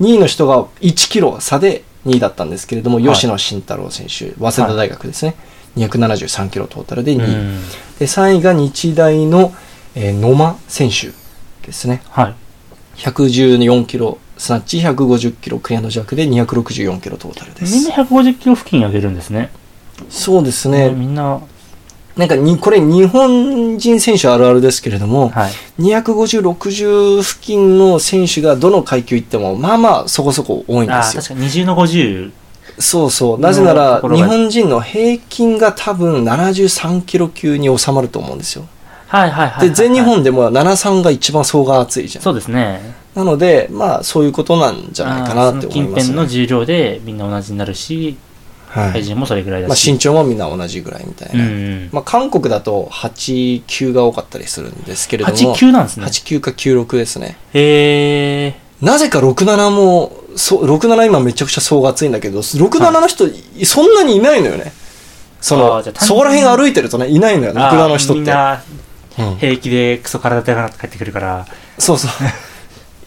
[0.00, 5.34] 2位の人が1キロ差で2位だったんですけれども、はい吉野慎太郎選手、早稲田大学ですね。
[5.76, 7.24] 273キロトータルで2位。
[7.24, 7.60] うん
[7.98, 9.52] で、3位が日大の、
[9.94, 11.10] えー野間選手
[11.66, 12.02] ですね。
[12.10, 12.34] はい。
[12.96, 17.94] 114キロスナッチ、150キロクリアの弱で264キロトータルですみんな。
[17.94, 19.50] 150キロ付近上げるんですね。
[20.10, 20.90] そうですね。
[20.90, 21.40] みんな、
[22.16, 25.52] なんかに、これ日本人選手あるあるですけれども、はい。
[25.78, 31.22] 250、60付近の選手がどの階級行っても、まあまあそこそこ多いんですよ。
[31.22, 32.32] 確かに20の50。
[32.82, 33.40] そうそう。
[33.40, 38.66] なぜなら、日本人の平均が多分73キロ級に収まると思うんですよ。
[39.06, 39.68] はいはいはいはい。
[39.68, 42.24] で、全日本でも73が一番層が厚いじゃん。
[42.24, 42.94] そうですね。
[43.14, 48.16] なので、まあそういうことなんじゃないかなって思います、あーその近辺の重量でみんな同じになるし、
[48.68, 48.92] はい。
[48.92, 49.92] 体重もそれぐらいだまあし。
[49.92, 51.48] 身長もみんな同じぐらいみたいうんうな。
[51.86, 51.88] ん。
[51.92, 55.36] まあ韓国だと8、9が多かったりするんですけれども。
[55.36, 56.06] 8、9なんですね。
[56.06, 57.36] 8、9か9、6ですね。
[57.52, 58.61] へえ。
[58.82, 63.24] なぜか67も、そう、67今めちゃくちゃ層が厚いんだけど、67の人、
[63.64, 64.72] そんなにいないのよね。
[65.40, 68.20] そあのそこら辺歩いてるとね、いないのよ、あー67の人って。
[68.20, 68.62] みんな
[69.18, 71.46] うん平気でクソ体でかく帰ってくるから。
[71.78, 72.10] そうそう。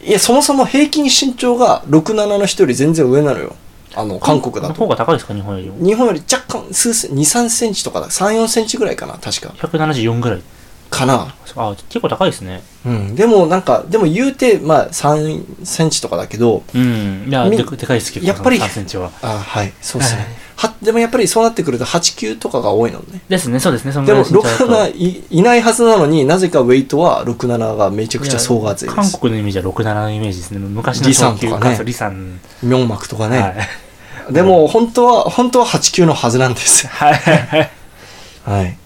[0.06, 3.56] いや、そもそも平均身長が67の人より全然上なのよ。
[3.94, 4.88] あの、韓国だの方と。
[4.88, 5.68] が高いですか日本より？
[5.70, 5.84] も。
[5.84, 8.08] 日本より若干、数セン、2、3センチとかだ。
[8.08, 9.48] 3、4センチぐらいかな、確か。
[9.58, 10.42] 174ぐらい。
[10.90, 11.34] かな。
[11.56, 12.62] あ、結構高いですね。
[12.84, 13.14] うん。
[13.14, 17.26] でもなんか、でも言うて、まあ、3センチとかだけど、うん。
[17.28, 19.10] いや、みでかでかいですけど、やっぱり3センチは。
[19.22, 20.20] あはい、そうですね
[20.56, 20.70] はい。
[20.70, 23.20] は、でもやっぱりそうなってくると8、9とかが多いのね。
[23.28, 23.92] ですね、そうですね。
[23.92, 29.18] そのでも、ぐらいの身長だと67いいないはずなのになぜかウェイトは67がめちゃくちゃ層が厚いで韓す。
[29.18, 30.58] 国のイメージは6、7のイメージですね。
[30.58, 32.40] 昔のリサンとかねリサン。
[32.62, 33.38] ミョンマクとかね。
[33.40, 34.32] はい。
[34.32, 36.86] でも、本当は、本当は8、9のはずなんです。
[36.88, 37.14] はい。
[38.44, 38.78] はい。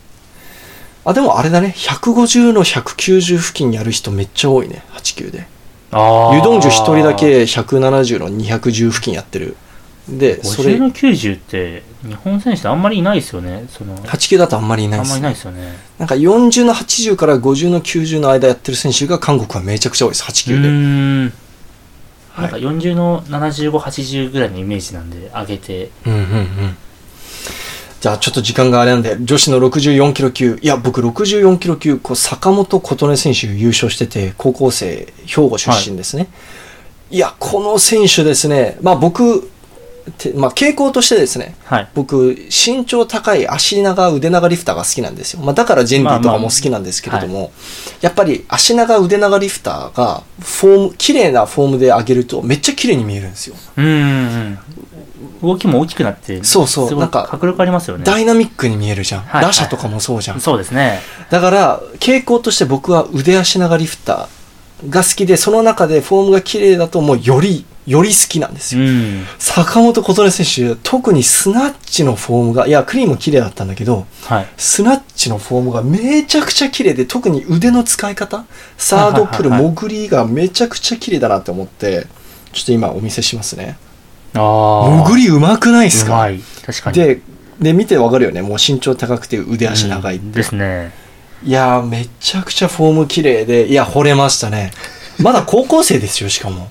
[1.10, 1.74] あ、でもあれだね。
[1.76, 4.82] 150の190付近やる人めっちゃ多いね。
[4.92, 5.46] 8、9で。
[5.92, 9.56] あユドンジュ一人だけ170の210付近やってる。
[10.08, 13.66] で、それ50、の90って、日本選手ってあんまりいないですよね。
[13.68, 15.78] その、8、9だとあんまりいないですあんまりいないですよね。
[15.98, 20.24] なんか40の80から50の90の間やってる選手が韓国はめちゃくちゃ多いです。
[20.24, 20.68] 8、9で。
[20.68, 21.32] うーん。
[22.32, 25.90] はないんか40の75、80ぐらいのイメージなんで、上げて。
[26.06, 26.76] うんうんうん。
[28.00, 30.58] じゃあちょっと時間があれなんで、女子の64キロ級。
[30.62, 36.28] いや、僕64キロ級、こう、坂本琴音選手優勝してて、高校生、兵庫出身ですね。
[37.10, 39.50] い、や、この選手ですね、まあ僕、
[40.16, 41.88] てまあ傾向としてですね、はい。
[41.94, 45.42] 僕、身長高い足長腕長リフターが好きなんですよ。
[45.42, 47.52] まあだからジェンディとかも好きなんですけれども、
[48.00, 53.56] やっぱり足長腕長リフターが、フォーム、綺麗なフォームで上げるとめっちゃ綺麗に見えるんですよ。
[53.76, 54.58] うーん。
[55.42, 58.04] 動きも大きくなって、そうそうないんか迫力ありますよね。
[58.04, 59.22] ダイナミックに見えるじゃん。
[59.22, 60.40] はい打者とかもそうじゃん。
[60.40, 61.00] そうですね。
[61.30, 68.92] だから、傾向として僕は腕足長リフターが好きで、その中でフォームが綺麗だともうより、より好きなんですうよ。
[68.92, 69.26] ん。
[69.38, 74.46] 坂本琴音選手、特にスナッチのフォームが、いや、クリーンも綺麗だったんだけど、はい。
[74.56, 78.44] スナッチのフォームがめちゃくちゃ綺麗で、特に腕の使い方、
[78.76, 82.06] サードプル、潜りがめちゃくちゃ綺麗だなって思って、
[82.52, 83.76] ちょっと今お見せしますね。
[84.34, 85.04] ああ。
[85.08, 86.28] 潜り上手くないですか？
[86.66, 86.96] 確かに。
[86.96, 87.20] で、
[87.60, 88.42] で、見てわかるよね。
[88.42, 90.16] もう身長高くて腕足長い。
[90.16, 90.92] うんですね。
[91.44, 94.70] いやー、めちゃくちゃフォーム綺麗で、いや、惚れましたね。
[95.20, 96.68] まだ高校生ですよ、しかも。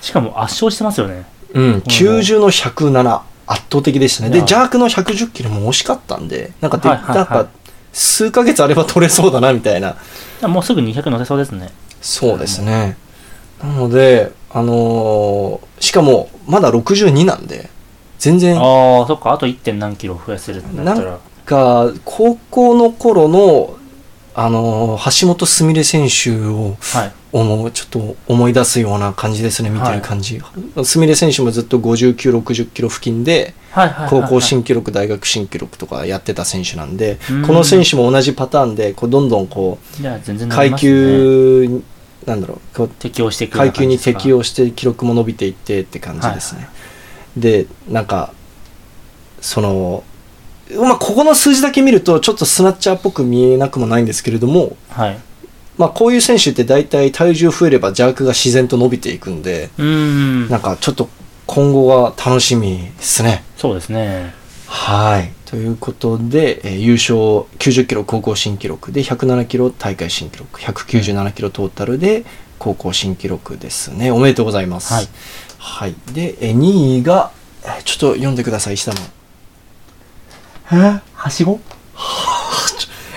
[0.00, 1.24] しかも圧勝してますよね。
[1.54, 3.20] うん、90の107。
[3.48, 4.30] 圧倒的でしたね。
[4.30, 7.46] で、いやジャークの110キロも惜しかったんで、なんかで、はいはいはいなんか、
[7.92, 9.94] 数ヶ月あれば取れそうだな、みたいな。
[10.42, 11.70] もうすぐ200乗せそうですね。
[12.02, 12.96] そうですね。
[13.62, 17.68] なので、あのーしかも、まだ62なんで、
[18.18, 19.32] 全然、ああ、そっか。
[19.32, 19.58] あと 1.
[19.58, 21.18] 点何キロ増やせるんだったら。
[21.44, 23.76] が、高校の頃の、
[24.34, 27.12] あのー橋本すみれ選手を、はい。
[27.32, 30.40] 思うちょっと思い出すような感じですね、見てる感じ。
[30.84, 33.54] すみれ選手もずっと59、60キロ付近で。
[34.08, 41.82] 高校新記録、大学新記録とかやってた選手なんでうん、この選手も同じパターンで、こうどんどんこいや、全然う、ね級、
[42.26, 46.68] なんだろう、こう適応して階級に適応して記録も伸びていってって感じですね。
[47.36, 48.32] で、なんか、
[49.40, 50.02] その、
[50.74, 55.18] まあ、ここの数字だけ見ると、ちょっとスナッチャーっぽく見えなくもないんですけれども、はい。
[55.78, 60.48] まあ、こういう選手って大体体重増えればジャークが自然と伸びていくんで、うーん。
[60.48, 61.08] なんかちょっと
[61.46, 63.44] 今後が楽しみですね。
[63.56, 64.34] そうですね。
[64.66, 65.32] はい。
[65.46, 67.14] ということで、えー優勝
[67.58, 72.24] 90キロ高校新記録で107キロ大会新記録、197キロトータルで
[72.58, 74.10] 高校新記録ですね。
[74.10, 74.92] おめでとうございます。
[74.92, 75.08] はい。
[75.58, 75.94] はい。
[76.12, 77.30] で、えー2位が、
[77.64, 78.98] えーちょっと読んでください、下の。
[80.72, 81.00] え？
[81.14, 81.60] はしご？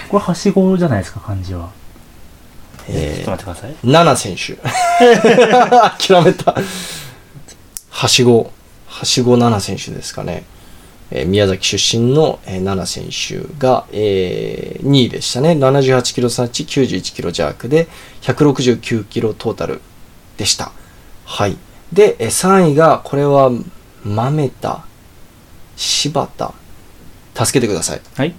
[0.09, 1.69] これはしごじゃないですか、漢字は。
[2.87, 3.75] えちょっと待ってください。
[3.83, 4.55] 7選手。
[6.07, 6.55] 諦めた。
[7.89, 8.43] はしご。
[8.43, 8.49] は
[8.87, 10.43] はしご奈々選手ですかね。
[11.11, 13.05] えー宮崎出身の、えー、奈々選
[13.45, 15.51] 手が、えー2位でしたね。
[15.51, 17.87] 78キロ差値、91キロ弱で、
[18.21, 19.81] 169キロトータル
[20.37, 20.71] でした。
[21.25, 21.57] はい。
[21.91, 23.51] で、えー3位が、これは、
[24.03, 24.83] 豆田、
[25.75, 26.53] 柴田、
[27.35, 28.01] 助けてください。
[28.15, 28.33] はい。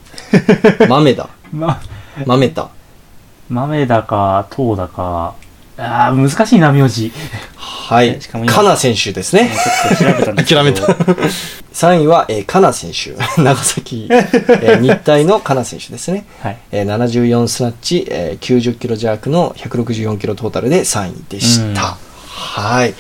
[0.89, 1.81] 豆田、 ま、
[2.27, 2.71] 豆田。
[3.49, 5.35] 豆だか、糖だか、
[5.77, 7.13] ああ、難しいな、名字。
[7.57, 8.21] はい。
[8.21, 9.51] しかも今かな選手ですね。
[9.99, 10.63] ちょっと調べたんですけど。
[10.63, 10.87] 諦めた。
[11.73, 13.15] 3位は、えー、かな選手。
[13.41, 16.25] 長崎、えー日体のかな選手ですね。
[16.43, 16.59] はい。
[16.73, 21.97] えー74スナッチ、えー90キロ弱の164キロトータルで3位でした。
[22.27, 22.95] はい。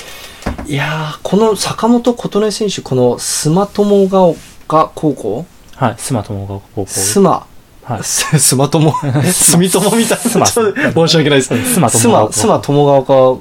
[0.66, 5.47] いやー、この坂本琴音選手、このスマ友が丘高校？
[5.76, 5.94] はい。
[5.98, 6.86] スマ友が高校。
[6.86, 7.47] スマ、
[7.91, 8.05] はい。
[8.05, 8.95] ススマ友、
[9.33, 10.47] 住友 みたいな。
[10.47, 11.75] 申し訳ないです。
[11.75, 13.39] スマス友スマ友が丘、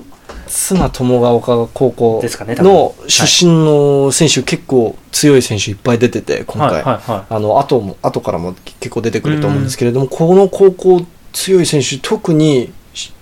[0.48, 2.24] スマ友が丘高校
[2.64, 6.82] の出身の選手、結構強い選手いっぱい出てて、今回。
[6.84, 11.02] あの、後も、後からも結構出てくると思うんですけれども、この高校
[11.32, 13.14] 強い選手、特にし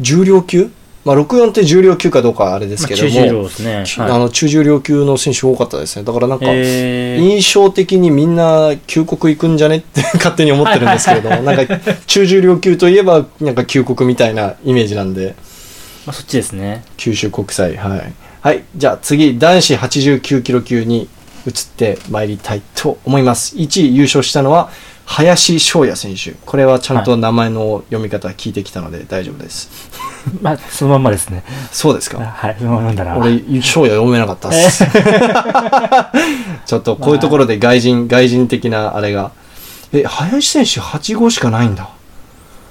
[0.00, 0.68] 重量級
[1.04, 2.78] まあ、64って重量級かどうかはあれでい。
[2.78, 3.84] すけども、まあ中重量ですね。
[3.86, 6.04] ちはいあの中重量級の選手多かったですね。
[6.04, 9.78] だからなんか、えー、印象的にみんな旧国行くんじゃね？
[9.78, 15.34] って 勝手に思ってるんですけれども、なんか中重量級といえばなんか旧国みたいなイメージなんで、
[16.06, 16.84] まあ、そっちですね。
[16.96, 18.12] 九州国際、はい。
[18.40, 21.08] はい、じゃあ次、男子89キロ級に
[21.46, 23.54] 移ってまいりたいと思います。
[23.56, 24.70] 1位優勝したのは、
[25.16, 26.32] 林翔也選手。
[26.46, 29.68] これはちゃんと名前の読み方聞いてきたので大丈夫です。
[30.40, 31.44] まあ、そのまんまですね。
[31.70, 32.18] そうですか？
[32.18, 33.18] はい、そのままだら。
[33.18, 34.84] 俺、翔也読めなかったっす。
[36.64, 39.32] ちょっとこういうところで外人、外人的なあれが。
[39.92, 41.88] え、林選手8号しかないんだ。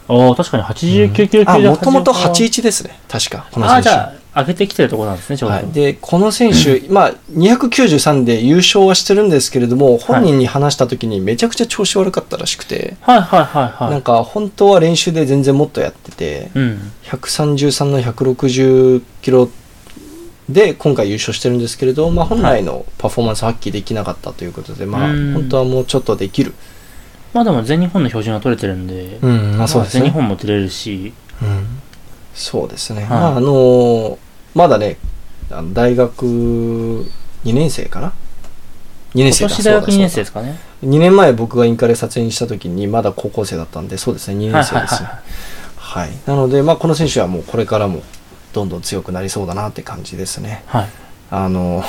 [0.07, 2.99] おー確かに89キロあ、級でもともと81 81ですね。
[3.07, 3.84] 確か、この選手。
[3.84, 5.56] じゃあ、上げてきてるところなんですね、ちょうど。
[5.56, 13.91] はい、でこの選手、 まあ、293で優勝はしてるんですけれども本人に話した時にめちゃくちゃ調子悪かったらしくて、はい、はい、はい、はい。
[13.91, 16.91] なんか本当は練習で全然もっとやってて、うん。
[17.03, 19.49] 133の160キロ
[20.48, 25.34] で今回優勝してるんですけれど、まあ、本来のパフォーマンス発揮できなかったということで、まあ、うん。
[25.34, 26.53] 本当はもうちょっとできる、
[27.34, 31.82] まあでも全日本の標準は取れてるんで、うんまあ、そうです全日ね、本も出れるし、うん、
[32.34, 33.10] そうですね、はい。
[33.10, 34.18] まああのー
[34.53, 34.98] まだね
[35.49, 37.06] あの大学2
[37.53, 38.14] 年生かな
[39.16, 40.60] ？2今年生だ年大学2年生ですかね。
[40.84, 44.38] 2年前僕がインカレ撮影にした時にまだ高校生だったんでそうですね。
[44.38, 45.22] 2年生ですねはい
[45.78, 48.02] はいなのでまあこの選手はもうこれからも
[48.53, 50.64] どんどん強くなりそうだなって感じですね。
[50.68, 50.90] はい。
[51.30, 51.84] あの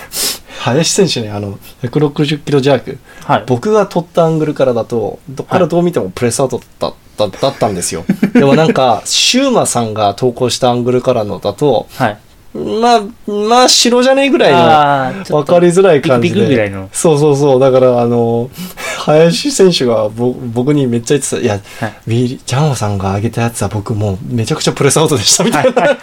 [0.60, 2.98] 林選手ねあの160キロ弱。
[3.24, 3.44] はい。
[3.46, 12.18] 僕が撮ったアングルからだとどっからどう見てもプレスアウトだった,、だったんですよでもなんかシューマさんが投稿したアングルからのだとはい。
[12.54, 16.90] まあまあ白じゃねえぐらいの分かりづらい感じでビクビクぐらいの。
[16.92, 17.60] そうそうそう。
[17.60, 18.50] だから、あの、
[18.98, 21.38] 林選手がぼ僕にめっちゃ言ってた。
[21.38, 25.98] いや、はいウィリジャンオさんが上げたやつは僕もうめちゃくちゃプレスアウトでしたみたいな。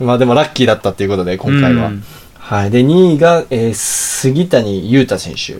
[0.04, 1.86] まあでもラッキーだったっていうことで、今回は。
[1.86, 2.04] うん
[2.46, 2.70] はい。
[2.70, 5.56] で、2位が、えー杉谷優太選手。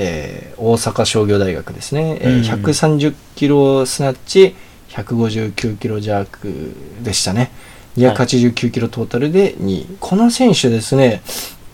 [0.00, 0.08] はい。
[0.08, 2.18] えー大阪商業大学ですね。
[2.20, 4.54] えーうん130キロスナッチ、
[4.90, 7.50] 159キロ弱でしたね。
[7.96, 9.86] 289キロトータルで2位。
[10.00, 11.22] この選手ですね、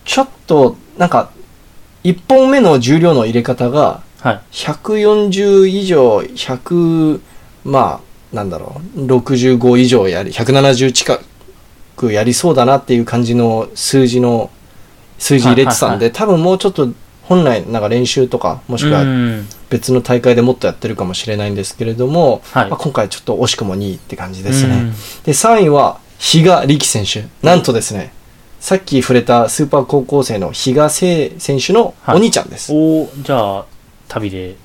[0.05, 1.29] ちょっと、なんか、
[2.03, 4.41] 1本目の重量の入れ方が、はい。
[4.51, 7.19] 140以上、100、
[7.65, 11.19] まあ、なんだろう、65以上やり、170近
[11.95, 14.49] くやりそうだなっていう感じの数字の、
[15.19, 16.89] 数字入れてたんで、はいはいは多分もうちょっと
[17.27, 24.75] 本来なんか練習とか、もしくうはん別の大会でもっとやってるかもしれないんですけれども、はいまあ、今回ちょっと惜しくも2位って感じですね。
[24.75, 24.91] うん
[25.23, 27.25] で、3位は、比嘉力選手。
[27.45, 28.11] なんとですね、
[28.59, 32.71] さっき触れたスーパー高校生の比嘉聖選手のお兄ちゃんです。
[32.73, 33.65] おーじゃあ、
[34.07, 34.55] 旅で。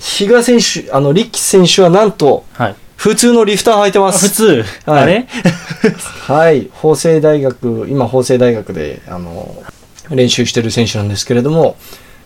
[0.00, 2.74] 比嘉選手、あの、力選手はなんと、はい。
[2.96, 4.30] 普通のリフター履いてまあ普す。
[4.30, 5.26] 通、はいあれ？
[6.26, 6.68] はい。
[6.72, 9.62] 法政大学、今法政大学で、あの、
[10.10, 11.76] 練習してる選手なんですけれども、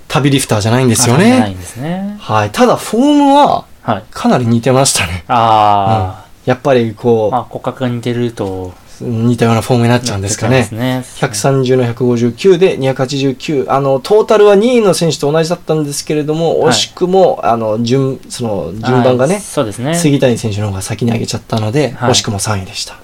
[0.09, 1.35] 旅リフターじゃないんですよね。
[1.35, 2.17] あないんですね。
[2.21, 2.51] はい。
[2.51, 4.05] ただ、フォームは、はい。
[4.11, 5.25] かなり似てましたね。
[5.29, 10.69] あやっぱり、こあ、まあ骨格が似てると、う、似たようなフォームになっちゃうんですかね。
[10.73, 11.05] ね。
[11.17, 13.71] 130の159で289。
[13.71, 19.91] あの、トータルは2位の選手と同じだったんですけれども、はい惜しくも、あの、順、その、順番がね、そうですね。
[19.91, 22.97] やっ杉谷選手の方が先に上げちゃったので、はい惜しくも3位でした。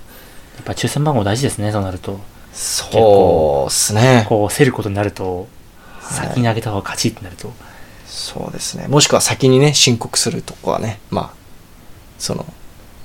[0.64, 2.18] ぱ抽選番号大事ですね、そうなると。
[2.55, 4.26] そうですね。
[4.28, 5.47] こう、競ることになると、はい
[6.05, 7.51] 先に上げた方が勝ちってなると。
[8.06, 8.89] そうですね。
[8.89, 11.35] もしくは先にね、申告するとこはね、まあ、
[12.18, 12.44] その、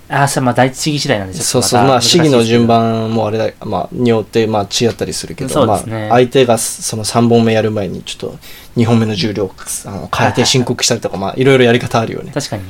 [0.10, 1.44] ああ、それまあ第一試技次第なんですよ。
[1.44, 8.38] そうそう、まあ、試技の順番もあれだ、まあ、によって、まあ、違ったりするけど、まあ、相手がその3本目やる前に、ちょっと、
[8.76, 9.52] 2本目の重量
[9.86, 12.32] あの変えて申告したりとか、まあ、いろいろやり方あるよね。
[12.34, 12.64] 確かに。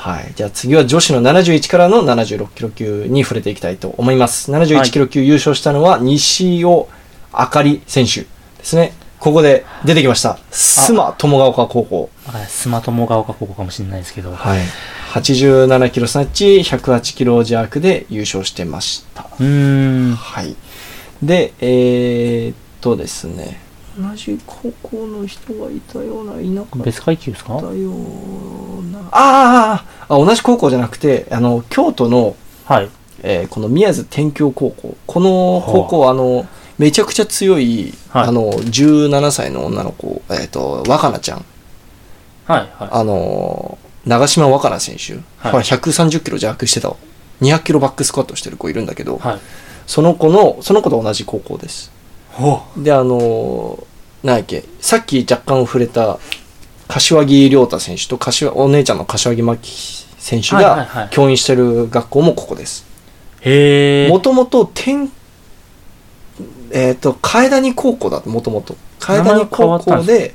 [0.00, 0.32] はい。
[0.34, 4.50] じゃあ次は女子の71からの76キロ級に触れていきたいと思います。
[4.50, 6.88] 71キロ級優勝したのは西尾
[7.32, 8.26] あかり選手で
[8.62, 8.94] すね。
[9.18, 10.38] ここで出てきました。
[10.50, 12.10] 須磨友ヶ丘高校。
[12.48, 14.34] 須磨友ヶ丘高校かもしれないですけど。
[14.34, 14.60] はい。
[15.12, 19.28] 87キロスナッチ、108キロ弱で優勝してました。
[19.38, 20.14] うん。
[20.14, 20.56] はい。
[21.22, 23.60] で、えー、っとですね。
[24.00, 27.54] 同じ高校の人がいたような、いなかった別階級ですか？
[27.54, 29.00] ような。
[29.12, 32.88] ああ同じ高校じゃなくて、あの、京都の、はい。
[33.22, 34.96] えー、この宮津天京高校。
[35.06, 36.46] この高校は、あの、
[36.78, 41.44] めちゃくちゃ強い、はい、あの、17歳の女の子、えっ、ー、と、若菜ちゃん。
[42.46, 42.88] はい、はい。
[42.90, 45.22] あの、長島若菜選手。
[45.46, 46.94] はい、130キロ弱してた。
[47.42, 49.38] 200キロバックスクワットしてる子いるんだけど、はい、
[49.86, 51.92] その子の、その子と同じ高校です。
[52.76, 53.78] で、あの、
[54.22, 56.18] なんやっけ、さっき若干触れた、
[56.88, 62.86] 柏木亮太選手と柏、お姉ちゃんの柏木真希選手が教員してる学校もここです。
[63.42, 65.10] へもともと天
[66.72, 68.76] えっ、ー、と、楓谷高校だもともと。
[68.98, 70.34] 楓谷高校で、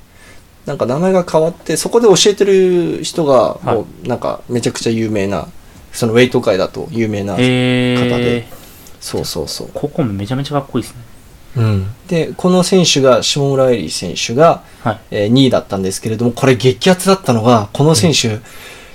[0.66, 5.48] なんか名前が変わって、そこで教えてる人が、もう、なんか、めちゃくちゃ有名な、
[5.92, 8.48] そのウェイト界だと有名な方で、
[9.00, 9.70] そうそうそう。
[9.74, 11.02] 高校もめちゃめちゃかっこいいですね。
[11.58, 18.42] うん、でこの選手が下村絵里選手が、はい、えー、2位だったんですけれどもこれ激アツだったのがこの選手、うん、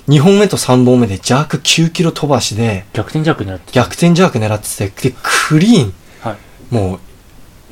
[0.08, 6.36] 2本目と3本目で弱9キロ飛ばしで逆転弱狙って逆転弱狙っててでクリーン、は
[6.70, 7.00] い、もう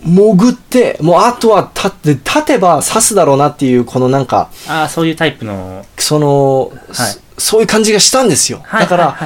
[0.04, 5.84] 潜って、もうあとは立って、立てば刺すだろうなっていう、このなんか、ああ、そういうタイプの。
[5.98, 8.62] その、はい、そういう感じがしたんですよ。
[8.70, 9.16] だから、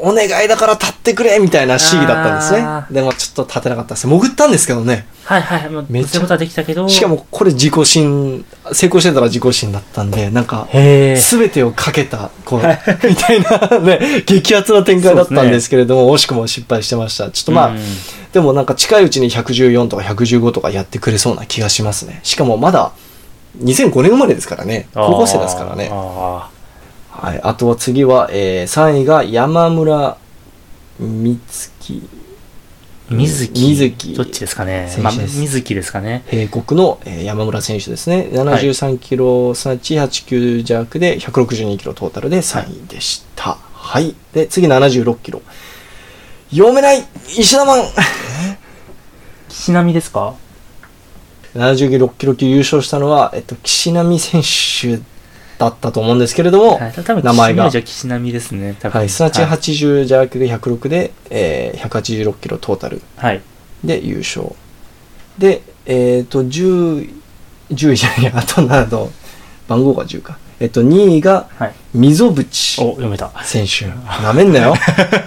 [0.00, 2.66] お願いだから立ってくれみたいな試技だったんですね。
[2.90, 4.06] でもちょっと立てなかったです。
[4.08, 5.06] 潜ったんですけどね。
[5.24, 5.70] はいはい。
[5.70, 6.88] もうめっちゃことはできたけど。
[6.88, 10.68] しかもこれ自己新、成功してたら自己新だったんで、なんか、
[11.16, 12.58] すべてをかけた、こう、
[13.06, 17.30] みたいなね、激アツな展開だったんですけれども、惜しくも失敗してました。
[17.30, 17.72] ちょっとまあ、
[18.34, 22.18] でもなんか近いうちに114とか115とかやってくれそうな気がしますね。
[22.24, 22.90] しかもまだ
[23.58, 24.88] 2005年生まれですからね。
[24.92, 25.88] 高校生ですからね。
[25.88, 26.50] は
[27.32, 27.40] い。
[27.44, 30.18] あとは次は、えー、3位が山村
[30.98, 32.02] 美月。
[33.08, 34.92] 水木水木どっちですかね。
[35.00, 36.24] まあ、水木ですかね。
[36.32, 38.30] 英国の、えー、山村選手ですね。
[38.32, 43.58] 73キロ、すなわち89弱で162キロトータルで3位でした。
[43.74, 44.16] はい。
[44.32, 45.40] で、次76キロ。
[46.54, 47.82] 読めない石田マン
[49.48, 50.36] 岸波ですか
[51.56, 55.02] ？76キロ級優勝したのは、えっと、岸波選手
[55.58, 57.70] だったと思うんですけれども、はい、名前が。
[57.70, 58.76] じゃ岸波ですね。
[58.80, 63.02] はい、すなわち80邪悪で106で、えー、186キロトータル
[63.82, 64.54] で優勝。
[65.36, 67.12] で、えっ、ー、と、10、
[67.70, 69.10] 10位じゃない、あとなど、
[69.66, 70.38] 番号が10か。
[70.64, 71.46] えっと、2位が、
[71.92, 72.82] 溝淵
[73.42, 73.86] 選手。
[74.22, 74.74] なめんなよ。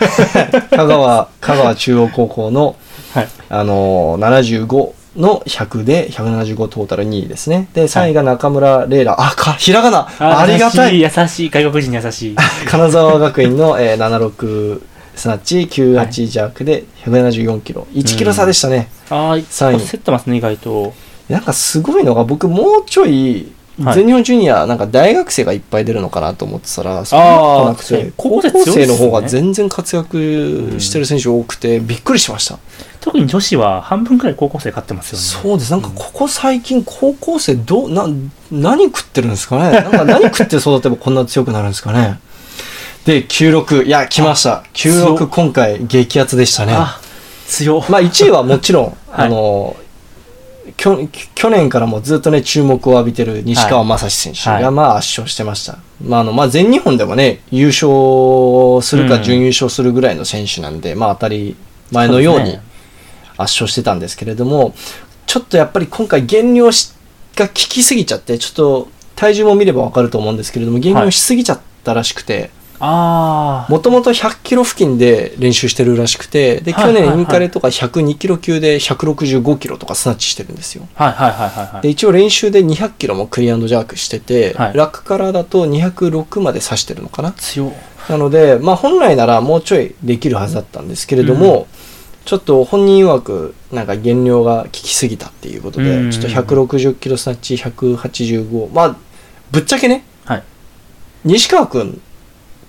[0.76, 2.76] 香川、香川中央高校の、
[3.14, 7.68] はい、あのー、75の100で175トータル2位ですね。
[7.76, 9.22] で、3位が中村玲楽。
[9.22, 12.36] あ、か、ひらがなありがたい優しい、外国人優しい。
[12.68, 14.82] 金沢学院の、えー、76、
[15.16, 17.86] すなわち98弱で174キロ。
[17.94, 18.90] 1キロ差でしたね。
[19.12, 19.80] ああ、3位。
[19.80, 20.96] 競ってますね、意外と。
[21.30, 27.20] なんかすごいのが、僕もうちょい、全日本ジュニア、なんか大学生がいっぱい出るのかなと思ってたら、そう
[27.70, 32.58] なくて、高校生の方が全然活躍してる選手多くて、びっくりしました。
[33.02, 35.24] 特に女子は半分くらい高校生勝ってますよね。
[35.24, 35.72] そうです。
[35.72, 38.08] なんかここ最近高校生どう、な、
[38.52, 39.72] 何食ってるんですかね？
[39.72, 42.20] なんか 何食って育てばこんな強くなるんですかね？
[43.06, 43.84] で、96。
[43.86, 44.64] いや、来ました。
[44.74, 46.76] 96今回激アツでしたね。
[47.48, 47.82] 強。
[47.88, 49.76] まあ1位はもちろん、 はい、あの、
[50.76, 55.74] 去去年からもずっとね、注目を浴びてる西川正史選手が、まあ圧勝してました。
[55.74, 61.56] はい、まああの、まあ全日本でもね、優勝するか準優勝するぐらいの選手なんで、うん、まあ当たり
[61.92, 62.58] 前のように
[63.38, 64.74] 圧勝してたんですけれども、ね、
[65.26, 66.94] ちょっとやっぱり今回減量し
[67.36, 80.88] が効きすぎちゃって、ちょっと体重も見ればわかると思うんですけれども、減量しすぎちゃったらしくて、あもともと100キロ付近で練習してるらしくて、で、去年インカレとか102キロ級で165キロとかスナッチしてるんですよ。
[80.94, 87.32] はいはいはいはい、で、一応練習で200キロもクリアンドジャークしてて、はい、ラックからだと206まで指してるのかな。
[87.32, 87.74] 強
[88.10, 91.66] なので、まあ本来ならもうちょいできるはずだったんですけれども、うん、
[92.26, 98.96] ちょっと本人曰く、なんか減量が効きすぎたっていうことで、うん、ちょっと160キロスナッチ185、まあ、
[99.52, 100.44] ぶっちゃけね、はい、
[101.26, 102.02] 西川君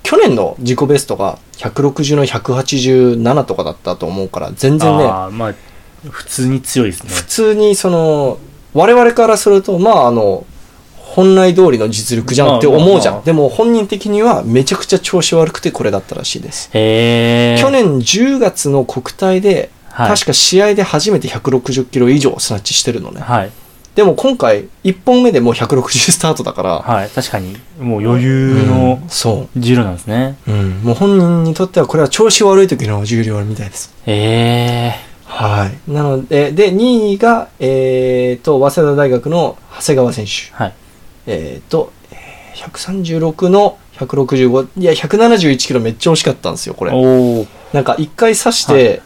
[0.09, 5.55] 去年の自己ベストが160の187とかだったと思うから、全然ね、あーまあ、
[6.09, 7.11] 普通に強いですね。
[7.11, 8.39] 普通にその、
[8.73, 10.47] 我々からすると、まああの、
[10.97, 12.95] 本来通りの実力じゃんって思うじゃん。
[12.95, 16.71] まあまあまあでも本人的にはめちゃくちゃ調子悪くてこれだったらしいです。
[16.73, 23.21] 去年10月の国体で、はい、確か試合で初めて160キロ以上スナッチしてるのね。
[23.21, 23.51] はい。
[23.99, 27.11] でも今回、1本目でもう160スタートだから、はい。
[27.11, 30.39] 確かに、もう余裕のうんそ重量なんですね。
[30.47, 30.53] う。
[30.53, 30.71] うん。
[30.85, 33.93] もう本人にとってはこれは調子悪い時の重量みたいです。
[34.07, 34.95] へえ。
[35.25, 35.91] はい。
[35.91, 40.55] なので、で、2位が、えーと、早稲田大学の長谷川選手。
[40.55, 40.75] はい。
[41.27, 42.39] えーと、えー
[42.71, 46.93] 136の165、いや、171キロめっちゃ惜しかったんですよ、これ。
[46.93, 47.47] おお。
[47.73, 49.03] なんか一回刺しはて、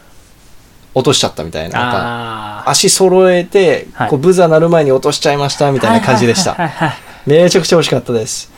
[0.93, 1.79] 落としちゃったみたいな。
[1.79, 2.69] なんか。
[2.69, 6.53] 足揃えて、はいこう、ブザー鳴る前に落としちゃいました、みたいな感じでした。
[6.53, 6.99] はいはいはいはい。
[7.43, 8.51] めちゃくちゃ惜しかったです。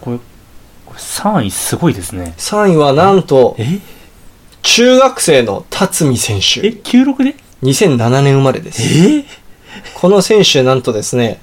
[0.00, 0.18] これ、
[0.86, 2.34] これ3位すごいですね。
[2.38, 3.80] 3位はなんと、え？
[4.62, 6.46] 中学生の辰巳選え、手。
[6.70, 8.82] 96で？2007年生まれです。
[8.82, 9.24] え？
[9.94, 11.40] この選手、なんとですね、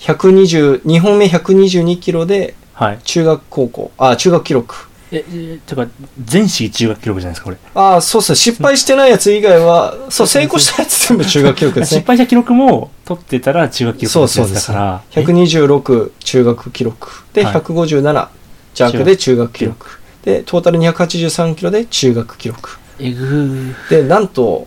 [0.00, 2.98] 120、2本目122キロで、はい。
[3.04, 4.88] 中学高校、あ、中学記録。
[5.14, 5.86] え、え、てか、
[6.24, 7.56] 全市中学記録じゃないですか、これ。
[7.74, 8.36] ああ、そうっすね。
[8.36, 12.04] 失敗してないやつ以外は、そう、成功したやつ全部中学記録です失ね。
[12.06, 14.68] 敗した記録も取ってたら中学記録そうそうです。
[14.68, 14.80] だか
[15.14, 17.08] ら、126中学記録。
[17.32, 18.28] で、はい157
[18.74, 19.86] ジャンクで中学記録。
[20.24, 22.78] で、トータル283キロで中学記録。
[22.98, 23.88] えぐー。
[23.88, 24.66] で、なんと、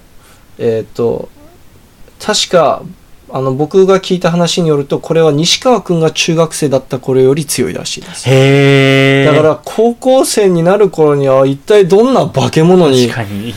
[0.58, 1.30] えっ、と、
[2.20, 2.84] 確か、
[3.30, 8.30] あの、僕が聞いた話によると、これは西川くんが中学生だった頃より強いらしいです。
[8.30, 9.32] へー。
[9.32, 13.54] だから、高校生になる頃には、一体どんな化け物に確かに。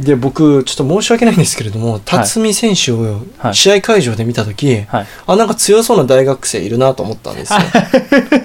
[0.00, 5.06] で、僕、ちょっと申し訳ないんですけれども、辰巳選手をはい試合会場で見たとき、はい。
[5.26, 7.58] あ、なんか強そうな大学生いるなと思ったんですよ。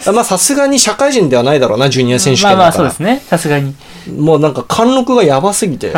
[0.07, 2.57] あ まあ、さすがに社会人ではないだろうな、ジュニア選手権だから。
[2.57, 3.21] まあまあ、そうですね。
[3.29, 3.75] さすがに。
[4.17, 5.93] もうなんか貫禄がやばすぎて、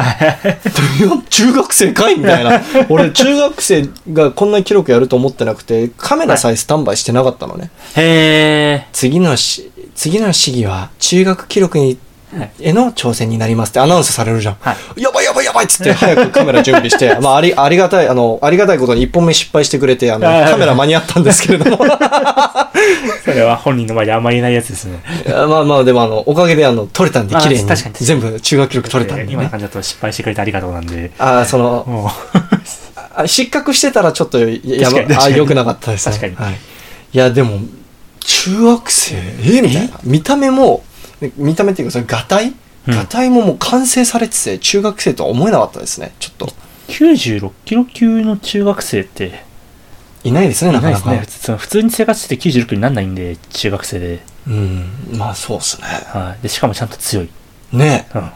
[1.29, 2.61] 中学生かいみたいな。
[2.89, 7.69] 俺、中学生がこんな記録やると思ってなくて、カメラさえスタンバイしてなかったのね。
[7.95, 11.97] へ次のし、次の試技は中学記録に、はい
[12.59, 14.53] への挑戦になりますってアナウンスされるじゃん。
[14.55, 14.69] ー。
[14.69, 15.01] はい。
[15.01, 21.77] やばいやばいやばいっつって早くカメラ準備して、 まああり、ありがたい、あの、ありがたいことに一本目失敗してくれて、あの、カメラ間に合ったんですけれども。
[23.23, 24.99] それは本人の前であんまり言えないやつですね。
[25.27, 29.33] まあまあ、でもあの、おかげであの、撮れたんであ綺麗に全部中学記録取れたんでね。
[29.33, 31.11] 今の感じだと失敗してくれてありがとうなんで。
[31.17, 32.11] ああ、その、
[33.25, 36.17] 失格してたらちょっとややばあ良くなかったですね。
[36.17, 36.59] 確かにはい。
[37.13, 37.59] いや、でも、
[38.19, 39.15] 中学生？
[39.15, 39.61] え？
[39.61, 39.99] みたいな。
[40.03, 40.83] 見た目も、
[41.37, 42.53] 見た目っていうか、それ、ガタイ
[42.87, 46.13] うんガタイももう完成されてて、中学生とは思えなかったですね。
[46.19, 46.45] ちょっと。
[46.45, 49.43] う、96キロ級の中学生って、
[50.23, 51.09] いないですね、いなかなか。
[51.11, 51.57] ないですね。
[51.57, 54.23] 普通に生活してて96キロにならないんで、中学生で。
[54.47, 54.89] うん。
[55.13, 55.87] まあ、そうですね。
[55.87, 56.43] はい。
[56.43, 57.29] で、しかもちゃんと強い。
[57.71, 58.07] ね。
[58.13, 58.31] うん。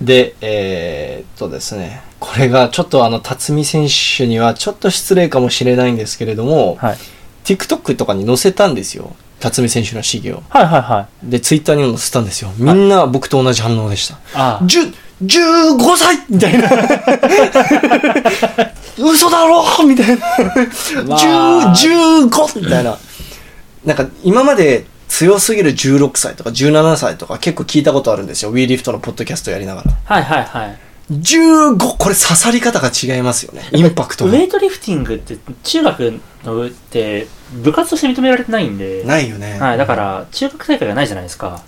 [0.00, 6.96] で、えーっとですね、これがちょっとあの、辰巳選手にはちょっと失礼かもしれないんですけれども、はい。
[7.44, 9.14] TikTok とかに載せたんですよ。
[9.42, 10.42] 辰巳選手の試技を。
[10.48, 11.30] はいはいはい。
[11.30, 12.52] で、Twitter にも載せたんですよ。
[12.56, 14.14] みんな僕と同じ反応でした。
[14.34, 14.64] ああ。
[14.64, 14.82] じゅ、
[15.24, 16.68] 15歳みたいな。
[18.98, 20.26] 嘘だろみたいな。
[20.26, 21.18] わ
[21.70, 22.96] あ10、15みたいな。
[23.84, 28.52] なんか今まで強すぎる16歳とか17歳とか結構聞いたことあるんですよ。
[28.52, 29.92] WeLift のポッドキャストやりながら。
[30.04, 30.78] はいはいはい。
[31.20, 31.96] 15!
[31.98, 33.68] これ刺さり方が違いますよね。
[33.72, 34.30] インパクトが。
[34.30, 37.26] ウェイトリフティングって中学の上って
[37.62, 39.58] 部活として認められてないんで、ないよね。
[39.58, 41.62] はい、だから中学大会がないじゃないですか。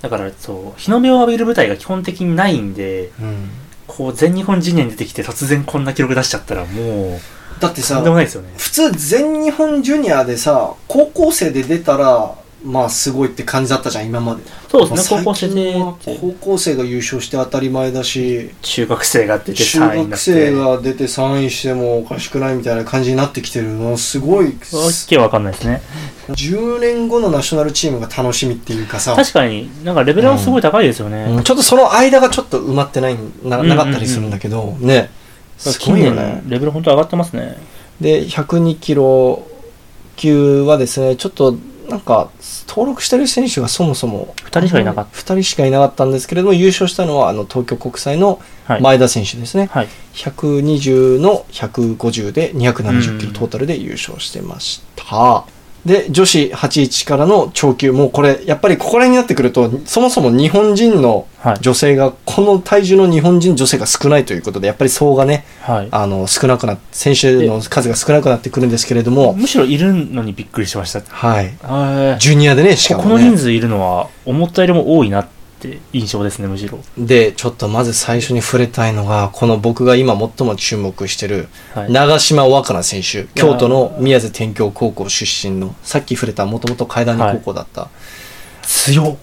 [0.00, 3.50] だからそう、日の目を浴びる舞台が基本的にないんで、うん。
[3.86, 8.52] こう全日本ジュニアに出てきて突然こんな記録出しちゃったらもう、だってさとんで、もないですよね。
[8.56, 12.34] 普通全日本ジュニアでさ、高校生で出たら、
[12.64, 14.42] まあすごいって感じだったじゃん、今まで。
[14.70, 15.74] そうですね、まあ高校生で
[16.20, 20.32] 高校生が優勝して当たり前だし、中学生が出て中3位になって。
[20.32, 24.52] 学生が出て3位してもおかしくないみたいな感じになってきてるのすごいわ
[25.06, 25.82] けわかんないですね。
[26.28, 31.26] 10年後のナショナルチームが楽しみっていうかさ、確かに、なんかレベルはすごい高いですよね。
[31.28, 35.10] うんちょっとその間がちょっと埋まってないななかったりするんだけど、ね
[35.58, 37.58] すごいよねレベル本当上がってますね。
[38.00, 39.46] で102キロ
[40.16, 41.56] 級はですねちょっと
[41.88, 42.30] なんか
[42.66, 48.74] 登録してる選手がそもそも2人しかいなかっ2人しかいなかったんですけれども優勝したのはあの東京国際のた。
[48.74, 48.82] はい。
[48.82, 49.88] 前田選手ですね、はい。
[50.14, 55.44] 120の150で270キうんロトータルで優勝してました。
[55.86, 61.58] で、女子81からの長級、もうこれ、やっぱりここら辺になってくると、そもそも日本人のはい。
[61.60, 65.88] 女性が、この体重の日本人女性が少ないということで、やっぱり層がね、はい。
[65.90, 71.02] あの、少なくなって、選手の数が少なくなってくるんですけれども、むしろいるのにびっくりしました。
[71.06, 71.52] はい。
[71.60, 72.18] はい。
[72.18, 73.24] ジュニアでね、しかこもね。
[73.24, 75.33] の人数いるのは、思ったよりも多いなって
[75.92, 76.78] 印象ですね、むしろ。
[76.98, 81.92] で、ちょっとまず最初に触れたいのが、この僕が今最も注目してる、はい。
[81.92, 87.88] 長島若菜選手、京都の宮津天京高校出身の、さっき触れたもともと階段高校だった、
[88.62, 89.18] 強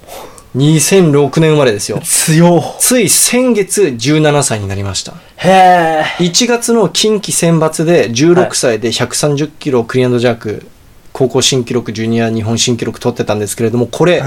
[0.55, 1.99] 2006年生まれですよ。
[2.03, 5.13] 強つい先月17歳になりました。
[5.37, 6.03] へえ。
[6.19, 10.65] 1月の近畿選抜で16歳で130キロクリアンドジャーク、
[11.13, 14.21] 高校新記録、ジュニア日本新記録取ってたんですけれども、これ、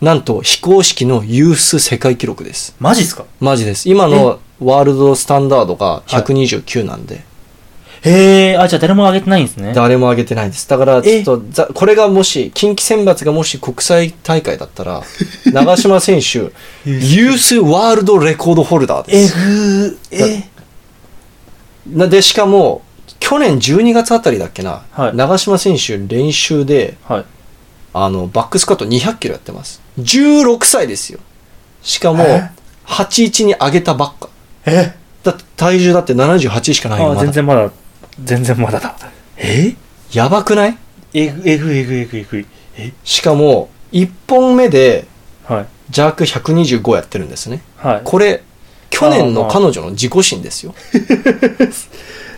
[0.00, 2.74] なんと非公式のユース世界記録です。
[2.80, 3.24] マジっすか？
[3.38, 3.88] マジです。
[3.88, 7.22] 今のワールドスタンダードが129なんで、
[8.02, 8.56] へえ。
[8.56, 9.72] あ、じゃあ誰も上げてないんですね。
[9.74, 10.66] 誰も上げてないです。
[10.68, 15.02] だから、ちょっと、ざこれがもし、近畿選抜がもし国際大会だったら、
[15.52, 16.50] 長島選手、
[16.86, 19.34] ユースワールドレコードホルダーです。
[19.34, 20.44] ぐー、え？
[21.88, 22.80] なで、しかも、
[23.18, 27.24] 去年12月あたりだっけな、はい長島選手練習で、はい。
[27.92, 29.80] あの、バックスカット200キロやってます。
[29.98, 31.18] 16歳ですよ。
[31.82, 32.50] しかもえ、
[32.86, 34.28] 81に上げたばっか。
[34.66, 34.94] え？
[35.22, 37.22] だって体重だって78しかないよ、あ、まだ。
[37.22, 37.70] 全然まだ、
[38.22, 38.96] 全然まだだ。
[39.36, 39.74] え？
[40.12, 40.78] やばくない？
[41.14, 42.46] えぐ、えぐいえぐいえぐいえぐい。
[42.76, 42.92] え？
[43.04, 45.06] しかも、1本目で、
[45.44, 45.66] はい。
[45.90, 47.62] ジャーク125やってるんですね。
[47.76, 48.00] はい。
[48.04, 48.42] これ、
[48.90, 50.74] 去年の彼女の自己新ですよ。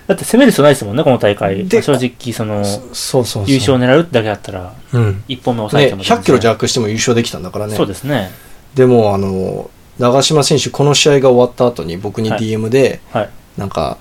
[0.06, 1.66] だって攻める必要ないですもんね、この大会。
[1.66, 3.44] で正直、その、そうそう。
[3.46, 5.24] 優勝を狙うだけだったら、うん。
[5.28, 6.18] 一本目抑えね、ても全然。
[6.18, 7.76] 100キロジャークしても優勝できたんだからね。
[7.76, 8.30] そうですね。
[8.74, 13.30] でも、あの、長島選手、この試合が終わった後に僕にはい DM で、はい。
[13.56, 13.98] なんか、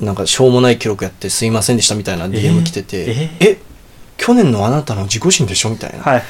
[0.00, 3.58] なんかしょうもない記録やってすいませんでしたみたいな DM 来てて、ええ
[4.16, 5.98] 去年のあなたの自己新でしょみたいな。
[5.98, 6.22] はい。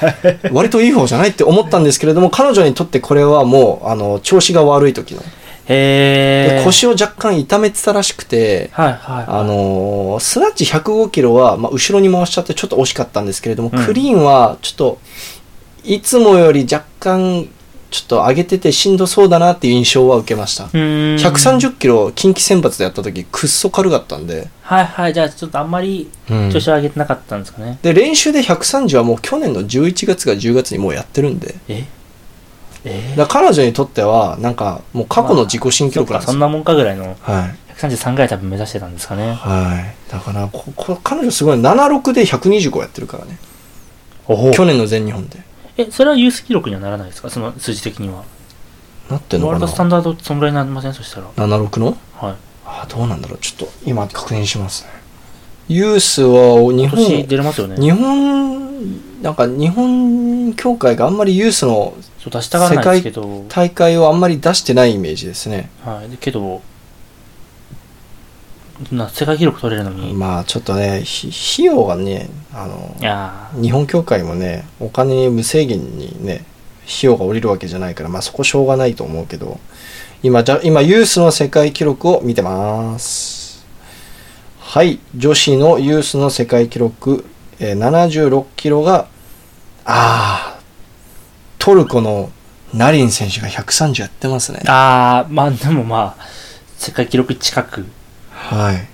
[0.51, 5.21] 割といい方じゃないって思ったんですけれども、彼女にとってこれはもう、あの、調子が悪い時の。
[5.67, 9.25] へ腰を若干痛めてたらしくて、はいはい。
[9.27, 14.99] あのースナッチ105キロは、まあ、後ろに回しちゃってちょっと惜しかったんですけれども、うんクリーンはちょっと、
[15.83, 17.47] いつもより若干、
[17.91, 20.65] ちょっと上げててしんどそうだなっていう印象は受けました。
[20.65, 21.17] うーん。
[21.17, 25.13] 130キロ近畿選抜でやった時、くっそ軽かったんで、はいはい。
[25.13, 27.79] じゃあちょっとあんまりうん調子を上げてなかったんですかね。
[27.81, 31.85] で、練習で130はもう去年の11月か10月にもうやってるんで、え？
[32.85, 36.33] えだから彼女にとっては、なんか、もう過去の自己新記録なんですよ。
[36.33, 37.55] そんなもんかぐらいのはい。
[37.75, 39.33] 133ぐらい多分目指してたんですかね。
[39.33, 40.11] はい。
[40.11, 43.37] だから、ここ彼女すごい、76で125やってるからね。
[44.27, 45.39] お去年の全日本で。
[45.77, 47.29] え、それはユース記録にはならないですか？
[47.29, 48.23] その数字的には。
[49.09, 49.59] なってんのかな？
[49.59, 50.93] ワールドスタンダードそんぐらいになりません？
[50.93, 51.27] そしたら。
[51.35, 51.97] 76の？
[52.13, 52.35] はい。
[52.65, 54.89] あどうなんだろうちょっと今確認しますね
[55.67, 57.75] ユースは日本出れますよね。
[57.77, 61.93] 日本なんか日本協会があんまりユースの
[62.25, 65.69] そう出したがらないですけど、大会をあんまり出してないイメージですね。
[65.83, 66.09] はい。
[66.09, 66.61] でけど、
[68.91, 72.95] な世界記録取れるのに、まあちょっとねひ費用がねあの
[73.61, 76.43] 日本協会もねお金無制限にね
[76.83, 79.59] 費用が下りるわけじゃないからまあそこしょうがないと思うけど
[80.23, 83.65] 今じゃ今ユースの世界記録を見てます。
[84.59, 84.99] はい。
[85.15, 87.23] 女子のユースの世界記録、
[87.59, 89.07] えー76キロが
[89.85, 90.54] ああ
[91.65, 92.29] トルコの
[92.75, 96.25] ナリン選手が130やってますねーあー、まあでもまあ、
[96.77, 97.87] 世界記録近く。
[98.29, 98.87] はい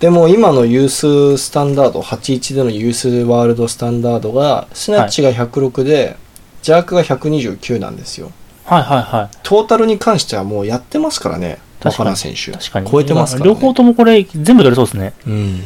[0.00, 6.16] でも今のユーススタンダード81でのユースワールドスタンダードがスナッチが106で、
[6.62, 8.32] ジャークが129なんですよ
[8.64, 9.36] はいはいはい。
[9.44, 12.90] トータルに関してはもうやってますからね若菜選手確かに。
[12.90, 15.14] 超えてますから、ね、両方ともこれ全部取れそうですね。
[15.24, 15.62] うん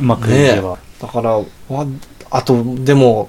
[0.00, 0.78] うまくいけば。
[1.00, 1.44] だからわ
[2.30, 3.28] あとでも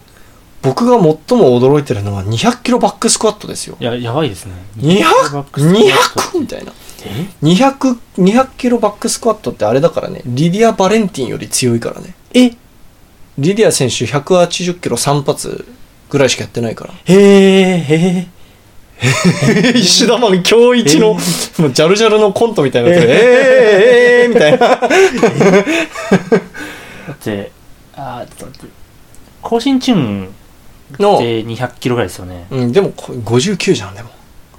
[0.63, 1.17] 僕が最も
[1.59, 3.75] 驚いてるのは200キロバックスクワットですよ。
[3.79, 4.53] いや、やばいですね。
[4.77, 5.03] 200
[5.43, 6.71] 200みたいな。
[7.05, 10.21] え？200 200キロバックスクワットってあれだからね。
[10.25, 12.15] リディア・バレンティンより強いからね。
[12.33, 12.51] え？
[13.37, 15.65] リディア選手180キロ3発
[16.09, 16.93] ぐらいしかやってないから。
[16.93, 18.29] へえ、へ
[19.01, 19.73] え。
[19.75, 21.17] 石田マン今日一の、
[21.57, 21.61] え？
[21.61, 22.99] もうジャルジャルのコントみたいになえ？
[22.99, 23.09] ー、えー、
[24.23, 24.59] えー、みたいな。
[24.59, 24.77] だ
[27.11, 27.51] って、
[27.95, 28.73] あー、ちょっと待って。
[29.41, 30.33] 更新チューン
[30.99, 32.47] の、って200キロぐらいですよね。
[32.51, 34.09] うん、でもこ59じゃん、でも。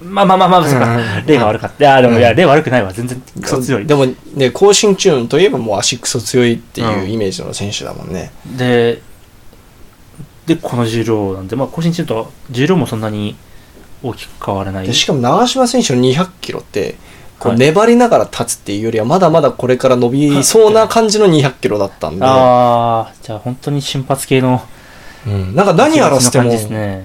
[0.01, 0.97] まあまあまあまあ、そうか。
[1.25, 1.83] 例が悪かった。
[1.83, 2.91] いや、でも、いや、例悪くないわ。
[2.91, 3.85] 全然クソ強い。
[3.85, 8.31] でもね、更新チューンといえばもう足クソ強いっていううんイメージの選手だもんね。
[8.57, 9.01] で、
[10.45, 13.35] で、この重量なんで、まあ、更新チューンと重量もそんなに
[14.03, 14.87] 大きく変わらない。
[14.87, 16.95] でしかも長島選手の200キロって、
[17.39, 24.61] こうはい粘りながら立つっていうよりはまだまだこれから伸びそうな感じの200キロだったんで、ああ、じゃあ本当に瞬発系の
[25.27, 26.51] うん、なんか何やらせても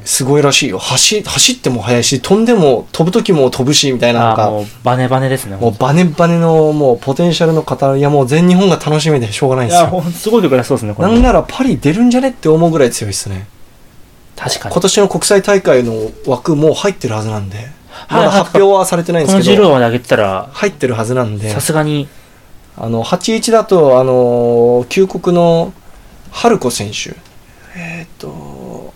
[0.04, 0.78] すごいらしいよ。
[0.78, 4.50] 走走っても速いし飛んでも飛ぶ時も飛ぶしみたいななんか。
[4.50, 5.56] もうバネバネですね。
[5.56, 10.02] もうバネバネのもうポテンシャルの方いやもう全日本が楽しみでしょうがないですよ。
[10.12, 10.94] すごい曲らそうですね。
[10.98, 13.46] なんならパリ出るんじゃねって思うぐらい強いですね。
[14.36, 14.72] 確かに。
[14.74, 17.68] 今年の国際大会の枠もう入ってるはずなんで。
[18.08, 19.62] まだ発表はされてないんこのですけど。
[19.62, 21.50] 重量まで上げてたら、入ってるはずなんで。
[21.50, 22.08] さすがに、
[22.76, 25.74] あの81だとあの旧国の
[26.30, 27.14] 春子選手
[27.76, 28.92] えーっと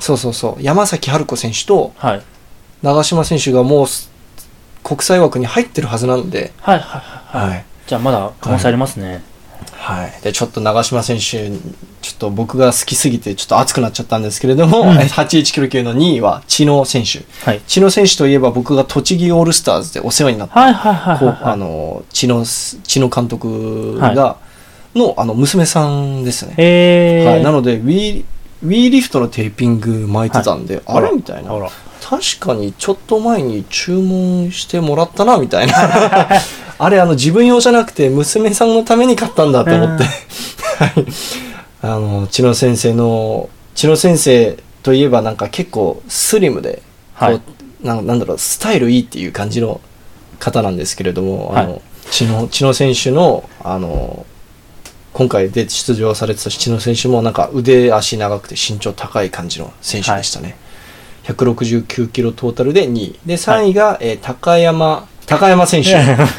[0.00, 2.22] そうそうそう山崎春子選手とはい。
[2.82, 4.10] 長嶋選手がもうす
[4.82, 7.44] 国際枠に入ってるはずなんで、はいはいはい。
[7.44, 9.22] はい、はいじゃあまだ可能性ありますね。
[9.74, 11.50] はい、でちょっと長嶋選手
[12.00, 17.60] ちょっと僕が好きすぎてちょっと熱くなっちゃったんですけれども、うん81キロ級の2位は知野選手はい。
[17.66, 21.34] 知野選手といえば僕が栃木オールスターズでお世話になったはいはいはいこうは
[24.12, 24.16] い
[24.94, 27.30] のあの娘さんですね、えー。
[27.30, 28.24] はい、なのでウィー
[28.62, 31.50] ウィーリフトのテーピング巻いてたんで、あれみたいな。
[32.02, 35.74] 確かにちょっと前に注文してもらったなみたいな。
[36.78, 40.04] あれあの自分用じゃなくて娘さんのために買ったんだと思って、
[40.78, 41.06] はい。
[41.82, 46.82] あの千野先生の千野先生といえばなんか結構スリムで
[47.18, 47.40] こう、はい
[47.82, 49.80] なんなんだろうスタイルいいっていう感じの
[50.38, 54.24] 方なんですけれども、あはの千野千野選手のあの
[55.12, 60.56] 今回で出場されてた千野選手もなんか腕足長くて身長高い感じの選手でしたね、
[61.24, 63.18] 169キロトータルで2位。
[63.26, 65.90] で3位が、えー高山高山選手、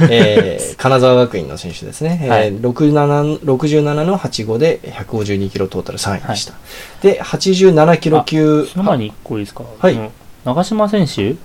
[0.10, 2.48] えー 金沢学院の選手ですね、はい。
[2.48, 6.54] えー67 67の85で152キロトータル3位でした、
[7.02, 8.66] で87キロ級。
[8.72, 9.64] その前に一個いいですか？
[9.80, 9.98] はい。
[10.46, 11.36] 長嶋選手？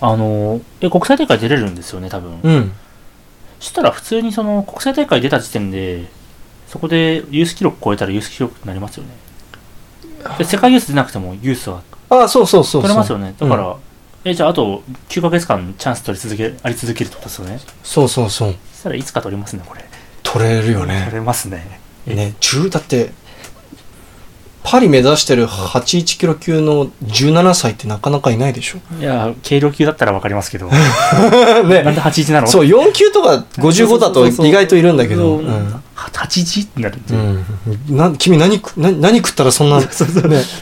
[0.00, 2.40] あの、え、国際大会出れるんですよね、多分。
[2.42, 2.72] うん。
[3.60, 6.06] そしたら普通にその国際大会出た時点で、
[6.70, 9.10] そこでユース記録超えたらユース記録になりますよね。
[10.38, 13.34] で世界ユース出なくてもユースはあそうそうそうそう取れますよね。
[13.38, 13.76] だから、うん
[14.22, 17.58] え、じゃああと9ヶ月間チャンス取り続け、あり続けるってことですよね。
[17.82, 19.84] そうそうそうそしたらいつか取りますね、これ。
[20.22, 21.80] 取れるよ取ねれますね。
[22.06, 23.12] ね10だって
[24.70, 28.78] パリ目指してる81キロ級の17歳ってなかなかいないでしょ。
[29.00, 30.66] いや、軽量級だったらわかりますけど。
[31.66, 31.82] ね。
[31.82, 32.46] なんで81なの？
[32.46, 35.82] そう4級とか55だと意外といるんだけど、そううん。
[35.96, 37.14] 81ってなるんで、
[37.90, 37.92] う。
[37.94, 39.86] ん、な君何食な何食ったらそんな、 ね、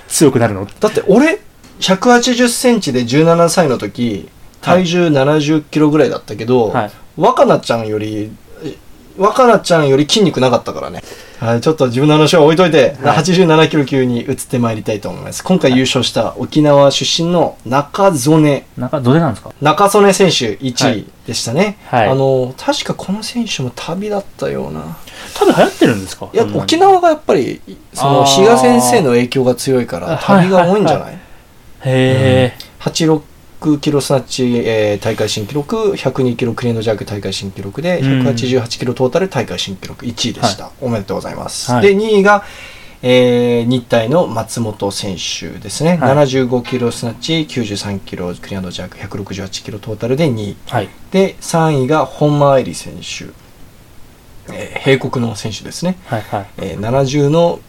[0.09, 0.67] 強くなるの？
[0.81, 1.41] だって俺
[1.81, 4.31] 180センチで17歳の時
[4.63, 6.91] 体重70キロぐらいだったけど、はい。
[7.19, 8.33] 若菜ちゃんより
[9.19, 11.03] 若菜ちゃんより筋肉なかったからね
[11.39, 13.19] はいちょっと自分の話は置いといて、はい。
[13.19, 15.45] 87キロ級に移ってまいりたいと思います。
[15.45, 18.67] 今回優勝した沖縄出身の中曽根。
[18.77, 19.53] なんか、どれなんですか？
[19.61, 21.01] 中曽根選手1はい。
[21.01, 22.09] 位でしたね、はい。
[22.09, 24.97] あの確かこの選手も旅だったような。
[25.35, 26.29] 多分流行ってるんですか？
[26.33, 27.61] いや沖縄がやっぱり
[27.95, 31.21] その比嘉先生の影響が強いからあ旅が多いんじゃない、はいへ
[31.85, 33.23] え、86
[33.81, 38.27] キロスナッチ、えー大会新記録102キロクリーンドジャーク大会新記録でうん。
[38.27, 41.83] 188キロトータル大会新記録1位でした、おめでとうございます、はい。
[41.83, 42.45] で2位が、
[43.03, 46.17] えー日体の松本選手ですね、はい。
[46.17, 50.57] 75キロスナッチ93キロクリーンドジャーク168キロトータルで2位。
[50.69, 50.89] はい。
[51.11, 53.27] で3位が本間愛理選手、
[54.53, 55.99] えー閉国の選手ですね。
[56.07, 56.47] はいはい。
[56.59, 57.61] えー70の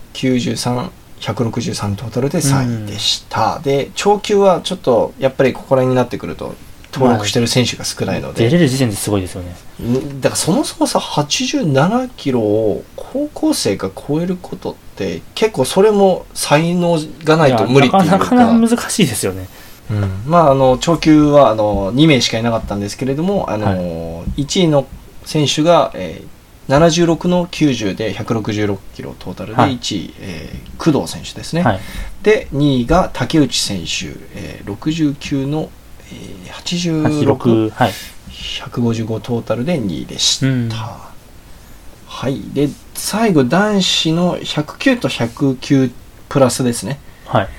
[1.19, 6.55] 93163トータルで3位でした、で長級はちょっとやっぱりここら辺になってくると
[6.93, 9.55] 登録してる選手が少ないので、出れる時点ですごいですよね。
[9.81, 18.17] んだからそもそもさ87キロを高校生が超えることって結構それも才能がないと無理っていうか。
[18.17, 19.47] なかなか難しいですよね。
[19.91, 20.23] うん。
[20.25, 24.87] まああの長級はあの2名しかいなかったんですけれどもあの、1位の
[25.25, 26.27] 選手が、えー
[26.69, 31.79] 76の90で166キロトータルではい1位、えー工藤選手ですね、はい。
[32.23, 35.69] で2位が竹内選手、えー69の、
[36.11, 37.69] えー、86 86。
[37.71, 37.91] はい。
[38.31, 45.91] 155トータルで2位でした、うんはいで最後男子の109と109
[46.27, 47.49] プラスですねはい。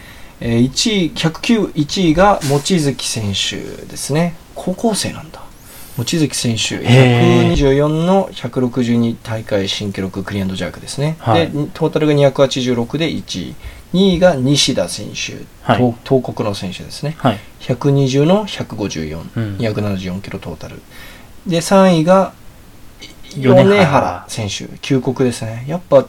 [0.40, 3.56] えー1位109 1位が望月選手
[3.86, 5.42] ですね高校生なんだ
[6.00, 7.52] 望月選手へー。
[7.52, 11.50] 124の162大会新記録クリアンドジャークですね、はい。
[11.50, 13.54] でトータルが286で1位。
[13.92, 15.76] 2位が西田選手、はい。
[15.78, 17.16] 東東国の選手ですね。
[17.18, 17.38] はい。
[17.60, 19.56] 120の154、うん。
[19.58, 20.80] 274キロトータル。
[21.46, 22.32] で3位が
[23.36, 24.68] 米原選手。
[24.80, 25.64] 旧国ですね。
[25.68, 26.06] やっぱ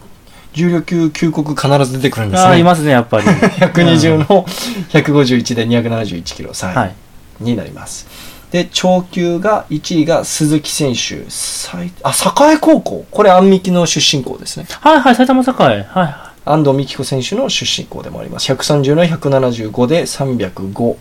[0.54, 3.26] 重量級旧国必ず出てくるんですああ、いねますね、やっぱり。
[3.28, 4.46] 120の
[4.90, 6.52] 151で271キロ。
[6.52, 6.96] 3位、はい。
[7.42, 8.31] になります。
[8.52, 11.26] で、長級が、1位が鈴木選手。
[11.30, 12.12] 最あ、
[12.52, 13.06] 栄高校。
[13.10, 14.66] これ、安美木の出身校ですね。
[14.70, 15.46] はいはい、埼玉栄。
[15.46, 16.32] はいはい。
[16.44, 18.52] 安藤美希子選手の出身校でもあります。
[18.52, 20.96] 130の175で305。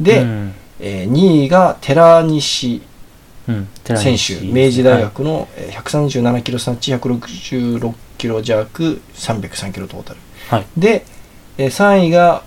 [0.00, 2.82] で、うんえー2位が寺西
[3.48, 10.20] うん、選手、明治大学のえー137キロスナッチ、166キロ弱、303キロトータル。
[10.48, 10.66] はい。
[10.76, 11.04] で、
[11.58, 12.42] えー3位が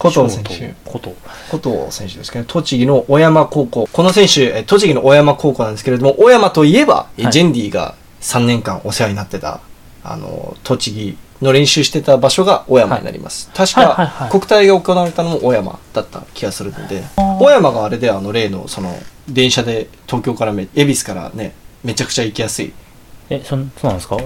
[0.00, 0.74] 古藤選手。
[0.84, 1.14] こと。
[1.50, 2.44] 古藤選手ですかね。
[2.46, 3.88] 栃木の小山高校。
[3.92, 9.60] この選手、えー栃木の小山高校なんですけれども、小山といえば、えーはいジェンディが3年間お世話になってた、
[10.04, 13.50] あの、栃木の練習してた場所が小山になります。
[13.54, 18.96] 確はいはいかはい、国体が行われたのも小山だった気がするので、小山があれであの、例の、その、
[19.28, 21.54] 電車で東京からめ、恵比寿からね、
[21.84, 22.72] めちゃくちゃ行きやすい。
[23.30, 24.16] え、そん、そうなんですか？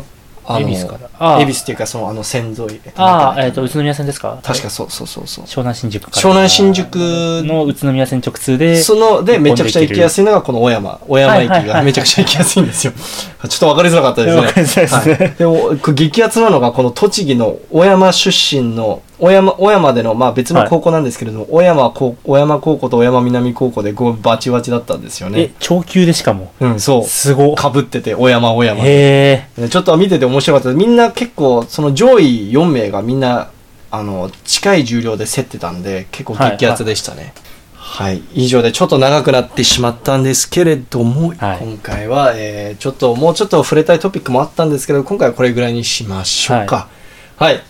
[0.49, 2.81] 恵比寿からあー恵比寿っていうか、その、あの、線沿い。
[2.97, 4.39] ああ、えっ、っと、宇都宮線ですか？
[4.43, 5.45] 確かそうそうそうそう。
[5.45, 6.17] 湘南新宿から。
[6.23, 11.01] 湘南新宿の宇都宮線直通で、その、で、めちゃくちゃ行きやすいのがこの小山。
[11.07, 12.93] 小山駅はいはいはいがめちゃくちゃ行きやすいんですよ。
[13.49, 14.41] ちょっとわかりづらかったですね。
[14.47, 26.53] わかりづらいですねはいでも、激アツなのが、この栃木の小山出身の、小山、小山での、まあ別の高校なんですけれども、小山高、小山高校と小山南高校でこうバチバチだったんですよえね。、長級でしかも。
[26.59, 27.05] うん、そう。
[27.05, 27.55] すご。
[27.55, 28.81] かぶってて、小山、小山。
[28.81, 29.61] へえ。
[29.61, 33.51] ねちょっと見てて面白かったみんな結構、その上位4名がみんな、
[33.93, 37.33] あの、近い重量で競ってたんで、結構激アツでしたね。
[37.77, 46.77] はい、以上でちょっと長くなってしまったんですけれども、はい今回は、えー、ちょっと、もうちょっと触れたいトピックもあったんですけど、今回はこれぐらいにしましょうか。
[46.77, 47.02] はい、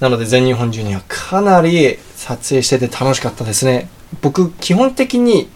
[0.00, 3.88] なので全日本ジュニアかなり撮影してて楽しかったですね。
[4.20, 5.48] 僕、基本的に、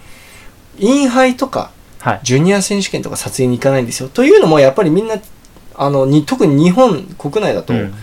[0.78, 2.20] インハイとか、はい。
[2.22, 4.08] ジュニア選手権とか撮影に行かないんですよ。
[4.08, 5.16] というのも、やっぱりみんな、
[5.74, 7.94] あの、に特に日本国内だと、うん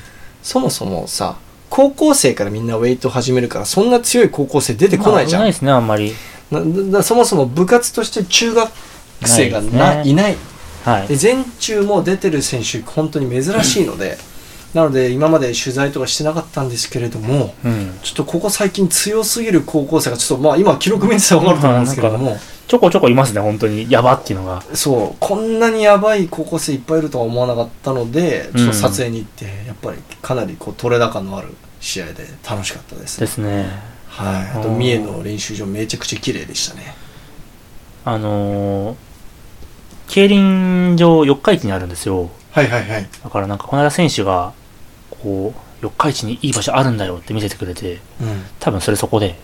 [0.44, 1.38] そもそもさ、
[1.70, 5.40] 高校生からみんなウェイト始めるから、そんな強い高校生出てこないじゃん。
[5.40, 6.14] まあないですね、あんまり。
[7.02, 8.70] そもそも部活として中学
[9.26, 10.36] 生がなねいない。
[10.84, 11.16] はいで。
[11.16, 14.18] 全中も出てる選手、本当に珍しいので、
[14.74, 18.00] なので今まで取材とかしてなかったんですけれども、うん。
[18.02, 22.38] ちょっとここ最近強すぎる高校生が、ちょっとまあ今記録見てたら分かると思うんですけれども、
[22.68, 23.90] ちょこちょこいますね、本当に。
[23.90, 24.64] やばっていうのが。
[24.74, 33.26] そう、こんなにやばい高校生いっぱいいるとは思わなかったので、ちょっと撮影に行って、やっぱりかなりこう取れ高のある試合で楽しかったですね。
[33.28, 33.94] ですね。
[34.08, 34.60] はい。
[34.60, 36.96] あと、うん三重の練習場めちゃくちゃ綺麗でしたね。
[38.06, 38.96] あのー、
[40.08, 42.30] 競輪場四日市にあるんですよ。
[42.52, 43.10] はいはいはい。
[43.24, 44.54] だからなんか、この間選手が、
[45.24, 48.44] こう、四日市にいい場所あるんだよって見せてくれて、うん。
[48.60, 49.36] 多分それそこで、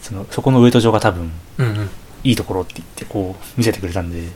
[0.00, 1.90] その、そこのウエイト場が多分、うんうん。
[2.22, 4.28] いいところって言って、こう、見せてくれたんで、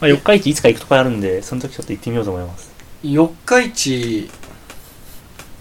[0.00, 2.70] まあ、四日市いつか行くとこあるんで、その時ちょっと行ってみようと思います。
[3.02, 4.30] 四日市、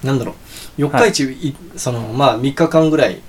[0.03, 0.36] なんだろう。
[0.78, 3.22] 四日市、いその、まあ3日間ぐらい、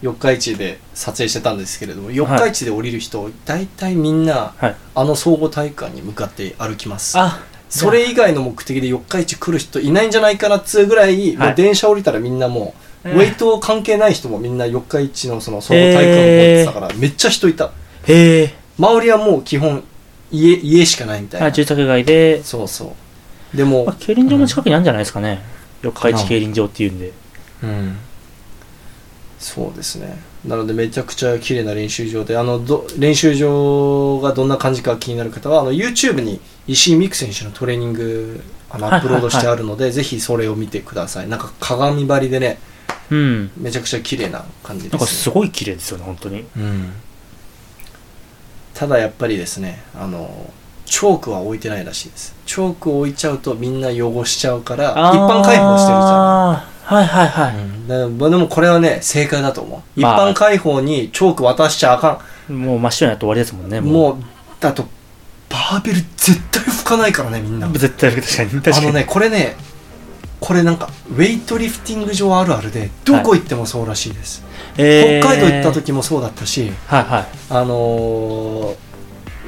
[0.00, 4.76] 四日市で撮影してたんですけれども、四日市で降りる人、大体みんな、はい。
[4.94, 7.18] あの総合体育館に向かって歩きます。
[7.18, 7.42] あ、
[7.78, 12.74] それ以外の目的で四日市来る人いないんじゃないかなっつうぐらい、はいもう電車降りたらみんなも
[13.04, 17.70] う、えーウェイト関係ない人もみんな四日市のその総合体育館に戻ってたから、めっちゃ人いた。
[18.06, 18.54] へえ。
[18.78, 19.84] 周りはもう基本、
[20.30, 21.48] 家、家しかないみたいな。
[21.48, 22.94] あ、住宅街で、そうそ
[23.52, 23.56] う。
[23.56, 25.42] でもまあ、、競輪場の近くにあるんじゃないですかね。
[25.82, 27.12] 四日市競輪場っていうんで。
[27.62, 27.98] うん。
[29.38, 30.16] そうですね。
[30.46, 41.28] なのでめちゃくちゃ綺麗な練習場で、あの、ど練習場がどんな感じか気になる方は、あの、YouTube に石井美空選手のトレーニング、あの、アップロードしてあるので、ぜひそれを見てください。
[41.28, 42.58] なんか鏡張りでね、
[43.10, 43.50] うん。
[43.56, 44.98] めちゃくちゃ綺麗な感じです、ね。
[44.98, 46.44] なんかすごい綺麗ですよね、本当に。
[46.56, 46.92] うん。
[48.74, 50.52] ただやっぱりですね、あの、
[50.84, 52.34] チョークは置いてないらしいです。
[52.44, 56.50] チョークを置いちゃうとみんな汚しちゃうから、一般開放してるじゃん。
[56.50, 57.56] あーはいはいはい。
[57.56, 57.60] う
[58.08, 59.80] んでもこれはね、正解だと思う。
[59.96, 63.78] 一まあ般開放にチョーク渡しちゃあかもう真っ白になって終わりですもんね。
[63.78, 63.84] ん。
[63.84, 64.16] もう、
[64.60, 64.84] だと、
[65.48, 67.68] バーベル絶対拭かないからね、みんな。
[67.68, 68.50] 絶対確かに。
[68.50, 68.76] 確かに。
[68.76, 69.56] あのね、これね、
[70.40, 74.44] これなんか、ウェイトリフティング場あるあるで、どこ行ってもそうらしいです。
[74.76, 77.26] えー北海道行った時もそうだったし、はいはい。
[77.48, 78.76] あのー、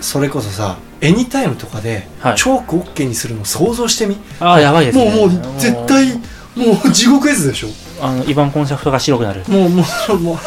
[0.00, 4.16] それこそさ、エニタイムとかで、はいチョーク OK にするの想像してみ。
[4.40, 5.04] ああ、やばいですね。
[5.04, 6.18] もうもう、絶対、
[6.56, 7.68] もう地獄絵図でしょ？
[8.00, 9.44] あの、イバンコンシャフトが白くなる。
[9.46, 10.38] もう、もう、もう、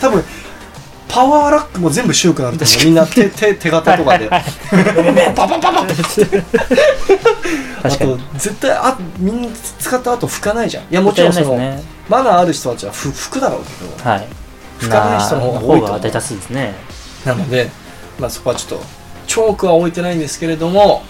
[0.00, 0.24] 多分、
[1.06, 2.84] パワーラックも全部白くなると思う。
[2.86, 4.28] みんな手、手、手形とかで。
[4.28, 4.40] パ
[5.46, 5.86] パパパあ
[7.82, 8.18] 確かに。
[8.18, 9.48] と、絶対、あ、みんな
[9.78, 10.84] 使った後拭かないじゃん。
[10.84, 11.82] いや、もちろんその、ね。
[12.08, 14.26] マナーある人たちはふ拭くだろうけど、はい。
[14.80, 16.74] 拭かない人の方が多いと思うな方が大多数ですね。
[17.24, 17.70] なので、
[18.18, 18.86] まあそこはちょっと、
[19.26, 21.02] チョークは置いてないんですけれども、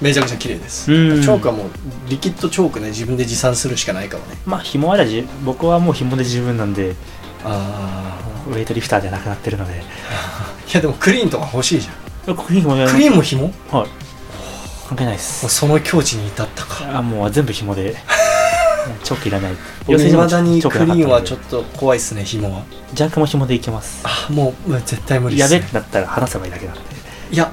[0.00, 0.92] めちゃくちゃ綺麗です。
[0.92, 1.22] うん。
[1.22, 1.70] チョークはもう、
[2.08, 4.38] リキッドチョークね、自分で持参するしかないからね。
[4.46, 6.94] まあ、紐あればじ、僕はもう紐で十分なんで、
[7.44, 8.18] あ
[8.48, 9.74] ウェイトリフターじゃなくなってるので。
[10.68, 12.36] いやでもクリーンとか欲しいじゃん。
[12.36, 13.46] クリーンもやりますクリーンも紐？
[13.72, 13.88] もはい。
[14.88, 16.98] 関係ないでうすその境地に至ったか。
[16.98, 17.96] あもう全部紐で。
[19.04, 19.52] チョークいらない。
[19.86, 22.62] 僕いまだにクリーンはちょっっと怖いっすね紐は。
[22.62, 24.00] とジャックも紐でいけます。
[24.02, 26.80] あもうもう絶対無理っやべってなったら離せばいいだけなんで。
[27.32, 27.52] いや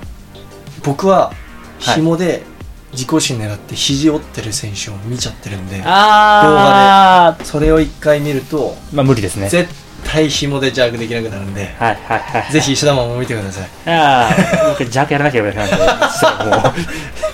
[0.84, 1.44] 僕ははい
[1.94, 2.44] 紐で
[2.91, 9.49] 自己心狙って肘折ってる選手を見ちゃってるんで、ああそれを一回見るとまあ無理ですね。
[9.49, 9.70] 絶
[10.06, 13.70] 対紐でジャークできなくなるんではいはいはいぜひ石田マンも見てください。
[13.91, 15.78] ああ僕ジャークやらなければいけないんで。
[15.78, 16.74] もう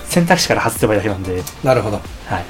[0.08, 1.42] 選択肢から外せばいいだけなんで。
[1.62, 1.96] なるほど。
[2.26, 2.44] はい。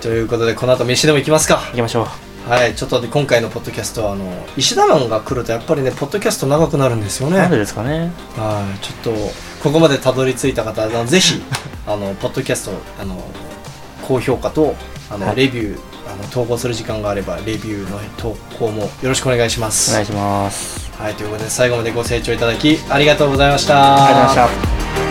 [0.00, 1.58] ということでこの後飯でも行きますか。
[1.70, 4.24] 行きましょうはいちょっと今回のポッドキャストはあの
[4.56, 7.38] 石田マンが来るとやっぱりねポッドキャスト長くなるんですよね。
[7.38, 8.12] なんでですかね。
[8.36, 11.42] はいちょっとここまでたどり着いた方はぜひ
[11.86, 13.22] あのポッドキャストあの
[14.08, 14.74] 高評価と
[15.10, 15.36] あの、はい。
[15.36, 15.78] レビュー
[16.12, 19.90] あの投稿する時間があればレビューの投稿もよろしくお願いします。
[19.90, 20.90] お願いします。
[20.98, 24.06] はいということで最後までご清聴いただきありがとうございました。
[24.06, 25.09] ありがとうございました